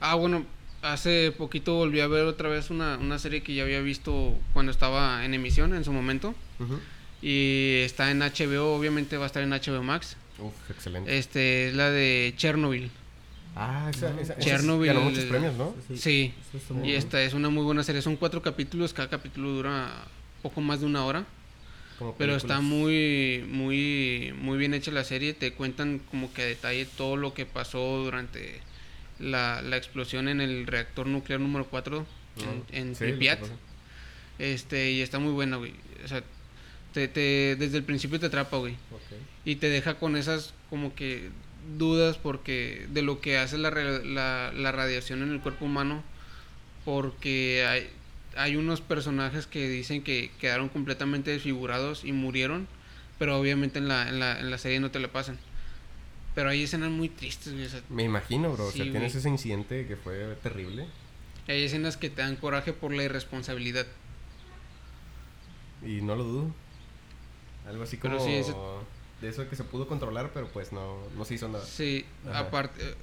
[0.00, 0.44] Ah, bueno,
[0.82, 4.72] hace poquito volví a ver otra vez una, una serie que ya había visto cuando
[4.72, 6.34] estaba en emisión en su momento.
[7.22, 10.16] Y está en HBO, obviamente va a estar en HBO Max.
[10.38, 11.18] Uf, excelente.
[11.18, 12.90] Este es la de Chernobyl.
[13.56, 15.74] ah, esa, esa, esa Chernobyl, ganó muchos premios, ¿no?
[15.96, 16.32] Sí.
[16.82, 18.00] Y esta es una muy buena serie.
[18.00, 19.90] Son cuatro capítulos, cada capítulo dura
[20.42, 21.26] poco más de una hora.
[22.00, 25.34] Como Pero está muy, muy, muy bien hecha la serie.
[25.34, 28.60] Te cuentan como que a detalle todo lo que pasó durante
[29.20, 32.04] la, la explosión en el reactor nuclear número 4
[32.72, 33.40] en, en Sí, que Pripyat.
[34.38, 35.74] Este, y está muy buena, güey.
[36.04, 36.22] O sea,
[36.94, 38.76] te, te- desde el principio te atrapa, güey.
[39.44, 41.28] Y te deja con esas como que
[41.76, 46.02] dudas porque de lo que hace la, la, la radiación en el cuerpo humano.
[46.84, 47.90] Porque hay,
[48.36, 52.68] hay unos personajes que dicen que quedaron completamente desfigurados y murieron.
[53.18, 55.38] Pero obviamente en la, en la, en la serie no te la pasan.
[56.34, 57.66] Pero hay escenas muy tristes, güey.
[57.66, 58.66] o sea, Me imagino, bro.
[58.66, 59.18] o sea, tienes güey.
[59.18, 60.86] ese incidente que fue terrible.
[61.48, 63.86] hay escenas que te dan coraje por la irresponsabilidad.
[65.84, 66.54] Y no lo dudo.
[67.66, 68.54] Algo así como Pero sí, ese-
[69.20, 71.64] de eso que se pudo controlar, pero pues no, no se hizo nada.
[71.64, 72.38] Sí, Ajá.
[72.40, 72.94] aparte,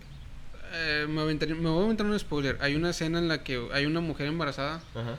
[0.74, 2.58] eh, me, aventaría- me voy a aventar un spoiler.
[2.62, 5.18] Hay una escena en la que hay una mujer embarazada Ajá.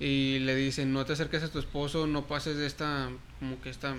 [0.00, 3.08] y le dicen, no te acerques a tu esposo, no pases de esta,
[3.38, 3.94] como que esta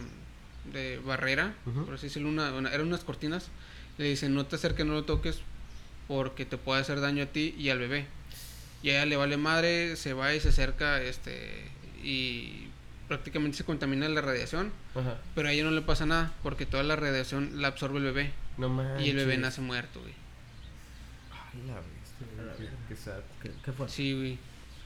[0.73, 1.85] de barrera, Ujú.
[1.85, 3.49] por así decirlo, una, una- eran unas cortinas.
[3.97, 5.39] Le dicen, no te acerques, no lo toques
[6.07, 8.05] porque te puede hacer daño a ti y al bebé.
[8.83, 11.65] Y a ella le vale madre, se va y se acerca, este,
[12.03, 12.67] y
[13.07, 15.17] prácticamente se contamina la radiación, Ajá.
[15.33, 18.31] pero a ella no le pasa nada porque toda la radiación la absorbe el bebé.
[18.57, 18.99] No.
[18.99, 20.13] Y el bebé nace muerto, güey.
[21.65, 23.19] La bestia, qué- qué sad.
[23.41, 23.89] ¿Qué, qué fue?
[23.89, 24.37] Sí, güey.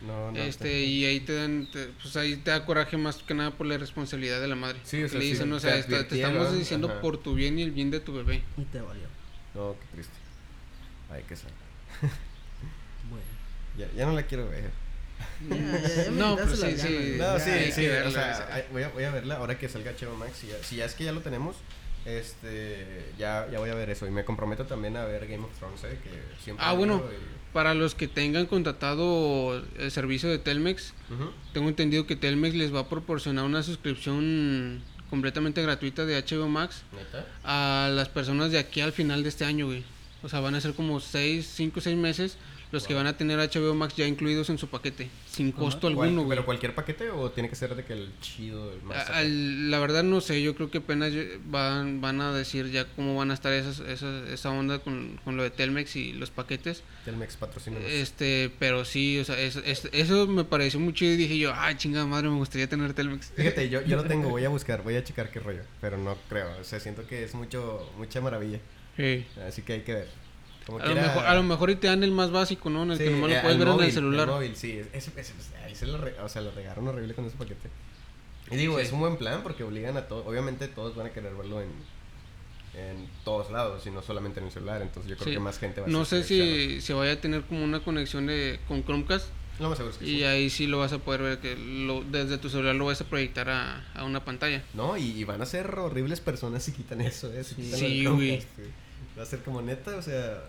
[0.01, 0.37] No, no.
[0.39, 3.67] Este, y ahí te dan, te- pues ahí te da coraje más que nada por
[3.67, 4.79] la responsabilidad de la madre.
[4.83, 7.01] Sí, o sea, le sí, dicen, o te sea, está- te estamos diciendo ajá.
[7.01, 8.41] por tu bien y el bien de tu bebé.
[8.57, 9.07] Y te valió.
[9.53, 10.13] No, qué triste.
[11.11, 11.49] Ay, qué sad.
[13.09, 13.25] Bueno.
[13.77, 14.71] Ya, ya no la quiero ver.
[15.49, 17.15] Ya, ya, ya No, pero sí, sí.
[17.17, 17.87] No, Ya, sí, sí.
[17.87, 20.37] o sea, voy, a, voy a verla ahora que salga Chero Max.
[20.39, 21.57] Si ya, si ya es que ya lo tenemos,
[22.05, 24.07] Este, ya, ya voy a ver eso.
[24.07, 26.09] Y me comprometo también a ver Game of Thrones, eh, que
[26.43, 26.65] siempre.
[26.67, 27.01] Ah, bueno.
[27.11, 30.93] y- Para los que tengan contratado el servicio de Telmex,
[31.51, 36.83] tengo entendido que Telmex les va a proporcionar una suscripción completamente gratuita de HBO Max
[36.95, 37.27] ¿Neta?
[37.43, 39.83] a las personas de aquí al final de este año, güey.
[40.23, 42.37] O sea, van a ser como 6, 5, 6 meses
[42.71, 46.07] los que van a tener HBO Max ya incluidos en su paquete, sin costo ¿Cuál-
[46.09, 46.35] alguno, güey.
[46.35, 49.09] ¿Pero cualquier paquete o tiene que ser de que el chido, el más.
[49.25, 51.11] La verdad no sé, yo creo que apenas
[51.45, 55.35] van, van a decir ya cómo van a estar esas, esas- esa onda con, con
[55.37, 56.83] lo de Telmex y los paquetes.
[57.05, 57.77] Telmex patrocina.
[57.85, 61.53] Este, pero sí, o sea, es- es- eso me pareció muy chido y dije yo,
[61.55, 63.31] ay, chingada madre, me gustaría tener Telmex.
[63.35, 65.61] Fíjate, yo, yo lo tengo, voy a buscar, voy a checar qué rollo.
[65.81, 68.59] Pero no creo, o sea, siento que es mucho, mucha maravilla.
[68.97, 69.25] Sí.
[69.47, 70.07] Así que hay que ver.
[70.65, 72.83] Como A lo, mejor, a lo mejor y te dan el más básico, ¿no?
[72.83, 74.27] En el Sí, que nomás eh, lo puedes al ver en el celular.
[74.27, 74.79] móvil, sí.
[74.93, 77.69] Ese, ese- pues, ahí se lo, re- o sea, lo regaron horrible con ese paquete.
[78.51, 78.85] Y digo, Sí.
[78.85, 80.25] es un buen plan porque obligan a todos.
[80.27, 81.69] Obviamente todos van a querer verlo en,
[82.73, 84.81] en todos lados y no solamente en el celular.
[84.81, 85.33] Entonces yo creo Sí.
[85.33, 88.27] que más gente va a No sé si se vaya a tener como una conexión
[88.27, 89.27] de, con Chromecast
[89.59, 90.23] lo- más seguro es que y sí.
[90.23, 93.05] ahí sí lo vas a poder ver, que lo, desde tu celular lo vas a
[93.05, 94.63] proyectar a, a una pantalla.
[94.73, 97.43] No, y, y van a ser horribles personas si quitan eso, ¿eh?
[97.43, 98.43] Si quitan Sí, güey.
[99.21, 100.41] Va a ser como neta, o sea,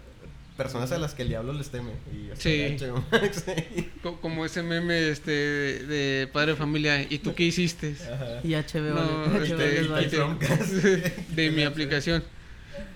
[0.57, 1.93] personas a las que el diablo les teme.
[2.11, 2.77] Y Sí.
[2.81, 3.45] HBO Max,
[3.77, 3.91] sí.
[4.03, 7.95] Co- Como ese meme este de, de padre de familia, ¿y tú qué hiciste?
[8.13, 8.41] Ajá.
[8.43, 10.73] Y HBO, No, este, HBO Chromecast.
[11.37, 12.25] de mi aplicación.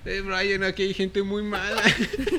[0.07, 1.82] Eh, Brian, aquí hay gente muy mala.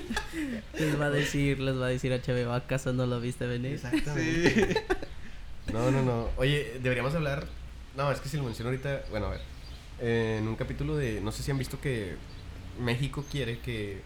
[0.80, 3.73] les va a decir, les va a decir HBO, ¿acaso no lo viste venir?
[3.73, 4.84] Exactamente.
[5.73, 6.30] No, no, no.
[6.38, 7.45] Oye, deberíamos hablar.
[7.95, 9.03] No, es que si lo menciono ahorita.
[9.09, 9.41] Bueno, a ver.
[9.99, 11.19] eh, en un capítulo de.
[11.22, 12.15] No sé si han visto que
[12.79, 14.01] México quiere que.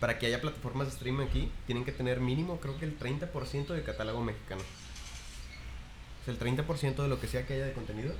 [0.00, 3.68] Para que haya plataformas de streaming aquí, tienen que tener mínimo, creo que el 30%
[3.68, 4.60] de catálogo mexicano.
[6.20, 8.14] O sea, el 30% de lo que sea que haya de contenido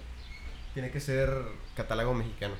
[0.72, 1.30] tiene que ser
[1.76, 2.54] catálogo mexicano.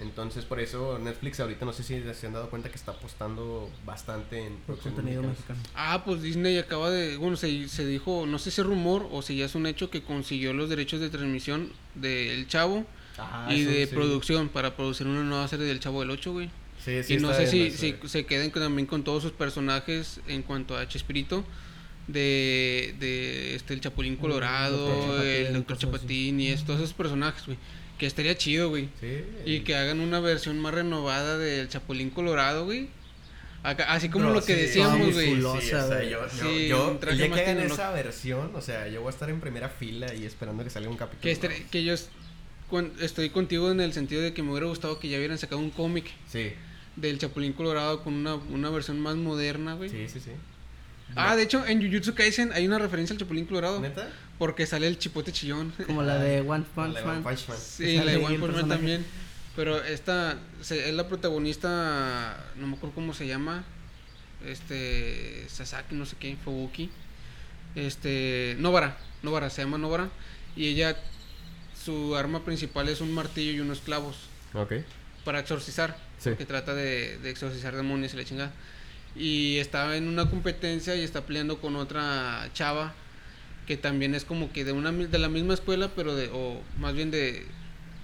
[0.00, 3.70] Entonces, por eso Netflix ahorita no sé si se han dado cuenta que está apostando
[3.84, 5.60] bastante en contenido mexicano.
[5.74, 9.20] Ah, pues Disney acaba de, bueno, se, se dijo, no sé si es rumor o
[9.20, 12.86] si ya es un hecho que consiguió los derechos de transmisión del Chavo
[13.50, 13.94] Y eso de sí.
[13.94, 16.50] producción para producir una nueva serie del Chavo del 8, güey.
[16.84, 20.20] Sí, sí y no sé si, eso, si se queden también con todos sus personajes
[20.28, 21.44] en cuanto a Chespirito.
[22.08, 24.88] De, de este el Chapulín El Colorado.
[24.88, 25.78] Chapatín, el Doctor.
[25.78, 27.58] Chapatín y es- todos esos personajes, güey.
[27.98, 28.88] Que estaría chido, güey.
[29.00, 29.22] Sí.
[29.44, 32.88] Y que hagan una versión más renovada del Chapulín Colorado, güey.
[33.62, 35.36] Acá- así como lo que sí, decíamos, güey.
[35.36, 36.08] sí, o sea, güey.
[36.10, 39.10] yo, yo, Sí, yo- día más que hagan esa versión, o sea, yo voy a
[39.10, 41.38] estar en primera fila y esperando que salga un capítulo.
[41.70, 41.94] Que, yo
[42.70, 45.60] cuan- estoy contigo en el sentido de que me hubiera gustado que ya hubieran sacado
[45.60, 46.52] un cómic Sí,
[46.96, 49.90] del Chapulín Colorado con una, una versión más moderna, güey.
[49.90, 50.30] sí, sí, sí.
[51.16, 53.80] Ah, de hecho, en Jujutsu Kaisen hay una referencia al Chapulín Colorado.
[53.80, 54.08] ¿Neta?
[54.38, 55.72] Porque sale el chipote chillón.
[55.86, 57.08] Como la de One Punch Man.
[57.08, 57.58] One Punch Man.
[57.60, 59.04] Sí, la de One Punch Man también.
[59.56, 63.64] Pero esta se- es la protagonista, no me acuerdo cómo se llama.
[64.46, 66.88] Este, Sasaki, no sé qué, Fubuki.
[67.74, 70.08] Este, Novara, Novara, se llama Novara.
[70.56, 70.96] Y ella,
[71.82, 74.16] su arma principal es un martillo y unos clavos
[74.54, 74.72] Ok.
[75.24, 75.96] para exorcizar.
[76.18, 76.30] Sí.
[76.36, 78.52] Que trata de, de exorcizar demonios y la chingada.
[79.16, 82.92] Y estaba en una competencia y está peleando con otra chava
[83.66, 86.94] que también es como que de una de la misma escuela, pero de o más
[86.94, 87.46] bien de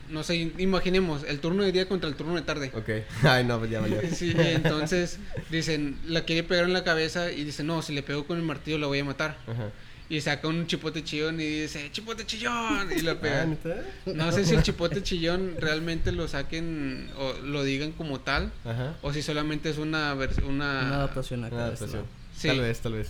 [0.09, 2.71] no sé, imaginemos el turno de día contra el turno de tarde.
[2.75, 2.89] Ok.
[3.25, 4.01] Ay, no, pues ya valió.
[4.15, 5.19] Sí, entonces
[5.51, 8.45] dicen, la quiere pegar en la cabeza y dice, "No, si le pego con el
[8.45, 9.71] martillo la voy a matar." Ajá.
[10.09, 13.43] Y saca un chipote chillón y dice, "Chipote chillón" y lo pega.
[13.43, 13.83] Ah, ¿neta?
[14.15, 18.97] No sé si el chipote chillón realmente lo saquen o lo digan como tal Ajá.
[19.03, 21.57] o si solamente es una una, Una adaptación acá.
[21.57, 22.05] Una este adaptación.
[22.37, 22.49] Sí.
[22.49, 23.09] Tal vez, tal vez.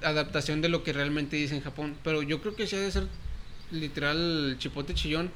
[0.00, 1.96] adaptación de lo que realmente dice en Japón.
[2.04, 3.08] Pero yo creo que sí ha de ser
[3.72, 5.30] literal chipote chillón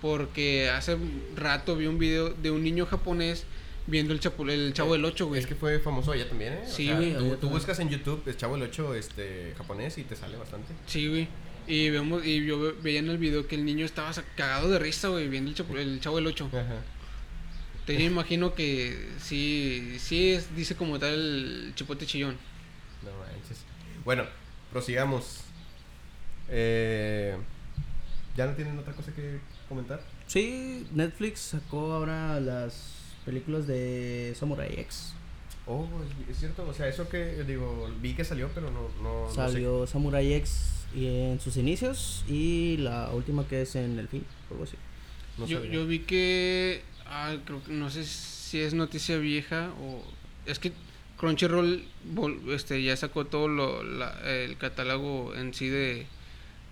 [0.00, 0.96] porque hace
[1.36, 3.44] rato vi un video de un niño japonés
[3.86, 5.40] viendo el, chapu- el chavo del 8, güey.
[5.40, 6.60] Es que fue famoso allá también, ¿eh?
[6.66, 10.04] O Sí, sea, güey, Tú, buscas en YouTube el Chavo el 8 este, japonés y
[10.04, 10.72] te sale bastante.
[10.86, 11.28] Sí, güey.
[11.68, 14.78] Y vemos y yo ve- veía en el video que el niño estaba cagado de
[14.78, 16.48] risa, güey, viendo el, chapu- el chavo del 8.
[16.52, 16.82] Ajá.
[17.88, 22.36] Yo imagino que sí sí es, dice como tal el chipote chillón.
[23.04, 23.58] No manches.
[24.04, 24.24] Bueno,
[24.72, 25.40] prosigamos.
[26.48, 27.36] Eh,
[28.36, 29.38] ¿Ya no tienen otra cosa que
[29.68, 30.00] comentar?
[30.26, 32.95] Sí, Netflix sacó ahora las
[33.26, 35.12] películas de Samurai X.
[35.66, 35.86] Oh,
[36.30, 36.66] es- cierto.
[36.66, 39.34] O sea, eso que digo, vi que salió, pero no, no, no sé.
[39.34, 44.24] Salió Samurai X y en sus inicios y la última que es en el fin,
[44.50, 44.76] algo así.
[45.36, 50.02] No yo, yo vi que ah, creo que no sé si es noticia vieja o
[50.46, 50.72] es que
[51.18, 51.84] Crunchyroll
[52.14, 56.06] vol- este ya sacó todo lo, la- el catálogo en sí de,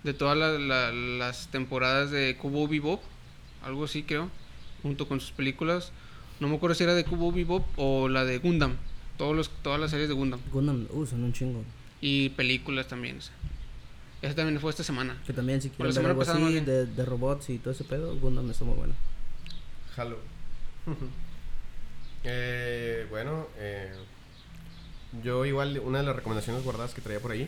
[0.03, 3.01] de todas la- la- las temporadas de Kubo Bebop,
[3.63, 4.29] algo así creo.
[4.83, 5.91] junto con sus películas.
[6.39, 8.75] No me acuerdo si era de Kubo Bebop o la de Gundam.
[9.17, 10.39] Todos los, todas las series de Gundam.
[10.51, 11.63] Gundam, uh, son un chingo.
[12.01, 13.17] Y películas también.
[13.17, 13.33] o sea.
[14.21, 15.21] Esa también fue esta semana.
[15.25, 18.49] Que también si quieren ver semana algo así de robots y todo ese pedo, Gundam
[18.49, 18.93] está muy bueno.
[19.95, 20.17] Halo.
[22.27, 23.93] Eh, bueno, eh,
[25.23, 27.47] yo igual una de las recomendaciones guardadas que traía por ahí.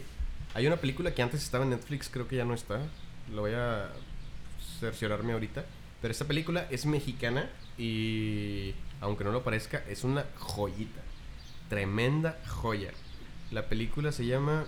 [0.54, 2.82] Hay una película que antes estaba en Netflix, creo que ya no está.
[3.34, 3.90] Lo voy a
[4.80, 5.66] cerciorarme ahorita.
[6.02, 11.02] Pero esta película es mexicana y, aunque no lo parezca, es una joyita.
[11.70, 12.92] Tremenda joya.
[13.52, 14.66] La película se llama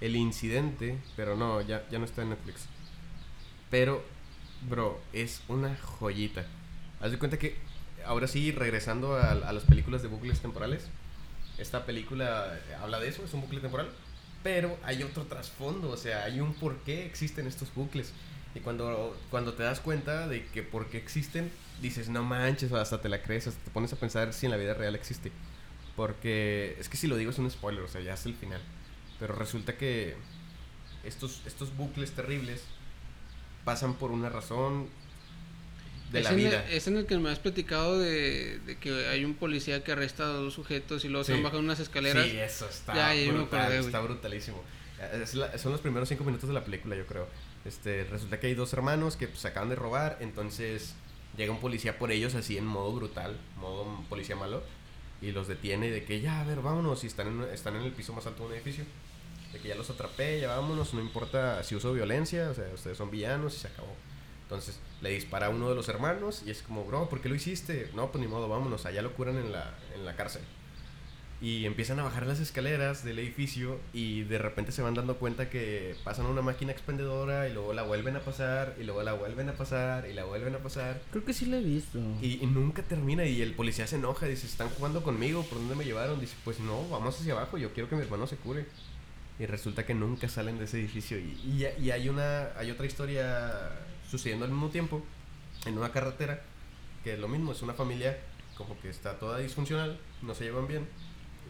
[0.00, 2.66] El Incidente, pero no, ya, ya no está en Netflix.
[3.70, 4.04] Pero,
[4.68, 6.46] bro, es una joyita.
[7.00, 7.56] Haz de cuenta que,
[8.04, 10.88] ahora sí, regresando a, a las películas de bucles temporales,
[11.58, 13.88] esta película habla de eso, es un bucle temporal,
[14.42, 18.12] pero hay otro trasfondo, o sea, hay un por qué existen estos bucles.
[18.58, 21.48] Y cuando, cuando te das cuenta de que por qué existen,
[21.80, 24.58] dices, no manches, hasta te la crees, hasta te pones a pensar si en la
[24.58, 25.30] vida real existe.
[25.94, 28.60] Porque es que si lo digo es un spoiler, o sea, ya es el final.
[29.20, 30.16] Pero resulta que
[31.04, 32.62] estos, estos bucles terribles
[33.64, 34.88] pasan por una razón
[36.10, 36.64] de es la vida.
[36.66, 39.92] El, es en el que me has platicado de, de que hay un policía que
[39.92, 41.34] arresta a dos sujetos y luego se Sí.
[41.34, 42.26] van bajando unas escaleras.
[42.26, 44.62] Sí, eso está Ya, brutal, acordé, está brutalísimo.
[45.22, 47.28] Es la- son los primeros cinco minutos de la película, yo creo.
[47.64, 50.94] Este, resulta que hay dos hermanos que pues, se acaban de robar, entonces
[51.36, 54.62] llega un policía por ellos así en modo brutal, modo policía malo,
[55.20, 57.92] y los detiene de que ya, a ver, vámonos, y están en, están en el
[57.92, 58.84] piso más alto de un edificio.
[59.52, 62.98] De que ya los atrapé, ya vámonos, no importa si uso violencia, o sea, ustedes
[62.98, 63.94] son villanos y se acabó.
[64.42, 67.34] Entonces le dispara a uno de los hermanos y es como, bro, ¿por qué lo
[67.34, 67.90] hiciste?
[67.94, 70.42] No, pues ni modo, vámonos, allá lo curan en la, en la cárcel.
[71.40, 75.48] Y empiezan a bajar las escaleras del edificio y de repente se van dando cuenta
[75.48, 79.48] que pasan una máquina expendedora y luego la vuelven a pasar y luego la vuelven
[79.48, 81.00] a pasar y la vuelven a pasar.
[81.12, 82.00] Creo que sí la he visto.
[82.20, 85.76] Y, y nunca termina y el policía se enoja, dice, están jugando conmigo, ¿por dónde
[85.76, 86.18] me llevaron?
[86.18, 88.66] Dice, pues no, vamos hacia abajo, yo quiero que mi hermano se cure.
[89.38, 91.16] Y resulta que nunca salen de ese edificio.
[91.20, 93.70] Y, y, y hay, una, hay otra historia
[94.10, 95.04] sucediendo al mismo tiempo,
[95.66, 96.42] en una carretera,
[97.04, 98.18] que es lo mismo, es una familia
[98.56, 100.88] como que está toda disfuncional, no se llevan bien.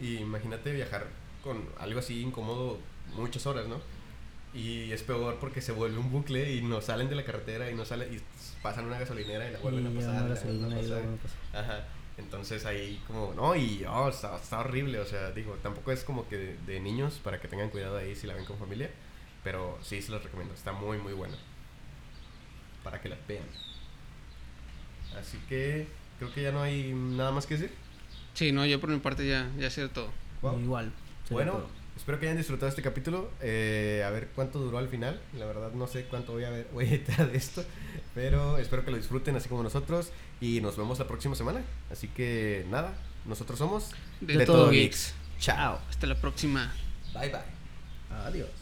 [0.01, 1.07] Y imagínate viajar
[1.43, 2.79] con algo así incómodo
[3.17, 3.81] muchas horas, ¿no?
[4.55, 7.75] Y es peor porque se vuelve un bucle y no salen de la carretera y
[7.75, 8.21] no salen y
[8.63, 10.11] pasan una gasolinera y la vuelven y a pasar.
[10.11, 11.37] y la la a gasolina y pasa.
[11.53, 11.85] Ajá.
[12.17, 16.29] Entonces ahí como, no, y oh, está, está horrible, o sea, digo, tampoco es como
[16.29, 18.91] que de, de niños para que tengan cuidado ahí si la ven con familia,
[19.45, 21.37] pero sí se los recomiendo, está muy muy buena.
[22.83, 23.45] Para que la vean.
[25.17, 25.87] Así que
[26.19, 27.73] creo que ya no hay nada más que decir.
[28.39, 30.13] Sí, no, yo por mi parte ya, ya sé todo.
[30.43, 30.61] Wow.
[30.61, 30.93] Igual.
[31.29, 31.69] Bueno, todo.
[31.97, 33.33] espero que hayan disfrutado este capítulo.
[33.41, 35.21] eh, a ver cuánto duró al final.
[35.37, 37.65] La verdad no sé cuánto voy a ver, voy a editar de esto.
[38.15, 40.13] Pero espero que lo disfruten así como nosotros.
[40.41, 41.65] Y nos vemos la próxima semana.
[41.91, 42.95] Así que nada,
[43.25, 43.91] nosotros somos
[44.21, 45.15] De Todo Geeks.
[45.41, 45.81] Chao.
[45.91, 46.73] Hasta la próxima.
[47.13, 47.41] Bye bye.
[48.25, 48.58] Adiós.